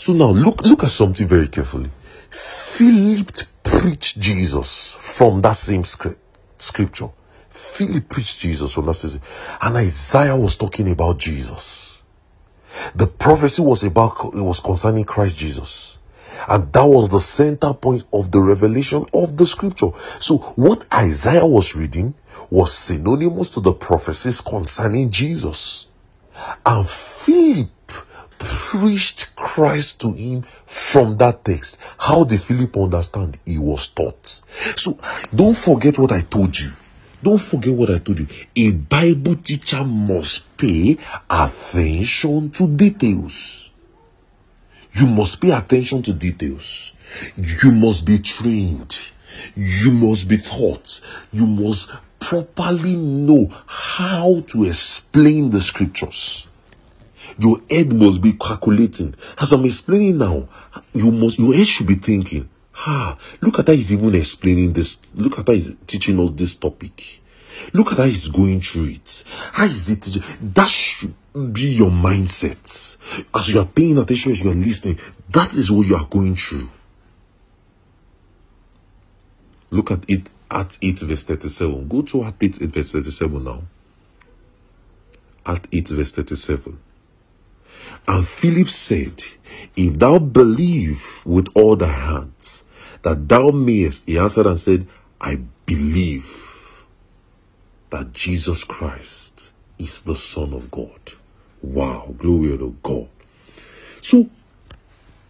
So 0.00 0.14
now 0.14 0.30
look 0.30 0.62
look 0.62 0.82
at 0.82 0.88
something 0.88 1.26
very 1.26 1.46
carefully. 1.46 1.90
Philip 2.30 3.32
preached 3.62 4.18
Jesus 4.18 4.92
from 4.94 5.42
that 5.42 5.56
same 5.56 5.84
script, 5.84 6.18
scripture. 6.56 7.10
Philip 7.50 8.08
preached 8.08 8.40
Jesus 8.40 8.72
from 8.72 8.86
that 8.86 8.94
same, 8.94 9.20
and 9.60 9.76
Isaiah 9.76 10.38
was 10.38 10.56
talking 10.56 10.90
about 10.90 11.18
Jesus. 11.18 12.02
The 12.94 13.08
prophecy 13.08 13.60
was 13.60 13.84
about, 13.84 14.16
it 14.34 14.40
was 14.40 14.60
concerning 14.60 15.04
Christ 15.04 15.38
Jesus. 15.38 15.98
And 16.48 16.72
that 16.72 16.86
was 16.86 17.10
the 17.10 17.20
center 17.20 17.74
point 17.74 18.06
of 18.10 18.30
the 18.30 18.40
revelation 18.40 19.04
of 19.12 19.36
the 19.36 19.46
scripture. 19.46 19.90
So 20.18 20.38
what 20.56 20.86
Isaiah 20.94 21.44
was 21.44 21.76
reading 21.76 22.14
was 22.50 22.72
synonymous 22.72 23.50
to 23.50 23.60
the 23.60 23.74
prophecies 23.74 24.40
concerning 24.40 25.10
Jesus. 25.10 25.88
And 26.64 26.88
Philip 26.88 27.68
preached 28.40 29.36
Christ 29.36 30.00
to 30.00 30.12
him 30.12 30.44
from 30.66 31.16
that 31.18 31.44
text. 31.44 31.78
How 31.98 32.24
did 32.24 32.40
Philip 32.40 32.76
understand? 32.76 33.38
He 33.46 33.58
was 33.58 33.86
taught. 33.88 34.26
So 34.76 34.98
don't 35.34 35.56
forget 35.56 35.98
what 35.98 36.10
I 36.12 36.22
told 36.22 36.58
you. 36.58 36.70
Don't 37.22 37.40
forget 37.40 37.72
what 37.74 37.90
I 37.90 37.98
told 37.98 38.18
you. 38.18 38.26
A 38.56 38.72
Bible 38.72 39.36
teacher 39.36 39.84
must 39.84 40.56
pay 40.56 40.96
attention 41.28 42.50
to 42.50 42.66
details. 42.66 43.70
You 44.92 45.06
must 45.06 45.40
pay 45.40 45.50
attention 45.50 46.02
to 46.02 46.12
details. 46.12 46.94
You 47.36 47.72
must 47.72 48.04
be 48.06 48.18
trained. 48.18 49.12
You 49.54 49.92
must 49.92 50.28
be 50.28 50.38
taught. 50.38 51.02
You 51.32 51.46
must 51.46 51.90
properly 52.18 52.96
know 52.96 53.50
how 53.66 54.42
to 54.48 54.64
explain 54.64 55.50
the 55.50 55.60
scriptures. 55.60 56.46
Your 57.38 57.60
head 57.70 57.92
must 57.92 58.20
be 58.20 58.32
calculating. 58.32 59.14
As 59.38 59.52
I'm 59.52 59.64
explaining 59.64 60.18
now, 60.18 60.48
you 60.92 61.10
must 61.10 61.38
your 61.38 61.54
head 61.54 61.66
should 61.66 61.86
be 61.86 61.96
thinking, 61.96 62.48
ah, 62.86 63.18
look 63.40 63.58
at 63.58 63.66
how 63.66 63.72
he's 63.72 63.92
even 63.92 64.14
explaining 64.14 64.72
this. 64.72 64.98
Look 65.14 65.38
at 65.38 65.46
how 65.46 65.52
he's 65.52 65.74
teaching 65.86 66.18
us 66.20 66.30
this 66.32 66.56
topic. 66.56 67.20
Look 67.72 67.92
at 67.92 67.98
how 67.98 68.04
he's 68.04 68.28
going 68.28 68.60
through 68.60 68.88
it. 68.88 69.24
How 69.52 69.66
is 69.66 69.90
it? 69.90 70.22
That 70.54 70.70
should 70.70 71.14
be 71.52 71.74
your 71.74 71.90
mindset. 71.90 72.96
As 73.34 73.52
you 73.52 73.60
are 73.60 73.66
paying 73.66 73.98
attention, 73.98 74.34
you 74.34 74.50
are 74.50 74.54
listening, 74.54 74.98
that 75.30 75.52
is 75.54 75.70
what 75.70 75.86
you 75.86 75.96
are 75.96 76.06
going 76.06 76.36
through. 76.36 76.68
Look 79.70 79.90
at 79.92 80.00
it 80.08 80.28
Acts 80.50 80.78
8 80.82 80.98
verse 81.00 81.24
37. 81.24 81.86
Go 81.88 82.02
to 82.02 82.24
Acts 82.24 82.60
8 82.60 82.70
verse 82.70 82.92
37 82.92 83.44
now. 83.44 83.62
Acts 85.46 85.68
8 85.72 85.88
verse 85.90 86.12
37. 86.12 86.78
And 88.08 88.26
Philip 88.26 88.68
said, 88.68 89.22
If 89.76 89.94
thou 89.94 90.18
believe 90.18 91.22
with 91.24 91.48
all 91.54 91.76
thy 91.76 91.92
heart 91.92 92.62
that 93.02 93.28
thou 93.28 93.50
mayest, 93.50 94.06
he 94.06 94.18
answered 94.18 94.46
and 94.46 94.58
said, 94.58 94.86
I 95.20 95.40
believe 95.66 96.84
that 97.90 98.12
Jesus 98.12 98.64
Christ 98.64 99.52
is 99.78 100.02
the 100.02 100.16
Son 100.16 100.54
of 100.54 100.70
God. 100.70 101.00
Wow, 101.62 102.14
glory 102.16 102.56
to 102.56 102.76
God. 102.82 103.08
So, 104.00 104.30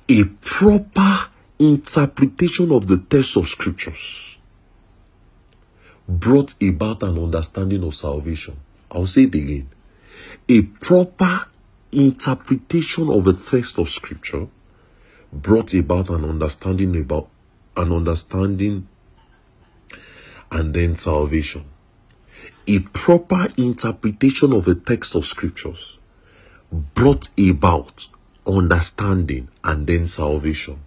a 0.09 0.25
proper 0.41 1.29
interpretation 1.59 2.73
of 2.73 2.87
the 2.87 2.99
text 2.99 3.37
of 3.37 3.49
scriptures 3.49 4.39
brought 6.09 6.55
about 6.62 7.03
an 7.03 7.18
understanding 7.18 7.85
of 7.85 7.95
salvation. 7.95 8.57
I'll 8.91 9.07
say 9.07 9.25
it 9.25 9.35
again. 9.35 9.68
A 10.49 10.62
proper 10.62 11.47
interpretation 11.93 13.11
of 13.11 13.24
the 13.24 13.32
text 13.32 13.78
of 13.78 13.88
scripture 13.88 14.47
brought 15.32 15.74
about 15.74 16.11
an 16.11 16.24
understanding 16.24 16.97
about 16.97 17.28
an 17.76 17.93
understanding 17.93 18.88
and 20.51 20.74
then 20.74 20.95
salvation. 20.95 21.64
A 22.66 22.80
proper 22.80 23.49
interpretation 23.57 24.53
of 24.53 24.64
the 24.64 24.74
text 24.74 25.14
of 25.14 25.24
scriptures 25.24 25.99
brought 26.70 27.28
about 27.38 28.09
understanding 28.47 29.49
and 29.64 29.86
then 29.86 30.07
salvation. 30.07 30.80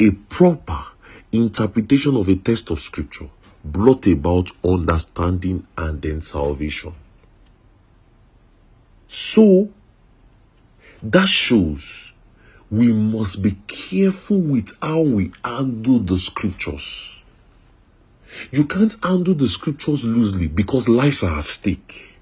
A 0.00 0.10
proper 0.10 0.84
interpretation 1.32 2.16
of 2.16 2.28
a 2.28 2.36
text 2.36 2.70
of 2.70 2.80
scripture 2.80 3.28
brought 3.64 4.06
about 4.06 4.50
understanding 4.62 5.66
and 5.78 6.00
then 6.02 6.20
salvation. 6.20 6.94
So, 9.08 9.70
that 11.04 11.28
shows 11.28 12.12
we 12.70 12.92
must 12.92 13.42
be 13.42 13.52
careful 13.66 14.40
with 14.40 14.76
how 14.82 15.00
we 15.00 15.32
handle 15.44 15.98
the 15.98 16.18
scriptures. 16.18 17.22
You 18.50 18.64
can't 18.64 18.96
handle 19.02 19.34
the 19.34 19.48
scriptures 19.48 20.04
loosely 20.04 20.48
because 20.48 20.88
lives 20.88 21.22
are 21.22 21.38
at 21.38 21.44
stake. 21.44 22.18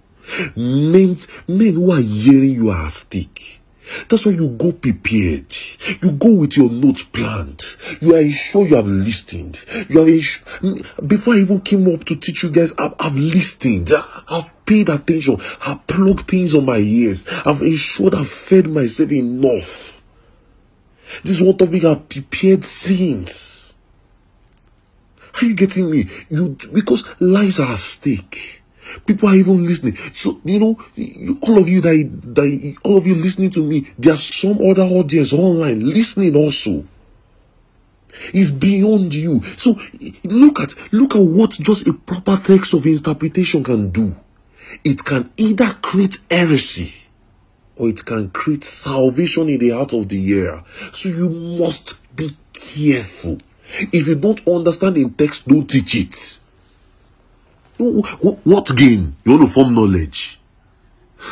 Men, 0.56 1.16
men 1.48 1.74
who 1.74 1.92
are 1.92 2.00
hearing 2.00 2.52
you 2.52 2.70
are 2.70 2.86
at 2.86 2.92
stake. 2.92 3.60
That's 4.08 4.26
why 4.26 4.32
you 4.32 4.48
go 4.50 4.72
prepared. 4.72 5.56
You 6.00 6.12
go 6.12 6.36
with 6.36 6.56
your 6.56 6.70
notes 6.70 7.02
planned. 7.02 7.62
You 8.00 8.14
are 8.14 8.30
sure 8.30 8.66
you 8.66 8.76
have 8.76 8.86
listened. 8.86 9.64
You 9.88 10.02
are 10.02 11.06
before 11.06 11.34
I 11.34 11.38
even 11.38 11.60
came 11.60 11.92
up 11.92 12.04
to 12.04 12.16
teach 12.16 12.42
you 12.42 12.50
guys, 12.50 12.72
I've, 12.78 12.94
I've 12.98 13.16
listened. 13.16 13.90
I've 14.28 14.61
paid 14.72 14.88
attention. 14.88 15.38
I've 15.66 15.86
plugged 15.86 16.28
things 16.28 16.54
on 16.54 16.64
my 16.64 16.78
ears. 16.78 17.26
I've 17.44 17.60
ensured 17.60 18.14
I've 18.14 18.28
fed 18.28 18.68
myself 18.68 19.12
enough. 19.12 20.00
This 21.22 21.32
is 21.36 21.42
what 21.42 21.58
topic 21.58 21.84
I've 21.84 22.08
prepared 22.08 22.64
since. 22.64 23.76
Are 25.34 25.44
you 25.44 25.54
getting 25.54 25.90
me? 25.90 26.08
You 26.30 26.56
because 26.72 27.04
lives 27.20 27.60
are 27.60 27.72
at 27.72 27.78
stake. 27.78 28.62
People 29.06 29.28
are 29.28 29.34
even 29.34 29.66
listening. 29.66 29.96
So, 30.14 30.40
you 30.44 30.58
know, 30.58 31.38
all 31.42 31.58
of 31.58 31.68
you 31.68 31.80
that, 31.82 32.34
that 32.34 32.76
all 32.82 32.96
of 32.96 33.06
you 33.06 33.14
listening 33.14 33.50
to 33.50 33.62
me, 33.62 33.92
there 33.98 34.14
are 34.14 34.18
some 34.18 34.58
other 34.60 34.82
audience 34.82 35.32
online 35.32 35.80
listening 35.80 36.34
also. 36.34 36.84
It's 38.34 38.52
beyond 38.52 39.14
you. 39.14 39.42
So 39.56 39.78
look 40.24 40.60
at 40.60 40.74
look 40.92 41.14
at 41.14 41.22
what 41.22 41.50
just 41.52 41.86
a 41.86 41.92
proper 41.92 42.38
text 42.38 42.74
of 42.74 42.86
interpretation 42.86 43.64
can 43.64 43.90
do. 43.90 44.14
It 44.84 45.04
can 45.04 45.30
either 45.36 45.76
create 45.82 46.18
heresy 46.30 46.94
or 47.76 47.88
it 47.88 48.04
can 48.04 48.30
create 48.30 48.64
salvation 48.64 49.48
in 49.48 49.58
the 49.58 49.70
heart 49.70 49.92
of 49.92 50.08
the 50.08 50.20
hearer. 50.20 50.64
So 50.92 51.08
you 51.08 51.28
must 51.28 51.98
be 52.14 52.30
careful. 52.52 53.38
If 53.92 54.06
you 54.08 54.14
don't 54.16 54.46
understand 54.46 54.96
in 54.96 55.14
text, 55.14 55.48
don't 55.48 55.68
teach 55.68 55.94
it. 55.94 56.38
What 57.78 58.76
gain? 58.76 59.16
You 59.24 59.32
want 59.32 59.48
to 59.48 59.48
form 59.48 59.74
knowledge? 59.74 60.38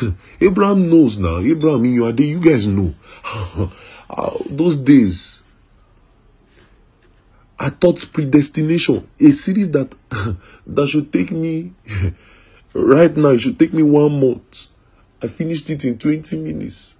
Abraham 0.41 0.89
knows 0.89 1.17
now. 1.17 1.37
Abraham 1.39 1.85
in 1.85 1.93
your 1.93 2.11
day, 2.11 2.25
you 2.25 2.39
guys 2.39 2.67
know. 2.67 2.93
Ah, 4.13 4.33
those 4.49 4.75
days, 4.75 5.41
I 7.57 7.69
thought 7.69 8.11
predestination, 8.11 9.07
a 9.17 9.31
series 9.31 9.71
that 9.71 9.95
that 10.67 10.87
should 10.87 11.13
take 11.13 11.31
me 11.31 11.71
right 12.73 13.15
now, 13.15 13.29
it 13.29 13.39
should 13.39 13.59
take 13.59 13.73
me 13.73 13.83
one 13.83 14.19
month. 14.19 14.67
I 15.21 15.27
finished 15.27 15.69
it 15.69 15.85
in 15.85 15.97
20 15.97 16.37
minutes. 16.37 16.97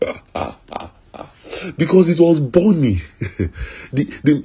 because 1.76 2.08
it 2.08 2.20
was 2.20 2.40
Bonnie. 2.40 3.00
the, 3.92 4.04
the, 4.22 4.42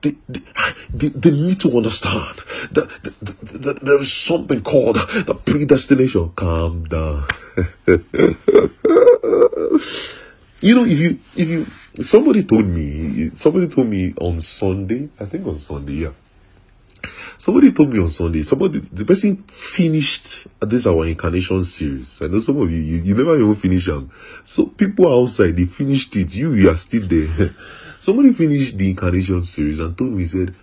the, 0.00 0.16
the, 0.92 1.08
the, 1.08 1.30
need 1.30 1.60
to 1.60 1.76
understand 1.76 2.36
that, 2.72 2.88
that, 3.02 3.40
that 3.40 3.80
there 3.82 3.98
is 3.98 4.12
something 4.12 4.62
called 4.62 4.96
the 4.96 5.34
predestination. 5.34 6.30
Calm 6.36 6.84
down. 6.84 7.24
you 10.60 10.74
know, 10.74 10.84
if 10.84 11.00
you, 11.00 11.18
if 11.36 11.48
you, 11.48 11.66
somebody 12.02 12.44
told 12.44 12.66
me, 12.66 13.30
somebody 13.34 13.68
told 13.68 13.88
me 13.88 14.14
on 14.20 14.40
Sunday, 14.40 15.08
I 15.18 15.24
think 15.26 15.46
on 15.46 15.58
Sunday, 15.58 15.92
yeah 15.94 16.12
Somebody 17.38 17.70
told 17.70 17.92
me 17.92 18.00
on 18.00 18.08
Sunday, 18.08 18.42
somebody, 18.42 18.80
the 18.80 19.04
person 19.04 19.36
finished 19.46 20.48
this 20.60 20.88
our 20.88 21.06
incarnation 21.06 21.62
series. 21.64 22.20
I 22.20 22.26
know 22.26 22.40
some 22.40 22.60
of 22.60 22.70
you, 22.70 22.78
you, 22.78 22.96
you 22.96 23.14
never 23.14 23.36
even 23.36 23.54
finish 23.54 23.86
them. 23.86 24.10
So 24.42 24.66
people 24.66 25.06
outside, 25.06 25.56
they 25.56 25.66
finished 25.66 26.16
it. 26.16 26.34
You, 26.34 26.52
you 26.54 26.68
are 26.68 26.76
still 26.76 27.06
there. 27.06 27.54
somebody 28.00 28.32
finished 28.32 28.76
the 28.76 28.90
incarnation 28.90 29.44
series 29.44 29.78
and 29.78 29.96
told 29.96 30.10
me, 30.10 30.24
he 30.24 30.28
said, 30.28 30.54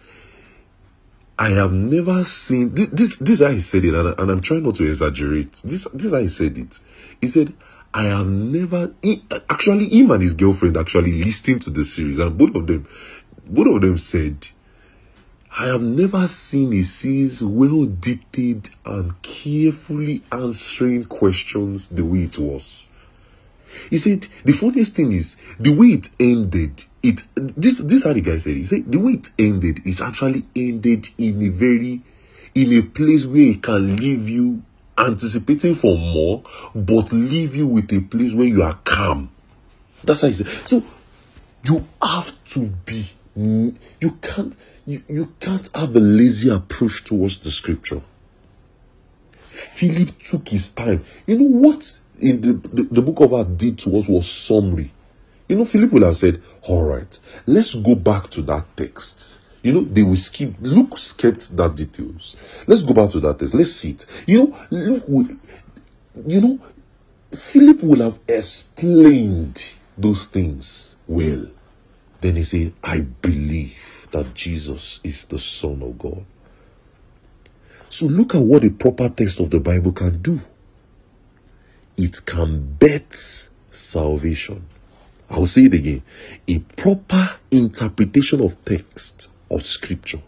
I 1.39 1.49
have 1.51 1.71
never 1.71 2.25
seen 2.25 2.75
this. 2.75 2.89
This, 2.89 3.17
this 3.17 3.39
is 3.39 3.47
how 3.47 3.53
he 3.53 3.61
said 3.61 3.85
it, 3.85 3.93
and, 3.93 4.19
and 4.19 4.31
I'm 4.31 4.41
trying 4.41 4.63
not 4.63 4.75
to 4.75 4.85
exaggerate. 4.85 5.53
This, 5.63 5.85
this 5.93 6.05
is 6.05 6.13
how 6.13 6.19
he 6.19 6.29
said 6.29 6.57
it. 6.57 6.79
He 7.19 7.27
said, 7.27 7.53
"I 7.93 8.03
have 8.03 8.27
never." 8.27 8.93
He, 9.01 9.21
actually, 9.49 9.89
him 9.89 10.11
and 10.11 10.23
his 10.23 10.33
girlfriend 10.33 10.77
actually 10.77 11.23
listened 11.23 11.61
to 11.63 11.71
the 11.71 11.83
series, 11.83 12.19
and 12.19 12.37
both 12.37 12.55
of 12.55 12.67
them, 12.67 12.87
both 13.45 13.67
of 13.67 13.81
them 13.81 13.97
said 13.97 14.47
I 15.57 15.67
have 15.67 15.81
never 15.81 16.27
seen 16.27 16.73
a 16.73 16.83
series 16.83 17.41
well 17.41 17.85
dictated 17.85 18.71
and 18.85 19.21
carefully 19.21 20.21
answering 20.29 21.05
questions 21.05 21.87
the 21.87 22.03
way 22.03 22.23
it 22.23 22.37
was. 22.37 22.89
He 23.89 23.97
said 23.97 24.27
the 24.43 24.51
funniest 24.51 24.97
thing 24.97 25.13
is 25.13 25.37
the 25.57 25.73
way 25.73 25.87
it 25.87 26.09
ended. 26.19 26.83
It 27.01 27.23
this 27.35 27.77
this 27.79 28.03
how 28.03 28.11
the 28.11 28.19
guy 28.19 28.37
said. 28.39 28.57
He 28.57 28.65
said 28.65 28.91
the 28.91 28.99
way 28.99 29.13
it 29.13 29.29
ended 29.39 29.87
is 29.87 30.01
actually 30.01 30.45
ended 30.57 31.07
in 31.17 31.41
a 31.41 31.47
very 31.47 32.01
in 32.53 32.73
a 32.73 32.81
place 32.81 33.25
where 33.25 33.51
it 33.51 33.63
can 33.63 33.95
leave 33.95 34.27
you 34.27 34.61
anticipating 34.97 35.75
for 35.75 35.97
more, 35.97 36.43
but 36.73 37.13
leave 37.13 37.55
you 37.55 37.67
with 37.67 37.93
a 37.93 38.01
place 38.01 38.33
where 38.33 38.47
you 38.47 38.61
are 38.61 38.77
calm. 38.83 39.29
That's 40.03 40.19
how 40.19 40.27
he 40.27 40.33
said. 40.33 40.47
So 40.67 40.83
you 41.63 41.87
have 42.01 42.31
to 42.49 42.67
be 42.85 43.05
you 43.35 44.11
can't 44.21 44.55
you, 44.85 45.03
you 45.09 45.33
can't 45.39 45.69
have 45.75 45.95
a 45.95 45.99
lazy 45.99 46.49
approach 46.49 47.03
towards 47.03 47.37
the 47.39 47.51
scripture. 47.51 48.01
Philip 49.39 50.19
took 50.19 50.49
his 50.49 50.69
time. 50.69 51.03
You 51.25 51.37
know 51.39 51.69
what 51.69 51.99
in 52.19 52.41
the, 52.41 52.53
the, 52.53 52.83
the 52.83 53.01
book 53.01 53.19
of 53.21 53.33
Acts 53.33 53.57
did 53.57 53.77
to 53.79 53.97
us 53.97 54.07
was 54.07 54.29
summary. 54.29 54.91
You 55.47 55.57
know, 55.57 55.65
Philip 55.65 55.91
will 55.91 56.05
have 56.05 56.17
said, 56.17 56.41
All 56.63 56.83
right, 56.83 57.19
let's 57.45 57.75
go 57.75 57.95
back 57.95 58.29
to 58.31 58.41
that 58.43 58.65
text. 58.75 59.39
You 59.61 59.73
know, 59.73 59.81
they 59.81 60.03
will 60.03 60.15
skip. 60.15 60.53
Luke 60.61 60.97
skipped 60.97 61.55
that 61.57 61.75
details. 61.75 62.35
Let's 62.67 62.83
go 62.83 62.93
back 62.93 63.11
to 63.11 63.19
that 63.21 63.39
text. 63.39 63.53
Let's 63.53 63.71
see 63.71 63.91
it. 63.91 64.05
You 64.27 64.47
know, 64.47 64.59
Luke 64.69 65.31
you 66.25 66.41
know, 66.41 66.59
Philip 67.31 67.81
will 67.81 68.01
have 68.01 68.19
explained 68.27 69.75
those 69.97 70.25
things 70.25 70.95
well. 71.07 71.47
Then 72.25 72.37
he 72.37 72.43
said, 72.43 72.73
I 72.83 73.01
believe 73.01 74.07
that 74.09 74.33
Jesus 74.33 74.99
is 75.03 75.25
the 75.25 75.37
Son 75.37 75.83
of 75.83 75.99
God. 75.99 76.25
So 77.87 78.07
look 78.07 78.33
at 78.33 78.41
what 78.41 78.63
a 78.63 78.71
proper 78.71 79.09
text 79.09 79.39
of 79.39 79.51
the 79.51 79.59
Bible 79.59 79.91
can 79.91 80.23
do. 80.23 80.41
it 81.97 82.25
can 82.25 82.77
bet 82.79 83.13
salvation. 83.69 84.65
I'll 85.29 85.45
say 85.45 85.65
it 85.65 85.75
again. 85.75 86.01
A 86.47 86.57
proper 86.57 87.35
interpretation 87.51 88.41
of 88.41 88.57
text 88.65 89.29
of 89.51 89.61
scripture 89.61 90.23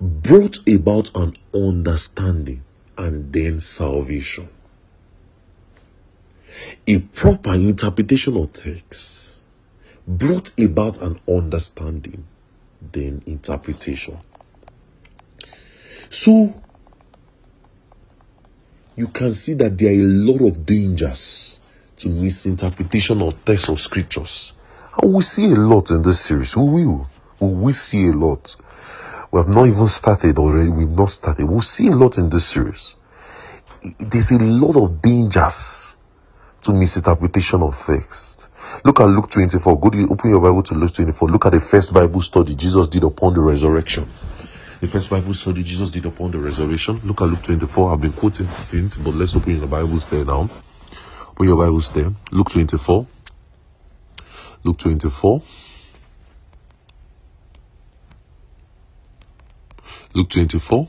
brought 0.00 0.66
about 0.66 1.14
an 1.14 1.34
understanding 1.54 2.62
and 2.96 3.30
then 3.30 3.58
salvation. 3.58 4.48
A 6.86 7.00
proper 7.00 7.52
interpretation 7.56 8.38
of 8.38 8.54
text 8.54 9.21
brought 10.06 10.58
about 10.58 11.00
an 11.00 11.20
understanding, 11.28 12.24
then 12.80 13.22
interpretation. 13.26 14.18
So, 16.08 16.54
you 18.96 19.08
can 19.08 19.32
see 19.32 19.54
that 19.54 19.78
there 19.78 19.90
are 19.90 19.94
a 19.94 20.04
lot 20.04 20.46
of 20.46 20.66
dangers 20.66 21.58
to 21.96 22.08
misinterpretation 22.08 23.22
of 23.22 23.44
texts 23.44 23.68
of 23.68 23.80
scriptures. 23.80 24.54
And 25.00 25.14
we 25.14 25.22
see 25.22 25.46
a 25.46 25.54
lot 25.54 25.90
in 25.90 26.02
this 26.02 26.20
series. 26.20 26.56
We 26.56 26.84
will. 26.84 27.08
We 27.40 27.48
will 27.48 27.72
see 27.72 28.08
a 28.08 28.12
lot. 28.12 28.56
We 29.30 29.38
have 29.38 29.48
not 29.48 29.66
even 29.66 29.86
started 29.86 30.36
already. 30.38 30.68
We've 30.68 30.92
not 30.92 31.10
started. 31.10 31.46
We'll 31.46 31.62
see 31.62 31.88
a 31.88 31.96
lot 31.96 32.18
in 32.18 32.28
this 32.28 32.46
series. 32.46 32.96
There's 33.98 34.30
a 34.30 34.38
lot 34.38 34.76
of 34.76 35.00
dangers 35.00 35.96
to 36.62 36.72
misinterpretation 36.72 37.62
of 37.62 37.82
text. 37.86 38.50
Look 38.84 39.00
at 39.00 39.06
Luke 39.06 39.30
24. 39.30 39.78
Go 39.78 39.90
to 39.90 40.08
open 40.10 40.30
your 40.30 40.40
Bible 40.40 40.62
to 40.64 40.74
Luke 40.74 40.92
24. 40.92 41.28
Look 41.28 41.46
at 41.46 41.52
the 41.52 41.60
first 41.60 41.92
Bible 41.92 42.20
study 42.20 42.54
Jesus 42.54 42.88
did 42.88 43.04
upon 43.04 43.34
the 43.34 43.40
resurrection. 43.40 44.08
The 44.80 44.88
first 44.88 45.10
Bible 45.10 45.34
study 45.34 45.62
Jesus 45.62 45.90
did 45.90 46.06
upon 46.06 46.32
the 46.32 46.38
resurrection. 46.38 47.00
Look 47.04 47.20
at 47.22 47.28
Luke 47.28 47.42
24. 47.42 47.92
I've 47.92 48.00
been 48.00 48.12
quoting 48.12 48.48
since, 48.58 48.98
but 48.98 49.14
let's 49.14 49.36
open 49.36 49.56
your 49.56 49.68
Bibles 49.68 50.08
there 50.08 50.24
now. 50.24 50.50
Open 51.30 51.46
your 51.46 51.56
Bibles 51.56 51.92
there. 51.92 52.12
Luke 52.32 52.50
24. 52.50 53.06
Luke 54.64 54.78
24. 54.78 55.42
Luke 60.14 60.28
24. 60.28 60.88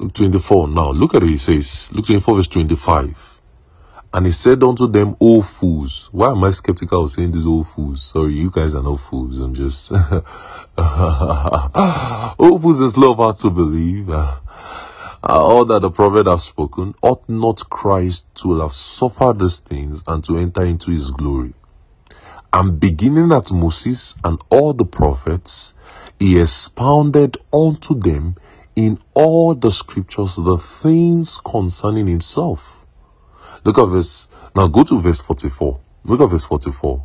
Luke 0.00 0.14
24. 0.14 0.68
Now, 0.68 0.92
look 0.92 1.14
at 1.14 1.22
it. 1.22 1.28
He 1.28 1.36
says, 1.36 1.92
Luke 1.92 2.06
24, 2.06 2.36
verse 2.36 2.48
25. 2.48 3.40
And 4.14 4.24
he 4.26 4.32
said 4.32 4.62
unto 4.62 4.86
them, 4.86 5.14
O 5.20 5.42
fools. 5.42 6.08
Why 6.10 6.30
am 6.30 6.42
I 6.42 6.52
skeptical 6.52 7.04
of 7.04 7.12
saying 7.12 7.32
these 7.32 7.44
old 7.44 7.68
fools? 7.68 8.02
Sorry, 8.02 8.32
you 8.32 8.50
guys 8.50 8.74
are 8.74 8.82
no 8.82 8.96
fools. 8.96 9.40
I'm 9.40 9.54
just. 9.54 9.92
O 12.38 12.58
fools 12.58 12.80
and 12.80 12.90
slow 12.90 13.14
of 13.14 13.38
to 13.40 13.50
believe. 13.50 14.08
Uh, 14.08 14.36
all 15.22 15.66
that 15.66 15.82
the 15.82 15.90
prophet 15.90 16.26
has 16.26 16.44
spoken, 16.44 16.94
ought 17.02 17.28
not 17.28 17.68
Christ 17.68 18.24
to 18.36 18.58
have 18.60 18.72
suffered 18.72 19.38
these 19.38 19.60
things 19.60 20.02
and 20.06 20.24
to 20.24 20.38
enter 20.38 20.64
into 20.64 20.90
his 20.90 21.10
glory? 21.10 21.52
And 22.54 22.80
beginning 22.80 23.30
at 23.32 23.52
Moses 23.52 24.14
and 24.24 24.42
all 24.48 24.72
the 24.72 24.86
prophets, 24.86 25.74
he 26.18 26.40
expounded 26.40 27.36
unto 27.52 27.94
them 27.94 28.36
in 28.76 28.98
all 29.14 29.54
the 29.54 29.70
scriptures 29.70 30.36
the 30.36 30.56
things 30.58 31.38
concerning 31.44 32.06
himself. 32.06 32.86
Look 33.64 33.78
at 33.78 33.86
verse, 33.86 34.28
now 34.54 34.68
go 34.68 34.84
to 34.84 35.00
verse 35.00 35.20
44. 35.22 35.80
Look 36.04 36.20
at 36.20 36.30
verse 36.30 36.44
44. 36.44 37.04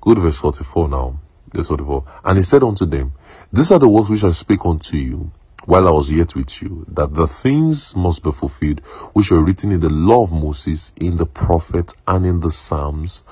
Go 0.00 0.14
to 0.14 0.20
verse 0.20 0.38
44 0.38 0.88
now. 0.88 1.18
Verse 1.52 1.68
44. 1.68 2.04
And 2.24 2.36
he 2.36 2.42
said 2.42 2.62
unto 2.62 2.84
them, 2.84 3.12
These 3.52 3.72
are 3.72 3.78
the 3.78 3.88
words 3.88 4.10
which 4.10 4.24
I 4.24 4.30
speak 4.30 4.64
unto 4.64 4.96
you 4.96 5.30
while 5.64 5.86
I 5.86 5.90
was 5.90 6.10
yet 6.10 6.34
with 6.34 6.62
you, 6.62 6.86
that 6.88 7.14
the 7.14 7.26
things 7.26 7.94
must 7.96 8.24
be 8.24 8.32
fulfilled 8.32 8.80
which 9.12 9.30
were 9.30 9.42
written 9.42 9.70
in 9.70 9.80
the 9.80 9.90
law 9.90 10.22
of 10.22 10.32
Moses, 10.32 10.94
in 11.00 11.16
the 11.16 11.26
prophet, 11.26 11.94
and 12.06 12.24
in 12.24 12.40
the 12.40 12.50
Psalms 12.50 13.22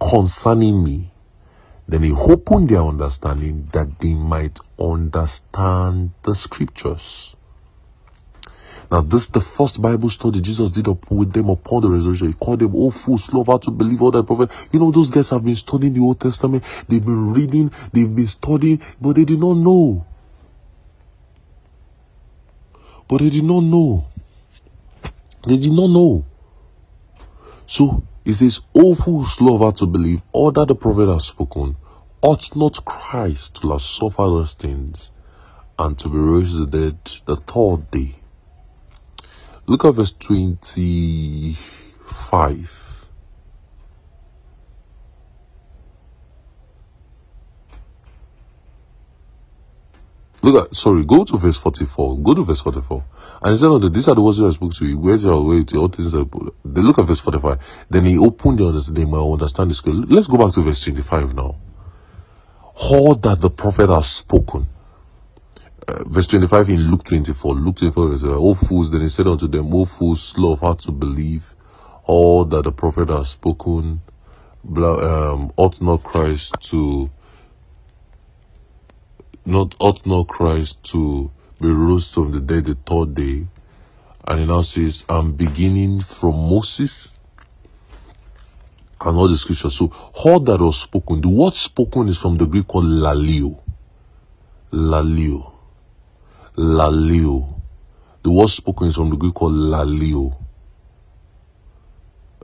concerning 0.00 0.82
me. 0.82 1.10
Then 1.86 2.02
he 2.02 2.12
opened 2.12 2.70
their 2.70 2.82
understanding 2.82 3.68
that 3.72 3.98
they 3.98 4.14
might 4.14 4.58
understand 4.78 6.12
the 6.22 6.34
scriptures. 6.34 7.36
Now, 8.90 9.00
this 9.00 9.24
is 9.24 9.30
the 9.30 9.40
first 9.40 9.80
Bible 9.82 10.08
study 10.08 10.40
Jesus 10.40 10.70
did 10.70 10.88
up 10.88 11.10
with 11.10 11.32
them 11.32 11.48
upon 11.48 11.82
the 11.82 11.90
resurrection. 11.90 12.28
He 12.28 12.34
called 12.34 12.60
them, 12.60 12.72
oh 12.74 12.90
fools, 12.90 13.24
slow 13.24 13.44
to 13.44 13.70
believe 13.70 14.02
all 14.02 14.10
that 14.12 14.26
prophet. 14.26 14.50
You 14.72 14.80
know, 14.80 14.90
those 14.90 15.10
guys 15.10 15.30
have 15.30 15.44
been 15.44 15.56
studying 15.56 15.94
the 15.94 16.00
Old 16.00 16.20
Testament. 16.20 16.64
They've 16.88 17.04
been 17.04 17.32
reading, 17.32 17.72
they've 17.92 18.14
been 18.14 18.26
studying, 18.26 18.80
but 19.00 19.16
they 19.16 19.24
did 19.24 19.40
not 19.40 19.54
know. 19.54 20.06
But 23.08 23.18
they 23.18 23.30
did 23.30 23.44
not 23.44 23.60
know. 23.60 24.06
They 25.46 25.58
did 25.58 25.72
not 25.72 25.90
know. 25.90 26.24
So 27.66 28.02
says, 28.32 28.62
O 28.74 28.94
fools, 28.94 29.34
slow 29.34 29.70
to 29.70 29.86
believe 29.86 30.22
all 30.32 30.50
that 30.52 30.68
the 30.68 30.74
prophet 30.74 31.12
has 31.12 31.26
spoken. 31.26 31.76
Ought 32.22 32.56
not 32.56 32.82
Christ 32.86 33.60
to 33.60 33.72
have 33.72 33.82
suffered 33.82 34.30
those 34.30 34.54
things 34.54 35.12
and 35.78 35.98
to 35.98 36.08
be 36.08 36.16
raised 36.16 36.70
dead 36.70 36.96
the 37.26 37.36
third 37.36 37.90
day? 37.90 38.14
Look 39.66 39.84
at 39.84 39.94
verse 39.94 40.12
25. 40.12 42.83
Look 50.44 50.66
at, 50.66 50.76
sorry, 50.76 51.06
go 51.06 51.24
to 51.24 51.38
verse 51.38 51.56
44. 51.56 52.18
Go 52.18 52.34
to 52.34 52.44
verse 52.44 52.60
44. 52.60 53.02
And 53.42 53.52
he 53.52 53.56
said, 53.56 53.68
oh, 53.68 53.78
these 53.78 54.10
are 54.10 54.14
the 54.14 54.20
words 54.20 54.36
that 54.36 54.46
I 54.46 54.50
spoke 54.50 54.74
to 54.74 54.86
you. 54.86 54.98
Where's 54.98 55.24
your 55.24 55.42
way 55.42 55.64
to 55.64 55.78
all 55.78 55.88
things? 55.88 56.12
that 56.12 56.52
They 56.66 56.82
look 56.82 56.98
at 56.98 57.06
verse 57.06 57.20
45. 57.20 57.86
Then 57.88 58.04
he 58.04 58.18
opened 58.18 58.58
the 58.58 58.66
understanding, 58.66 59.10
may 59.10 59.16
understand 59.16 59.70
this. 59.70 59.82
Let's 59.86 60.26
go 60.26 60.36
back 60.36 60.52
to 60.52 60.60
verse 60.60 60.82
25 60.82 61.34
now. 61.34 61.56
All 62.74 63.14
that 63.14 63.40
the 63.40 63.48
prophet 63.48 63.88
has 63.88 64.06
spoken. 64.06 64.66
Uh, 65.88 66.04
verse 66.04 66.26
25 66.26 66.68
in 66.68 66.90
Luke 66.90 67.04
24. 67.04 67.54
Luke 67.54 67.76
24 67.76 68.08
verse 68.08 68.24
Oh 68.26 68.54
fools, 68.54 68.90
then 68.90 69.00
he 69.00 69.08
said 69.08 69.26
unto 69.26 69.48
them, 69.48 69.74
O 69.74 69.86
fools, 69.86 70.22
slow 70.22 70.52
of 70.52 70.60
heart 70.60 70.80
to 70.80 70.92
believe 70.92 71.54
all 72.04 72.44
that 72.44 72.64
the 72.64 72.72
prophet 72.72 73.08
has 73.08 73.30
spoken. 73.30 74.02
Um, 74.76 75.52
ought 75.56 75.80
not 75.80 76.02
Christ 76.02 76.60
to 76.70 77.10
not 79.44 79.74
ought 79.78 80.04
not 80.06 80.28
Christ 80.28 80.82
to 80.92 81.30
be 81.60 81.68
raised 81.68 82.14
from 82.14 82.32
the 82.32 82.40
dead 82.40 82.64
the 82.64 82.74
third 82.74 83.14
day? 83.14 83.46
And 84.26 84.40
he 84.40 84.46
now 84.46 84.62
says, 84.62 85.04
I'm 85.08 85.32
beginning 85.32 86.00
from 86.00 86.34
Moses 86.34 87.10
and 89.00 89.16
all 89.16 89.28
the 89.28 89.36
scriptures. 89.36 89.76
So 89.76 89.92
all 90.24 90.40
that 90.40 90.60
was 90.60 90.80
spoken, 90.80 91.20
the 91.20 91.28
word 91.28 91.54
spoken 91.54 92.08
is 92.08 92.18
from 92.18 92.38
the 92.38 92.46
Greek 92.46 92.66
called 92.66 92.86
laleo. 92.86 93.60
Laleo. 94.72 95.52
Laleo. 96.56 97.60
The 98.22 98.30
word 98.30 98.48
spoken 98.48 98.88
is 98.88 98.96
from 98.96 99.10
the 99.10 99.16
Greek 99.16 99.34
called 99.34 99.52
laleo. 99.52 100.34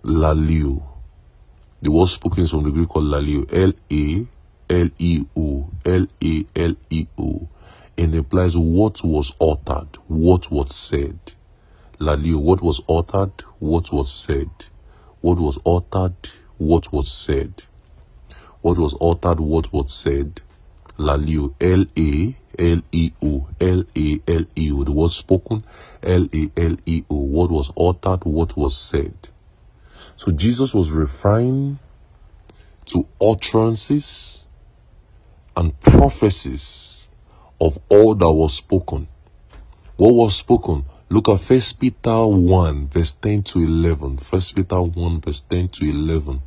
Laleo. 0.02 0.82
The 1.80 1.90
word 1.90 2.08
spoken 2.08 2.44
is 2.44 2.50
from 2.50 2.64
the 2.64 2.70
Greek 2.70 2.88
called 2.88 3.06
laleo. 3.06 3.46
L-A 3.50 4.26
L-E-O, 4.70 5.68
L-A-L-E-O, 5.84 7.48
and 7.98 8.14
implies 8.14 8.56
what 8.56 9.02
was 9.04 9.32
uttered, 9.40 9.98
what 10.06 10.50
was 10.50 10.74
said. 10.74 11.18
Laleo, 11.98 12.36
what 12.40 12.62
was 12.62 12.80
uttered, 12.88 13.42
what 13.58 13.92
was 13.92 14.10
said. 14.10 14.48
What 15.20 15.38
was 15.38 15.58
uttered, 15.66 16.30
what 16.56 16.90
was 16.92 17.10
said. 17.12 17.64
What 18.62 18.78
was 18.78 18.96
uttered, 19.00 19.40
what 19.40 19.72
was 19.72 19.92
said. 19.92 20.40
Laleo, 20.96 21.54
L-A-L-E-O, 21.60 23.48
L-A-L-E-O, 23.60 24.84
the 24.84 24.92
word 24.92 25.10
spoken, 25.10 25.64
L-A-L-E-O, 26.02 27.14
what 27.16 27.50
was 27.50 27.70
uttered, 27.76 28.24
what 28.24 28.56
was 28.56 28.76
said. 28.76 29.14
So 30.16 30.30
Jesus 30.32 30.72
was 30.72 30.90
referring 30.90 31.78
to 32.86 33.06
utterances, 33.20 34.46
and 35.56 35.78
prophecies 35.80 37.10
of 37.60 37.78
all 37.88 38.14
that 38.14 38.30
was 38.30 38.56
spoken. 38.56 39.08
What 39.96 40.14
was 40.14 40.36
spoken? 40.36 40.84
Look 41.08 41.28
at 41.28 41.40
First 41.40 41.80
Peter 41.80 42.24
1, 42.24 42.88
verse 42.88 43.12
10 43.16 43.42
to 43.42 43.58
11. 43.58 44.18
First 44.18 44.54
Peter 44.54 44.80
1, 44.80 45.20
verse 45.20 45.40
10 45.42 45.68
to 45.68 45.90
11. 45.90 46.40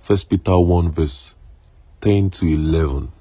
First 0.00 0.30
Peter 0.30 0.58
1, 0.58 0.90
verse 0.90 1.36
10 2.00 2.30
to 2.30 2.46
11. 2.46 3.12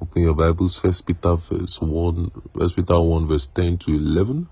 Open 0.00 0.22
your 0.22 0.34
Bibles, 0.34 0.78
First 0.78 1.06
Peter 1.06 1.34
verse 1.34 1.80
1, 1.80 2.30
First 2.56 2.76
Peter 2.76 3.00
1, 3.00 3.26
verse 3.26 3.46
10 3.48 3.78
to 3.78 3.94
11. 3.94 4.48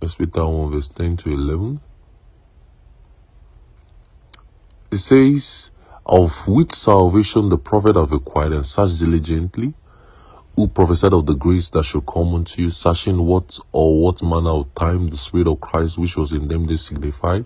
First 0.00 0.18
Peter 0.18 0.46
1, 0.46 0.72
verse 0.72 0.88
10 0.88 1.16
to 1.18 1.32
11. 1.32 1.80
It 4.90 4.98
says, 4.98 5.70
of 6.04 6.48
which 6.48 6.72
salvation 6.72 7.48
the 7.48 7.58
prophet 7.58 7.94
have 7.94 8.12
acquired 8.12 8.52
and 8.52 8.66
searched 8.66 8.98
diligently, 8.98 9.74
who 10.56 10.66
prophesied 10.66 11.12
of 11.12 11.26
the 11.26 11.36
grace 11.36 11.70
that 11.70 11.84
should 11.84 12.04
come 12.06 12.34
unto 12.34 12.62
you, 12.62 12.70
searching 12.70 13.24
what 13.24 13.58
or 13.70 14.02
what 14.02 14.20
manner 14.22 14.50
of 14.50 14.74
time 14.74 15.08
the 15.08 15.16
Spirit 15.16 15.46
of 15.46 15.60
Christ 15.60 15.96
which 15.96 16.16
was 16.16 16.32
in 16.32 16.48
them 16.48 16.66
did 16.66 16.78
signify. 16.78 17.42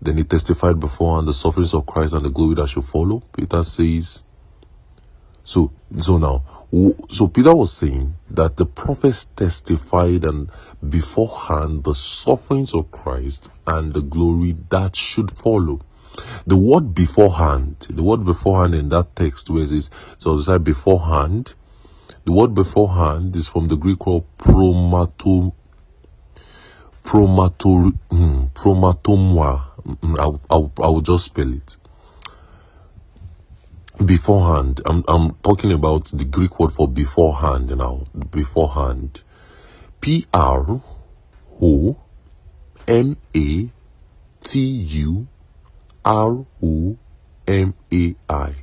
Then 0.00 0.16
he 0.16 0.24
testified 0.24 0.80
before 0.80 1.18
on 1.18 1.26
the 1.26 1.34
sufferings 1.34 1.74
of 1.74 1.84
Christ 1.84 2.14
and 2.14 2.24
the 2.24 2.30
glory 2.30 2.54
that 2.54 2.68
should 2.68 2.84
follow. 2.84 3.22
Peter 3.36 3.62
says, 3.62 4.24
so, 5.44 5.72
so 6.00 6.18
now, 6.18 6.42
so 7.08 7.28
Peter 7.28 7.54
was 7.54 7.72
saying 7.72 8.14
that 8.30 8.56
the 8.56 8.66
prophets 8.66 9.24
testified 9.24 10.24
and 10.24 10.50
beforehand 10.88 11.84
the 11.84 11.94
sufferings 11.94 12.72
of 12.74 12.90
Christ 12.90 13.50
and 13.66 13.92
the 13.92 14.02
glory 14.02 14.56
that 14.70 14.96
should 14.96 15.30
follow. 15.30 15.80
The 16.46 16.56
word 16.56 16.94
beforehand, 16.94 17.86
the 17.90 18.02
word 18.02 18.24
beforehand 18.24 18.74
in 18.74 18.88
that 18.90 19.14
text 19.16 19.50
where 19.50 19.62
it 19.62 19.72
is, 19.72 19.90
so 20.18 20.38
it's 20.38 20.48
like 20.48 20.64
beforehand, 20.64 21.54
the 22.24 22.32
word 22.32 22.54
beforehand 22.54 23.36
is 23.36 23.48
from 23.48 23.68
the 23.68 23.76
Greek 23.76 24.06
word 24.06 24.24
promatum, 24.38 25.52
promator, 27.04 27.92
hmm, 28.10 28.44
promatomwa. 28.54 29.62
I, 30.18 30.54
I, 30.54 30.56
I 30.84 30.88
will 30.88 31.00
just 31.00 31.26
spell 31.26 31.52
it. 31.52 31.78
Beforehand, 34.04 34.80
I'm, 34.86 35.04
I'm 35.08 35.34
talking 35.42 35.72
about 35.72 36.06
the 36.06 36.24
Greek 36.24 36.60
word 36.60 36.72
for 36.72 36.86
beforehand 36.86 37.76
now. 37.76 38.06
Beforehand. 38.30 39.22
P 40.00 40.26
R 40.32 40.80
O 41.60 41.96
M 42.86 43.16
A 43.34 43.70
T 44.44 44.60
U 44.60 45.26
R 46.08 46.46
O 46.62 46.96
M 47.46 47.74
A 47.92 48.14
I. 48.30 48.54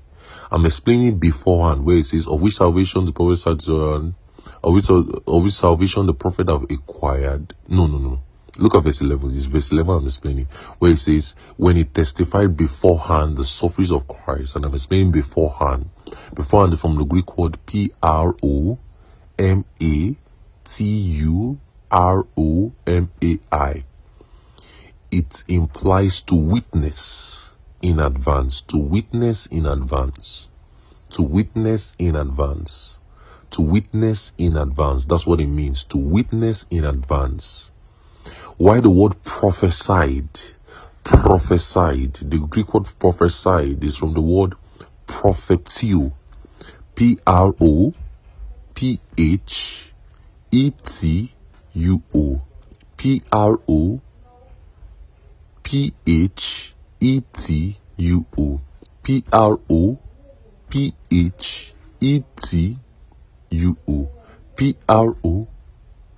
I'm 0.51 0.65
explaining 0.65 1.19
beforehand 1.19 1.85
where 1.85 1.97
it 1.97 2.07
says, 2.07 2.27
of 2.27 2.41
which 2.41 2.55
salvation 2.55 3.05
the 3.05 3.11
prophet 3.11 3.43
had, 3.43 3.67
of 3.67 4.73
which, 4.73 4.89
of 4.89 5.43
which 5.43 5.53
salvation 5.53 6.07
the 6.07 6.13
prophet 6.15 6.49
have 6.49 6.63
acquired. 6.71 7.53
No, 7.67 7.85
no, 7.85 7.99
no. 7.99 8.19
Look 8.57 8.73
at 8.73 8.83
verse 8.83 9.01
11. 9.01 9.29
It's 9.29 9.45
verse 9.45 9.71
11 9.71 9.95
I'm 9.95 10.05
explaining, 10.05 10.47
where 10.79 10.93
it 10.93 10.97
says, 10.97 11.35
when 11.55 11.75
he 11.75 11.83
testified 11.83 12.57
beforehand 12.57 13.37
the 13.37 13.45
sufferings 13.45 13.91
of 13.91 14.07
Christ, 14.07 14.55
and 14.55 14.65
I'm 14.65 14.73
explaining 14.73 15.11
beforehand. 15.11 15.91
Beforehand 16.33 16.79
from 16.79 16.97
the 16.97 17.05
Greek 17.05 17.37
word 17.37 17.63
P 17.67 17.91
R 18.01 18.35
O 18.41 18.79
M 19.37 19.65
A 19.83 20.15
T 20.63 20.83
U 20.83 21.59
R 21.91 22.25
O 22.35 22.71
M 22.87 23.11
A 23.23 23.37
I 23.51 23.83
it 25.11 25.43
implies 25.47 26.21
to 26.21 26.35
witness 26.35 27.55
in 27.81 27.99
advance, 27.99 28.61
to 28.61 28.77
witness 28.77 29.45
in 29.47 29.65
advance, 29.65 30.49
to 31.11 31.21
witness 31.21 31.95
in 31.99 32.15
advance, 32.15 32.99
to 33.51 33.61
witness 33.61 34.33
in 34.37 34.57
advance. 34.57 35.05
That's 35.05 35.27
what 35.27 35.39
it 35.39 35.47
means, 35.47 35.83
to 35.85 35.97
witness 35.97 36.65
in 36.69 36.83
advance. 36.83 37.71
Why 38.57 38.79
the 38.79 38.89
word 38.89 39.23
prophesied? 39.23 40.29
Prophesied. 41.03 42.13
The 42.15 42.39
Greek 42.39 42.73
word 42.73 42.87
prophesied 42.99 43.83
is 43.83 43.97
from 43.97 44.13
the 44.13 44.21
word 44.21 44.55
propheteuo. 45.07 46.13
P 46.95 47.19
R 47.27 47.53
O 47.61 47.93
P 48.73 48.99
H 49.17 49.93
E 50.51 50.71
T 50.83 51.33
U 51.73 52.03
O. 52.15 52.41
P 52.97 53.21
R 53.31 53.59
O 53.67 54.01
P 55.65 55.95
H 56.05 56.75
E 56.99 57.21
T 57.33 57.75
U 57.97 58.25
O. 58.37 58.61
P 59.01 59.23
R 59.33 59.59
O 59.67 59.97
P 60.69 60.93
H 61.11 61.73
E 61.99 62.21
T 62.35 62.77
U 63.49 63.77
O. 63.87 64.07
P 64.55 64.75
R 64.87 65.15
O 65.23 65.47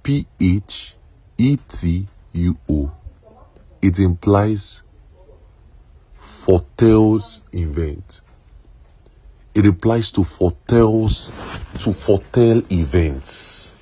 P 0.04 0.28
H 0.42 0.96
E 1.38 1.56
T 1.56 2.08
U 2.34 2.58
O. 2.70 2.92
It 3.82 4.00
implies 4.00 4.84
foretells 6.20 7.44
event. 7.54 8.20
It 9.56 9.66
applies 9.66 10.12
to 10.12 10.26
foretells 10.26 11.32
to 11.80 11.94
foretell 11.94 12.62
events. 12.70 13.74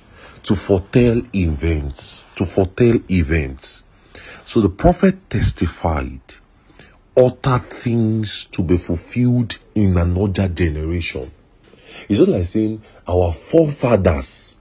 To 0.44 0.54
foretell 0.54 1.22
events. 1.34 2.30
To 2.36 2.46
foretell 2.46 3.00
events. 3.10 3.82
So 4.46 4.60
the 4.60 4.68
prophet 4.68 5.28
testified, 5.28 6.20
uttered 7.16 7.64
things 7.64 8.46
to 8.52 8.62
be 8.62 8.76
fulfilled 8.76 9.58
in 9.74 9.98
another 9.98 10.46
generation. 10.48 11.32
It's 12.08 12.20
not 12.20 12.28
like 12.28 12.44
saying 12.44 12.80
our 13.08 13.32
forefathers. 13.32 14.60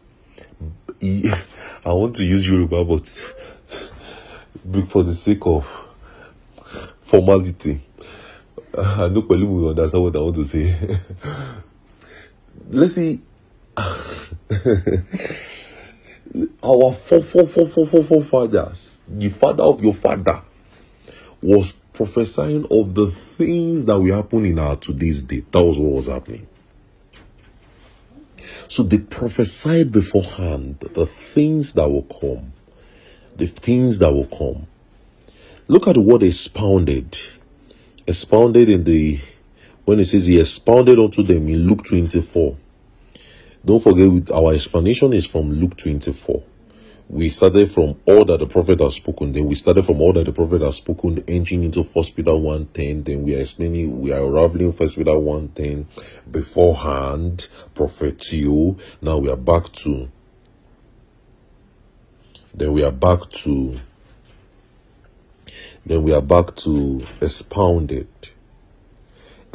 I 1.04 1.94
want 1.94 2.16
to 2.16 2.24
use 2.26 2.50
Yoruba, 2.50 2.84
but 2.84 3.06
for 4.88 5.04
the 5.04 5.14
sake 5.14 5.46
of 5.46 5.68
formality, 7.02 7.80
I 8.76 9.08
know 9.10 9.22
Pelu 9.22 9.48
will 9.48 9.70
understand 9.70 10.04
what 10.04 10.16
I 10.16 10.20
want 10.20 10.36
to 10.38 10.46
say. 10.46 10.76
Let's 12.72 12.96
see. 12.96 13.22
our 16.64 16.92
four, 16.92 17.22
four, 17.22 17.46
four, 17.46 17.68
four, 17.68 17.86
four, 17.86 18.04
four 18.04 18.24
fathers 18.24 18.95
the 19.08 19.30
father 19.30 19.64
of 19.64 19.84
your 19.84 19.94
father 19.94 20.42
was 21.42 21.74
prophesying 21.94 22.66
of 22.72 22.96
the 22.96 23.12
things 23.12 23.86
that 23.86 24.00
will 24.00 24.16
happen 24.16 24.46
in 24.46 24.60
our 24.60 24.76
today's 24.76 25.24
day. 25.24 25.44
That 25.52 25.64
was 25.64 25.80
what 25.80 25.92
was 25.92 26.08
happening. 26.08 26.48
So 28.68 28.84
they 28.84 28.98
prophesied 28.98 29.92
beforehand 29.92 30.80
the 30.80 31.06
things 31.06 31.74
that 31.74 31.90
will 31.90 32.04
come. 32.04 32.54
The 33.38 33.48
things 33.48 34.00
that 34.00 34.12
will 34.12 34.26
come. 34.26 34.68
Look 35.68 35.88
at 35.88 35.98
what 35.98 36.24
expounded. 36.24 37.18
Expounded 38.08 38.70
in 38.70 38.84
the 38.84 39.20
when 39.86 40.00
it 40.00 40.06
says 40.06 40.26
he 40.26 40.40
expounded 40.40 40.98
unto 40.98 41.22
them 41.22 41.48
in 41.48 41.68
Luke 41.68 41.84
24. 41.88 42.58
Don't 43.64 43.84
forget 43.84 44.32
our 44.32 44.54
explanation 44.54 45.14
is 45.14 45.26
from 45.26 45.52
Luke 45.52 45.78
24 45.78 46.44
we 47.08 47.30
started 47.30 47.70
from 47.70 47.96
all 48.06 48.26
that 48.26 48.40
the 48.40 48.48
prophet 48.48 48.80
has 48.80 48.96
spoken. 48.96 49.32
Then 49.32 49.46
we 49.46 49.56
started 49.56 49.86
from 49.86 50.02
all 50.02 50.14
that 50.14 50.26
the 50.26 50.34
prophet 50.34 50.62
has 50.62 50.78
spoken, 50.78 51.24
entering 51.28 51.64
into 51.64 51.84
First 51.84 52.16
Peter 52.16 52.32
1.10. 52.32 53.06
Then 53.06 53.24
we 53.24 53.36
are 53.36 53.42
explaining, 53.42 54.02
we 54.02 54.12
are 54.12 54.26
unraveling 54.26 54.72
First 54.72 54.98
Peter 54.98 55.12
1.10 55.12 55.86
beforehand, 56.30 57.48
propheteuo. 57.76 58.80
Now 59.02 59.18
we 59.18 59.30
are 59.30 59.36
back 59.36 59.72
to, 59.74 60.10
then 62.54 62.74
we 62.74 62.84
are 62.84 62.92
back 62.92 63.30
to, 63.30 63.80
then 65.86 66.02
we 66.02 66.12
are 66.12 66.22
back 66.22 66.56
to 66.58 67.04
expounded. 67.22 68.08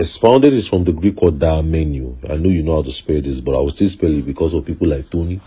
Expounded 0.00 0.54
is 0.54 0.66
from 0.66 0.84
the 0.84 0.94
Greek 0.94 1.20
word 1.20 1.38
menu. 1.62 2.16
I 2.26 2.36
know 2.36 2.48
you 2.48 2.62
know 2.62 2.76
how 2.76 2.82
to 2.82 2.90
spell 2.90 3.20
this, 3.20 3.38
but 3.38 3.54
I 3.54 3.58
will 3.58 3.68
still 3.68 3.86
spell 3.86 4.10
it 4.10 4.24
because 4.24 4.54
of 4.54 4.64
people 4.64 4.88
like 4.88 5.10
Tony. 5.10 5.38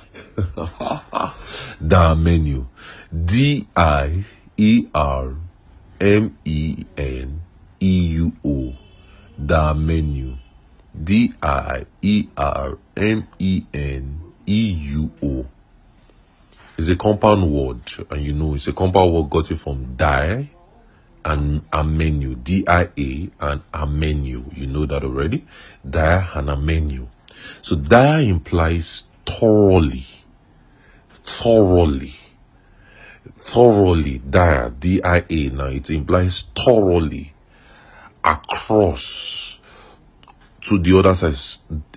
menu. 2.16 2.68
D 3.12 3.66
I 3.76 4.24
E 4.56 4.86
R 4.94 5.34
M 6.00 6.38
E 6.46 6.86
N 6.96 7.42
E 7.80 8.08
U 8.10 8.32
O. 8.46 9.74
menu. 9.74 10.38
D 11.04 11.34
I 11.42 11.88
E 12.04 12.28
R 12.38 12.78
M 12.96 13.28
E 13.40 13.64
N 13.74 14.22
E 14.46 14.72
U 14.72 15.12
O. 15.24 15.48
It's 16.78 16.90
a 16.90 16.96
compound 16.96 17.52
word, 17.52 17.82
and 18.12 18.22
you 18.22 18.34
know 18.34 18.54
it's 18.54 18.68
a 18.68 18.74
compound 18.74 19.14
word 19.14 19.32
got 19.32 19.50
it 19.50 19.58
from 19.58 19.96
die 19.96 20.52
and 21.26 21.64
a 21.72 21.84
menu, 21.84 22.36
D-I-A 22.36 23.30
and 23.40 23.62
a 23.74 23.88
menu. 23.88 24.46
You 24.54 24.68
know 24.68 24.86
that 24.86 25.04
already. 25.04 25.46
Dia 25.88 26.30
and 26.36 26.50
a 26.50 26.58
menu. 26.58 27.08
So 27.62 27.76
dia 27.76 28.20
implies 28.20 29.08
thoroughly, 29.26 30.06
thoroughly, 31.24 32.14
thoroughly. 33.36 34.20
Dia, 34.20 34.74
D-I-A. 34.78 35.50
Now 35.50 35.68
it 35.68 35.90
implies 35.90 36.46
thoroughly 36.56 37.34
across 38.24 39.60
to 40.64 40.80
the 40.80 40.98
other 40.98 41.14
side 41.14 41.36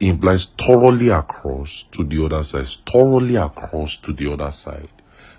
implies 0.00 0.46
thoroughly 0.46 1.08
across 1.08 1.84
to 1.84 2.02
the 2.02 2.24
other 2.24 2.42
side, 2.42 2.66
thoroughly 2.84 3.36
across 3.36 3.96
to 3.96 4.12
the 4.12 4.32
other 4.32 4.50
side, 4.50 4.88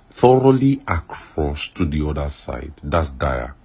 thoroughly 0.09 0.81
across 0.87 1.69
to 1.69 1.85
the 1.85 2.07
other 2.07 2.29
side. 2.29 2.71
That's 2.81 3.11
dire. 3.11 3.56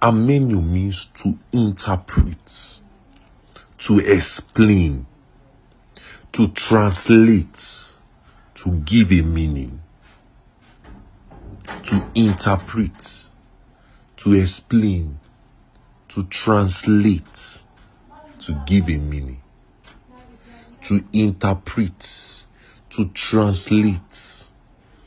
Hermeneuo 0.00 0.62
means 0.62 1.06
to 1.06 1.36
interpret, 1.52 2.80
to 3.78 3.98
explain, 3.98 5.06
to 6.30 6.46
translate, 6.48 7.94
to 8.54 8.70
give 8.84 9.10
a 9.10 9.22
meaning, 9.22 9.80
to 11.82 12.06
interpret, 12.14 13.30
to 14.16 14.34
explain, 14.34 15.18
to 16.06 16.22
translate, 16.26 17.64
to 18.38 18.62
give 18.66 18.88
a 18.88 18.98
meaning, 18.98 19.42
to 20.82 21.04
interpret, 21.12 22.46
to 22.90 23.08
translate, 23.08 24.48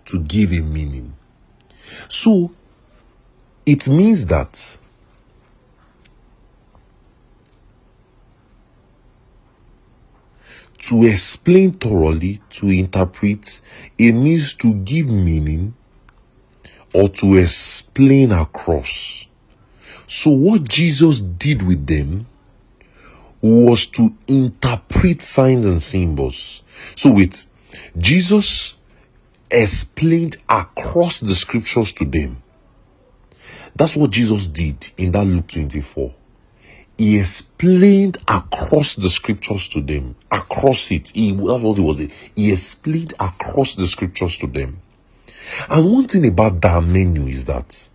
to 0.04 0.20
give 0.20 0.52
a 0.52 0.60
meaning. 0.60 1.14
So, 2.10 2.52
it 3.66 3.88
means 3.88 4.26
that 4.26 4.80
to 10.82 11.04
explain 11.04 11.74
thoroughly, 11.74 12.42
to 12.50 12.68
interpret, 12.68 13.62
it 13.98 14.14
means 14.14 14.56
to 14.58 14.74
give 14.74 15.08
meaning 15.08 15.76
or 16.94 17.08
to 17.10 17.36
explain 17.38 18.32
across. 18.32 19.28
So, 20.08 20.32
what 20.32 20.68
Jesus 20.68 21.22
did 21.22 21.62
with 21.62 21.88
them 21.88 22.26
was 23.42 23.88
to 23.88 24.14
interpret 24.28 25.22
signs 25.22 25.66
and 25.66 25.82
symbols. 25.82 26.64
So, 26.96 27.12
with 27.12 27.48
Jesus 27.98 28.76
explained 29.52 30.38
across 30.50 31.20
the 31.20 31.36
scriptures 31.36 31.92
to 31.94 32.06
them. 32.06 32.42
That's 33.76 33.96
what 33.96 34.12
Jesus 34.12 34.48
did 34.48 34.92
in 34.98 35.12
that 35.12 35.26
Luke 35.26 35.48
24 35.48 36.14
he 37.02 37.18
explained 37.18 38.20
across 38.28 38.96
the 38.96 39.10
scriptures 39.10 39.68
to 39.70 39.82
them. 39.82 40.16
Across 40.32 40.92
it. 40.92 41.08
He, 41.10 41.32
what 41.32 41.80
it 41.80 41.82
was. 41.82 41.98
He 42.36 42.52
explained 42.52 43.16
across 43.20 43.74
the 43.74 43.88
scriptures 43.88 44.38
to 44.38 44.46
them. 44.46 44.80
And 45.68 45.92
one 45.92 46.08
thing 46.08 46.28
about 46.28 46.62
that 46.62 46.84
menu 46.84 47.26
is 47.26 47.46
that 47.46 47.90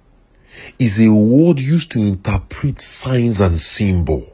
is 0.76 1.00
a 1.00 1.08
word 1.12 1.60
used 1.60 1.92
to 1.92 2.00
interpret 2.00 2.80
signs 2.80 3.40
and 3.40 3.60
symbol. 3.60 4.26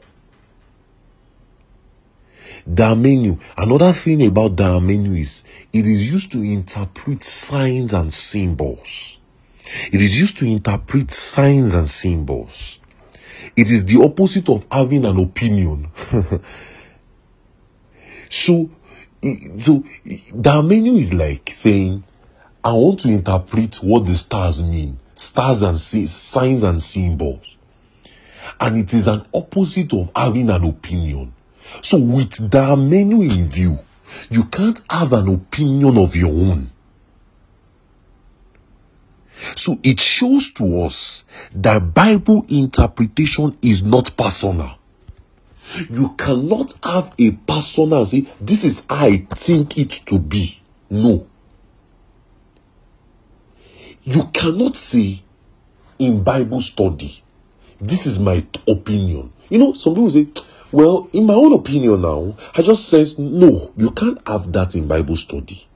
menu. 2.66 3.38
Another 3.58 3.92
thing 3.92 4.24
about 4.24 4.58
menu 4.82 5.12
is 5.20 5.44
it 5.70 5.86
is 5.86 6.10
used 6.10 6.32
to 6.32 6.42
interpret 6.42 7.22
signs 7.22 7.92
and 7.92 8.10
symbols. 8.10 9.20
It 9.92 10.00
is 10.00 10.18
used 10.18 10.38
to 10.38 10.46
interpret 10.46 11.10
signs 11.10 11.74
and 11.74 11.90
symbols. 11.90 12.80
It 13.56 13.70
is 13.70 13.84
the 13.84 14.02
opposite 14.02 14.48
of 14.48 14.66
having 14.70 15.04
an 15.04 15.18
opinion. 15.18 15.90
so, 18.28 18.70
so 19.56 19.84
the 20.34 20.62
menu 20.62 20.94
is 20.94 21.12
like 21.12 21.50
saying, 21.52 22.02
I 22.64 22.72
want 22.72 23.00
to 23.00 23.08
interpret 23.08 23.76
what 23.76 24.06
the 24.06 24.16
stars 24.16 24.62
mean, 24.62 24.98
stars 25.14 25.62
and 25.62 25.78
signs 25.78 26.62
and 26.62 26.80
symbols. 26.80 27.58
And 28.58 28.78
it 28.78 28.94
is 28.94 29.06
an 29.06 29.24
opposite 29.34 29.92
of 29.92 30.10
having 30.14 30.50
an 30.50 30.64
opinion. 30.64 31.34
So 31.82 31.98
with 31.98 32.50
the 32.50 32.76
menu 32.76 33.22
in 33.22 33.48
view, 33.48 33.78
you 34.30 34.44
can't 34.44 34.80
have 34.88 35.12
an 35.12 35.28
opinion 35.28 35.98
of 35.98 36.14
your 36.16 36.30
own. 36.30 36.70
So 39.56 39.78
it 39.82 40.00
shows 40.00 40.52
to 40.52 40.82
us 40.82 41.24
that 41.54 41.94
Bible 41.94 42.46
interpretation 42.48 43.56
is 43.62 43.82
not 43.82 44.16
personal. 44.16 44.78
You 45.90 46.10
cannot 46.18 46.74
have 46.82 47.14
a 47.18 47.30
personal 47.30 48.04
say, 48.04 48.26
this 48.40 48.64
is 48.64 48.84
how 48.88 49.06
I 49.06 49.26
think 49.30 49.78
it 49.78 49.90
to 50.06 50.18
be. 50.18 50.60
No. 50.90 51.26
You 54.04 54.24
cannot 54.32 54.76
say 54.76 55.22
in 55.98 56.22
Bible 56.22 56.60
study, 56.60 57.22
this 57.80 58.06
is 58.06 58.18
my 58.18 58.44
opinion. 58.68 59.32
You 59.48 59.58
know, 59.58 59.72
some 59.72 59.94
people 59.94 60.10
say, 60.10 60.26
well, 60.72 61.08
in 61.12 61.26
my 61.26 61.34
own 61.34 61.52
opinion 61.52 62.02
now, 62.02 62.36
I 62.56 62.62
just 62.62 62.88
says, 62.88 63.18
no, 63.18 63.72
you 63.76 63.90
can't 63.90 64.18
have 64.26 64.52
that 64.52 64.74
in 64.74 64.88
Bible 64.88 65.16
study. 65.16 65.66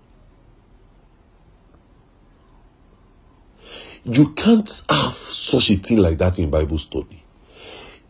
You 4.08 4.28
can't 4.34 4.70
have 4.88 5.14
such 5.14 5.70
a 5.70 5.76
thing 5.76 5.98
like 5.98 6.18
that 6.18 6.38
in 6.38 6.48
Bible 6.48 6.78
study. 6.78 7.24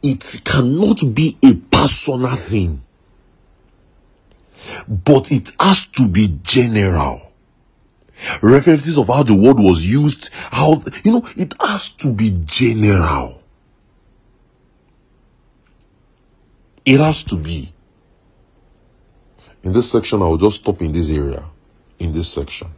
It 0.03 0.43
cannot 0.45 1.15
be 1.15 1.39
a 1.43 1.55
personal 1.55 2.37
thing, 2.37 2.83
but 4.87 5.33
it 5.33 5.53
has 5.59 5.87
to 5.87 6.07
be 6.07 6.39
general. 6.43 7.33
References 8.43 8.99
of 8.99 9.09
how 9.09 9.23
the 9.23 9.35
word 9.35 9.59
was 9.59 9.87
used, 9.87 10.31
how, 10.33 10.83
you 11.03 11.13
know, 11.13 11.29
it 11.37 11.55
has 11.61 11.91
to 11.93 12.13
be 12.13 12.43
general. 12.45 13.43
It 16.85 17.01
has 17.01 17.25
to 17.25 17.37
be. 17.37 17.73
In 19.63 19.73
this 19.73 19.91
section, 19.91 20.21
I'll 20.21 20.37
just 20.37 20.61
stop 20.61 20.83
in 20.83 20.93
this 20.93 21.09
area, 21.09 21.45
in 21.99 22.13
this 22.13 22.29
section. 22.29 22.69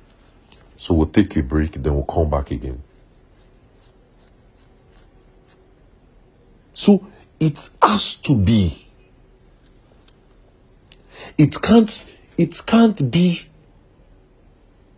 So 0.76 0.94
we'll 0.94 1.06
take 1.06 1.36
a 1.36 1.42
break, 1.42 1.72
then 1.72 1.94
we'll 1.94 2.04
come 2.04 2.30
back 2.30 2.52
again. 2.52 2.82
So 6.88 7.06
it 7.38 7.68
has 7.82 8.16
to 8.22 8.34
be. 8.34 8.72
It 11.36 11.60
can't, 11.60 12.06
it 12.38 12.64
can't 12.64 13.10
be 13.10 13.42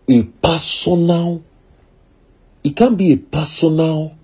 a 0.09 0.23
personal, 0.23 1.43
it 2.63 2.77
can't 2.77 2.97
be 2.97 3.13
a 3.13 3.17
personal, 3.17 4.17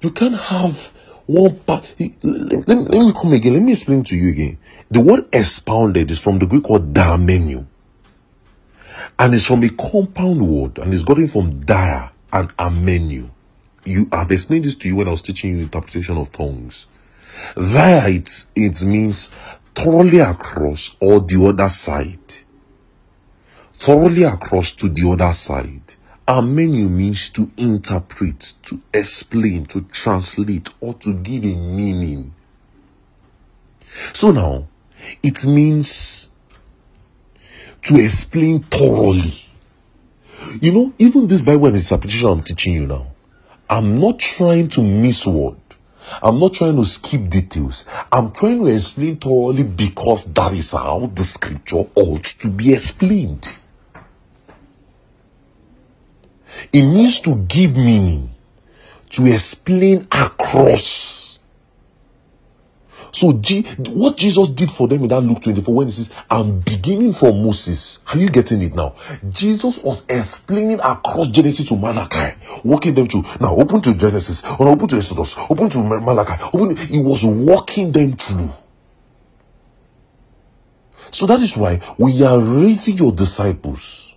you 0.00 0.10
can't 0.10 0.34
have 0.34 0.92
one 1.26 1.54
part. 1.60 1.94
Let, 2.00 2.66
let, 2.66 2.66
let, 2.66 3.06
me 3.06 3.12
come 3.12 3.32
again. 3.32 3.52
Let 3.52 3.62
me 3.62 3.70
explain 3.70 4.02
to 4.02 4.16
you 4.16 4.30
again. 4.30 4.58
The 4.90 5.02
word 5.02 5.28
expounded 5.32 6.10
is 6.10 6.18
from 6.18 6.40
the 6.40 6.46
Greek 6.46 6.68
word 6.68 6.92
diermeneuo. 6.92 7.64
And 9.20 9.34
it's 9.34 9.46
from 9.46 9.62
a 9.62 9.68
compound 9.68 10.42
word 10.48 10.78
and 10.78 10.92
it's 10.92 11.04
gotten 11.04 11.28
from 11.28 11.60
dia 11.60 12.10
and 12.32 12.48
hermeneuo 12.56 13.30
you 13.84 14.08
I've 14.12 14.30
explained 14.30 14.64
this 14.64 14.74
to 14.76 14.88
you 14.88 14.96
when 14.96 15.08
I 15.08 15.12
was 15.12 15.22
teaching 15.22 15.56
you 15.56 15.62
interpretation 15.62 16.16
of 16.16 16.32
tongues. 16.32 16.88
There 17.56 18.08
it 18.08 18.46
it 18.54 18.82
means 18.82 19.30
thoroughly 19.74 20.18
across 20.18 20.96
or 21.00 21.20
the 21.20 21.44
other 21.46 21.68
side. 21.68 22.18
Thoroughly 23.78 24.24
across 24.24 24.72
to 24.72 24.88
the 24.88 25.08
other 25.10 25.32
side. 25.32 25.94
Hermeneuo 26.28 26.88
means 26.88 27.28
to 27.30 27.50
interpret, 27.56 28.54
to 28.62 28.80
explain, 28.94 29.66
to 29.66 29.80
translate, 29.82 30.68
or 30.80 30.94
to 30.94 31.12
give 31.14 31.42
a 31.44 31.54
meaning. 31.56 32.32
So 34.12 34.30
now, 34.30 34.68
it 35.24 35.44
means 35.46 36.30
to 37.82 37.96
explain 37.96 38.62
thoroughly. 38.62 39.34
You 40.60 40.72
know, 40.72 40.92
even 40.98 41.26
this 41.26 41.42
Bible 41.42 41.66
interpretation 41.66 42.28
I'm 42.28 42.42
teaching 42.42 42.74
you 42.74 42.86
now, 42.86 43.08
I'm 43.70 43.94
not 43.94 44.18
trying 44.18 44.68
to 44.70 44.82
miss 44.82 45.24
word. 45.24 45.56
I'm 46.20 46.40
not 46.40 46.54
trying 46.54 46.74
to 46.74 46.84
skip 46.84 47.28
details. 47.30 47.84
I'm 48.10 48.32
trying 48.32 48.58
to 48.58 48.66
explain 48.66 49.16
thoroughly 49.16 49.62
because 49.62 50.24
that 50.32 50.52
is 50.52 50.72
how 50.72 51.08
the 51.14 51.22
scripture 51.22 51.84
ought 51.94 52.24
to 52.24 52.50
be 52.50 52.72
explained. 52.72 53.58
It 56.72 56.82
means 56.82 57.20
to 57.20 57.36
give 57.36 57.76
meaning, 57.76 58.30
to 59.10 59.26
explain 59.26 60.08
across 60.10 60.99
so 63.12 63.32
G, 63.32 63.62
what 63.62 64.16
Jesus 64.16 64.48
did 64.48 64.70
for 64.70 64.88
them 64.88 65.02
in 65.02 65.08
that 65.08 65.20
Luke 65.20 65.42
24 65.42 65.74
when 65.74 65.86
he 65.86 65.92
says, 65.92 66.10
I'm 66.30 66.60
beginning 66.60 67.12
from 67.12 67.42
Moses. 67.42 68.00
Are 68.08 68.18
you 68.18 68.28
getting 68.28 68.62
it 68.62 68.74
now? 68.74 68.94
Jesus 69.28 69.82
was 69.82 70.04
explaining 70.08 70.80
across 70.80 71.28
Genesis 71.28 71.68
to 71.68 71.76
Malachi, 71.76 72.36
walking 72.64 72.94
them 72.94 73.06
through. 73.06 73.24
Now 73.40 73.54
open 73.56 73.80
to 73.82 73.94
Genesis, 73.94 74.42
or 74.58 74.68
open 74.68 74.88
to 74.88 74.96
Exodus, 74.96 75.36
open 75.50 75.68
to 75.70 75.78
Malachi. 75.78 76.42
Open, 76.52 76.76
he 76.76 77.00
was 77.00 77.24
walking 77.24 77.92
them 77.92 78.16
through. 78.16 78.50
So 81.10 81.26
that 81.26 81.40
is 81.40 81.56
why 81.56 81.80
we 81.98 82.22
are 82.22 82.38
raising 82.38 82.98
your 82.98 83.12
disciples. 83.12 84.14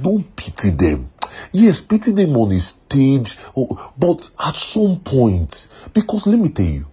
Don't 0.00 0.34
pity 0.34 0.70
them. 0.70 1.10
Yes, 1.52 1.82
pity 1.82 2.12
them 2.12 2.36
on 2.36 2.52
a 2.52 2.60
stage, 2.60 3.36
oh, 3.56 3.92
but 3.96 4.28
at 4.38 4.56
some 4.56 5.00
point, 5.00 5.68
because 5.94 6.26
let 6.26 6.38
me 6.38 6.48
tell 6.48 6.66
you, 6.66 6.86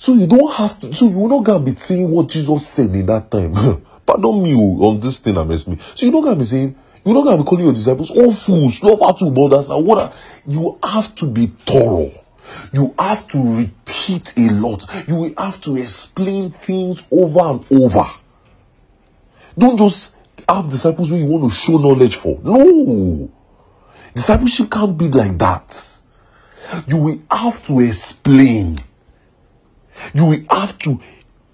so 0.00 0.14
you 0.14 0.26
don't 0.26 0.50
have 0.54 0.80
to, 0.80 0.94
so 0.94 1.10
you 1.10 1.18
will 1.18 1.28
not 1.28 1.44
gonna 1.44 1.62
be 1.62 1.74
saying 1.74 2.10
what 2.10 2.26
Jesus 2.26 2.66
said 2.66 2.88
in 2.94 3.04
that 3.04 3.30
time. 3.30 3.52
Pardon 4.06 4.42
me 4.42 4.54
oh, 4.54 4.88
on 4.88 4.98
this 4.98 5.18
thing 5.18 5.34
messed 5.46 5.68
me. 5.68 5.76
So 5.94 6.06
you 6.06 6.10
don't 6.10 6.24
gonna 6.24 6.36
be 6.36 6.44
saying, 6.44 6.74
you're 7.04 7.14
not 7.14 7.24
gonna 7.24 7.36
be 7.36 7.44
calling 7.44 7.66
your 7.66 7.74
disciples 7.74 8.10
all 8.10 8.32
fools, 8.32 8.82
love 8.82 9.18
to 9.18 9.30
brothers 9.30 9.68
and 9.68 9.84
what 9.86 9.98
are, 9.98 10.12
you 10.46 10.78
have 10.82 11.14
to 11.16 11.30
be 11.30 11.48
thorough. 11.48 12.10
You 12.72 12.94
have 12.98 13.28
to 13.28 13.58
repeat 13.58 14.32
a 14.38 14.50
lot. 14.52 14.86
You 15.06 15.16
will 15.16 15.34
have 15.36 15.60
to 15.60 15.76
explain 15.76 16.50
things 16.50 17.06
over 17.12 17.40
and 17.40 17.66
over. 17.70 18.06
Don't 19.58 19.76
just 19.76 20.16
have 20.48 20.70
disciples 20.70 21.10
who 21.10 21.16
you 21.16 21.26
want 21.26 21.52
to 21.52 21.54
show 21.54 21.76
knowledge 21.76 22.16
for. 22.16 22.40
No. 22.42 23.30
Discipleship 24.14 24.70
can't 24.70 24.96
be 24.96 25.08
like 25.08 25.36
that. 25.36 26.00
You 26.86 26.96
will 26.96 27.20
have 27.30 27.62
to 27.66 27.80
explain. 27.80 28.78
You 30.14 30.26
will 30.26 30.44
have 30.50 30.78
to 30.80 31.00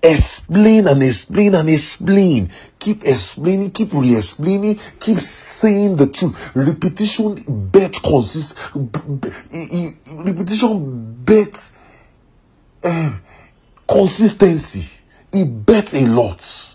explain 0.03 0.87
and 0.87 1.03
explain 1.03 1.55
and 1.55 1.69
explain. 1.69 2.51
Keep 2.79 3.05
explaining, 3.05 3.71
keep 3.71 3.93
re 3.93 4.17
explaining, 4.17 4.79
keep 5.01 5.19
saying 5.19 5.97
the 5.97 6.07
truth. 6.07 6.37
Repetition 6.55 7.45
bet 7.71 7.95
consists, 8.03 8.55
repetition 10.15 11.15
bet 11.25 11.73
uh, 12.83 13.13
consistency. 13.89 15.03
It 15.33 15.67
bet 15.67 15.95
a 15.95 16.07
lot. 16.07 16.66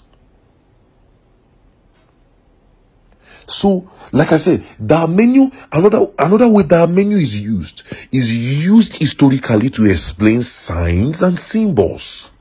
So, 3.51 3.89
like 4.13 4.31
I 4.31 4.37
said, 4.37 4.63
the 4.79 5.07
menu, 5.07 5.51
another 5.71 6.07
another 6.17 6.47
way 6.47 6.63
that 6.63 6.89
menu 6.89 7.17
is 7.17 7.41
used 7.41 7.83
is 8.11 8.65
used 8.65 8.97
historically 8.97 9.69
to 9.71 9.85
explain 9.85 10.41
signs 10.41 11.21
and 11.21 11.37
symbols. 11.37 12.31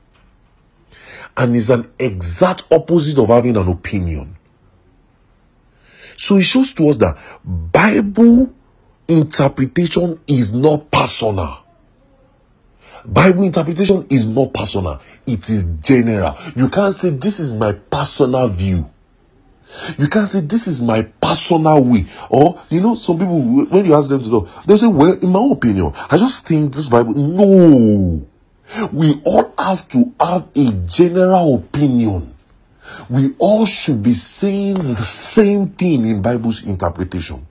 And 1.35 1.55
is 1.55 1.69
an 1.69 1.91
exact 1.97 2.65
opposite 2.71 3.17
of 3.17 3.29
having 3.29 3.57
an 3.57 3.67
opinion. 3.67 4.35
So 6.17 6.37
it 6.37 6.43
shows 6.43 6.73
to 6.73 6.89
us 6.89 6.97
that 6.97 7.17
Bible 7.43 8.53
interpretation 9.07 10.19
is 10.27 10.51
not 10.53 10.91
personal. 10.91 11.57
Bible 13.05 13.43
interpretation 13.43 14.05
is 14.09 14.27
not 14.27 14.53
personal. 14.53 15.01
It 15.25 15.49
is 15.49 15.63
general. 15.81 16.37
You 16.55 16.69
can't 16.69 16.93
say 16.93 17.09
this 17.09 17.39
is 17.39 17.53
my 17.53 17.71
personal 17.71 18.47
view. 18.47 18.90
You 19.97 20.07
can't 20.07 20.27
say 20.27 20.41
this 20.41 20.67
is 20.67 20.81
my 20.81 21.03
personal 21.03 21.83
way. 21.83 22.05
Or, 22.29 22.61
you 22.69 22.81
know, 22.81 22.95
some 22.95 23.19
people, 23.19 23.41
when 23.41 23.85
you 23.85 23.93
ask 23.93 24.09
them 24.09 24.21
to 24.23 24.29
do, 24.29 24.49
they 24.65 24.77
say, 24.77 24.87
well, 24.87 25.13
in 25.13 25.29
my 25.29 25.47
opinion, 25.51 25.93
I 26.09 26.17
just 26.17 26.45
think 26.45 26.73
this 26.73 26.89
Bible. 26.89 27.13
No. 27.13 28.27
We 28.91 29.21
all 29.25 29.53
have 29.57 29.87
to 29.89 30.13
have 30.19 30.47
a 30.55 30.71
general 30.85 31.55
opinion. 31.55 32.33
We 33.09 33.35
all 33.37 33.65
should 33.65 34.03
be 34.03 34.13
saying 34.13 34.75
the 34.75 35.03
same 35.03 35.69
thing 35.69 36.05
in 36.05 36.21
Bible's 36.21 36.63
interpretation. 36.63 37.47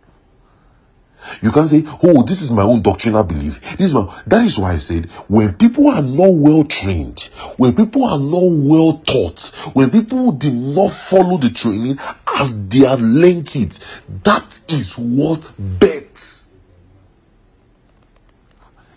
You 1.42 1.52
can 1.52 1.68
say, 1.68 1.84
oh, 2.02 2.22
this 2.22 2.42
is 2.42 2.52
my 2.52 2.62
own 2.62 2.82
doctrinal 2.82 3.24
belief. 3.24 3.60
This 3.76 3.88
is 3.88 3.94
my, 3.94 4.22
that 4.26 4.44
is 4.44 4.58
why 4.58 4.72
I 4.72 4.78
said, 4.78 5.06
when 5.28 5.54
people 5.54 5.88
are 5.88 6.02
not 6.02 6.30
well 6.32 6.64
trained, 6.64 7.22
when 7.56 7.74
people 7.74 8.04
are 8.04 8.18
not 8.18 8.42
well 8.42 8.98
taught, 9.06 9.46
when 9.74 9.90
people 9.90 10.32
did 10.32 10.54
not 10.54 10.92
follow 10.92 11.38
the 11.38 11.50
training 11.50 11.98
as 12.36 12.68
they 12.68 12.86
have 12.86 13.00
learned 13.00 13.54
it, 13.56 13.78
that 14.24 14.60
is 14.68 14.96
what 14.96 15.52
bets. 15.58 16.46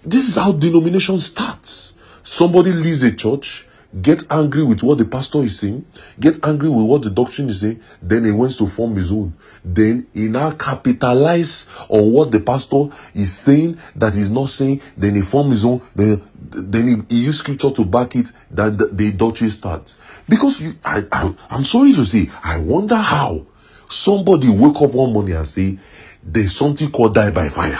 This 0.05 0.27
is 0.27 0.35
how 0.35 0.51
denomination 0.51 1.17
starts. 1.19 1.93
Somebody 2.23 2.71
leaves 2.71 3.03
a 3.03 3.11
church, 3.11 3.67
get 4.01 4.23
angry 4.31 4.63
with 4.63 4.81
what 4.81 4.97
the 4.97 5.05
pastor 5.05 5.43
is 5.43 5.59
saying, 5.59 5.85
get 6.19 6.43
angry 6.45 6.69
with 6.69 6.85
what 6.85 7.03
the 7.03 7.09
doctrine 7.09 7.49
is 7.49 7.61
saying, 7.61 7.79
then 8.01 8.25
he 8.25 8.31
wants 8.31 8.57
to 8.57 8.67
form 8.67 8.95
his 8.95 9.11
own. 9.11 9.33
Then 9.63 10.07
he 10.13 10.29
now 10.29 10.51
capitalize 10.51 11.67
on 11.89 12.11
what 12.11 12.31
the 12.31 12.39
pastor 12.39 12.89
is 13.13 13.37
saying 13.37 13.77
that 13.95 14.15
he's 14.15 14.31
not 14.31 14.49
saying, 14.49 14.81
then 14.97 15.15
he 15.15 15.21
form 15.21 15.51
his 15.51 15.63
own, 15.63 15.81
then, 15.95 16.21
then 16.35 17.05
he, 17.09 17.15
he 17.15 17.23
use 17.25 17.39
scripture 17.39 17.71
to 17.71 17.85
back 17.85 18.15
it, 18.15 18.31
then 18.49 18.77
the, 18.77 18.87
the 18.87 19.11
doctrine 19.11 19.51
starts. 19.51 19.97
Because 20.27 20.61
you, 20.61 20.75
I, 20.83 21.03
I, 21.11 21.33
I'm 21.49 21.63
sorry 21.63 21.93
to 21.93 22.05
say, 22.05 22.29
I 22.43 22.57
wonder 22.57 22.95
how 22.95 23.45
somebody 23.89 24.49
wake 24.49 24.81
up 24.81 24.91
one 24.91 25.13
morning 25.13 25.35
and 25.35 25.47
say, 25.47 25.77
there's 26.23 26.55
something 26.55 26.89
called 26.89 27.15
die 27.15 27.31
by 27.31 27.49
fire. 27.49 27.79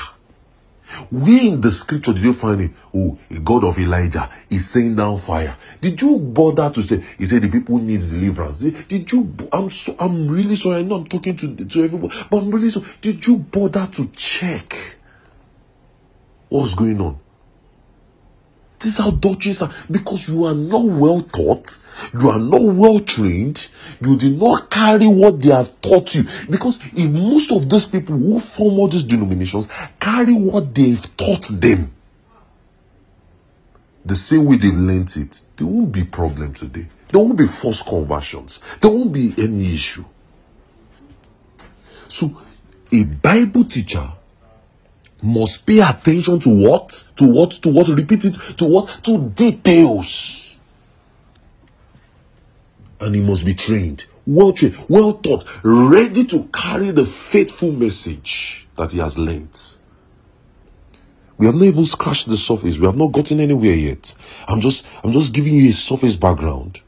Where 1.09 1.43
in 1.43 1.61
the 1.61 1.71
scripture 1.71 2.13
did 2.13 2.23
you 2.23 2.33
find 2.33 2.61
it? 2.61 2.71
Oh, 2.93 3.17
a 3.29 3.39
God 3.39 3.63
of 3.63 3.77
Elijah 3.79 4.29
is 4.49 4.69
saying 4.69 4.95
down 4.95 5.19
fire. 5.19 5.57
Did 5.81 6.01
you 6.01 6.17
bother 6.19 6.69
to 6.69 6.83
say? 6.83 7.03
He 7.17 7.25
said 7.25 7.41
the 7.41 7.49
people 7.49 7.77
need 7.77 8.01
deliverance. 8.01 8.59
Did 8.59 9.11
you? 9.11 9.35
I'm 9.51 9.69
so. 9.69 9.95
I'm 9.99 10.27
really 10.27 10.55
sorry. 10.55 10.77
I 10.77 10.81
know 10.83 10.95
I'm 10.95 11.07
talking 11.07 11.35
to 11.37 11.55
to 11.55 11.83
everybody, 11.83 12.15
but 12.29 12.37
I'm 12.37 12.51
really 12.51 12.69
sorry. 12.69 12.85
Did 13.01 13.25
you 13.25 13.37
bother 13.37 13.87
to 13.87 14.07
check 14.09 14.97
what's 16.49 16.75
going 16.75 17.01
on? 17.01 17.22
This 18.84 18.99
is 18.99 19.05
how 19.05 19.11
doctrines 19.11 19.61
are 19.61 19.71
because 19.89 20.27
you 20.27 20.43
are 20.43 20.53
not 20.53 20.84
well 20.84 21.21
taught, 21.21 21.79
you 22.13 22.27
are 22.27 22.39
not 22.39 22.61
well 22.61 22.99
trained, 22.99 23.69
you 24.01 24.17
did 24.17 24.38
not 24.38 24.69
carry 24.69 25.07
what 25.07 25.41
they 25.41 25.51
have 25.51 25.79
taught 25.81 26.13
you. 26.13 26.25
Because 26.49 26.79
if 26.93 27.09
most 27.09 27.53
of 27.53 27.69
these 27.69 27.86
people 27.86 28.17
who 28.17 28.41
form 28.41 28.79
all 28.79 28.89
these 28.89 29.03
denominations 29.03 29.69
carry 30.01 30.34
what 30.34 30.75
they've 30.75 31.15
taught 31.15 31.47
them, 31.47 31.93
the 34.03 34.15
same 34.15 34.43
way 34.43 34.57
they've 34.57 34.73
learned 34.73 35.15
it, 35.15 35.45
there 35.55 35.65
won't 35.65 35.93
be 35.93 36.03
problem 36.03 36.53
today. 36.53 36.86
There 37.09 37.21
won't 37.21 37.38
be 37.38 37.47
false 37.47 37.81
conversions. 37.81 38.59
There 38.81 38.91
won't 38.91 39.13
be 39.13 39.34
any 39.38 39.73
issue. 39.73 40.03
So, 42.09 42.38
a 42.91 43.05
Bible 43.05 43.63
teacher 43.63 44.11
must 45.24 45.65
pay 45.65 45.80
attention 45.80 46.39
to 46.41 46.49
what? 46.49 47.07
To 47.15 47.34
what? 47.34 47.51
To 47.51 47.69
what? 47.69 47.88
Repeat 47.88 48.26
it. 48.26 48.36
To 48.57 48.65
what? 48.65 49.03
To 49.03 49.30
details. 49.30 50.59
And 52.99 53.15
he 53.15 53.21
must 53.21 53.45
be 53.45 53.53
trained, 53.53 54.05
well 54.26 54.53
trained, 54.53 54.78
well 54.88 55.13
taught, 55.13 55.45
ready 55.63 56.26
to 56.26 56.43
carry 56.53 56.91
the 56.91 57.05
faithful 57.05 57.71
message 57.71 58.67
that 58.78 58.91
he 58.91 58.99
has 58.99 59.17
learned. 59.17 59.59
We 61.38 61.47
have 61.47 61.55
not 61.55 61.65
even 61.65 61.86
scratched 61.86 62.30
the 62.30 62.38
surface. 62.38 62.80
We 62.80 62.86
have 62.86 62.95
not 62.95 63.11
gotten 63.11 63.39
anywhere 63.39 63.76
yet. 63.76 64.15
I'm 64.47 64.61
just, 64.61 64.86
I'm 65.03 65.11
just 65.11 65.34
giving 65.34 65.53
you 65.53 65.69
a 65.69 65.74
surface 65.74 66.15
background. 66.15 66.82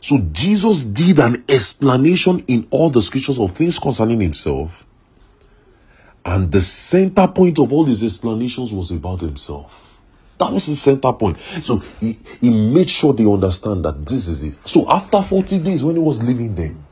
So 0.00 0.18
Jesus 0.30 0.82
did 0.82 1.18
an 1.18 1.44
explanation 1.48 2.44
in 2.46 2.68
all 2.70 2.90
the 2.90 3.02
scriptures 3.02 3.40
of 3.40 3.52
things 3.52 3.78
concerning 3.78 4.20
himself 4.20 4.86
and 6.28 6.52
the 6.52 6.60
center 6.60 7.26
point 7.26 7.58
of 7.58 7.72
all 7.72 7.86
his 7.86 8.04
explanations 8.04 8.70
was 8.70 8.90
about 8.90 9.22
himself. 9.22 9.98
That 10.36 10.52
was 10.52 10.66
his 10.66 10.80
center 10.80 11.10
point. 11.14 11.38
So 11.40 11.78
he, 12.00 12.18
he 12.38 12.50
made 12.50 12.90
sure 12.90 13.14
they 13.14 13.24
understand 13.24 13.82
that 13.86 14.04
this 14.04 14.28
is 14.28 14.44
it. 14.44 14.68
So 14.68 14.90
after 14.90 15.22
40 15.22 15.58
days, 15.60 15.82
when 15.82 15.96
he 15.96 16.02
was 16.02 16.22
leaving 16.22 16.54
them, 16.54 16.84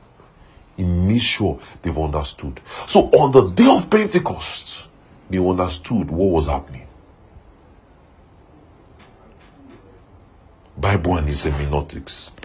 he 0.75 0.85
made 0.85 1.21
sure 1.21 1.61
they've 1.83 1.97
understood. 1.97 2.61
So 2.87 3.11
on 3.11 3.33
the 3.33 3.51
day 3.51 3.69
of 3.69 3.91
Pentecost, 3.91 4.89
they 5.29 5.39
understood 5.39 6.11
what 6.11 6.31
was 6.31 6.47
happening. 6.47 6.87
Bible 10.79 11.19
and 11.19 11.29
his 11.29 11.45
hermeneutics. 11.45 12.33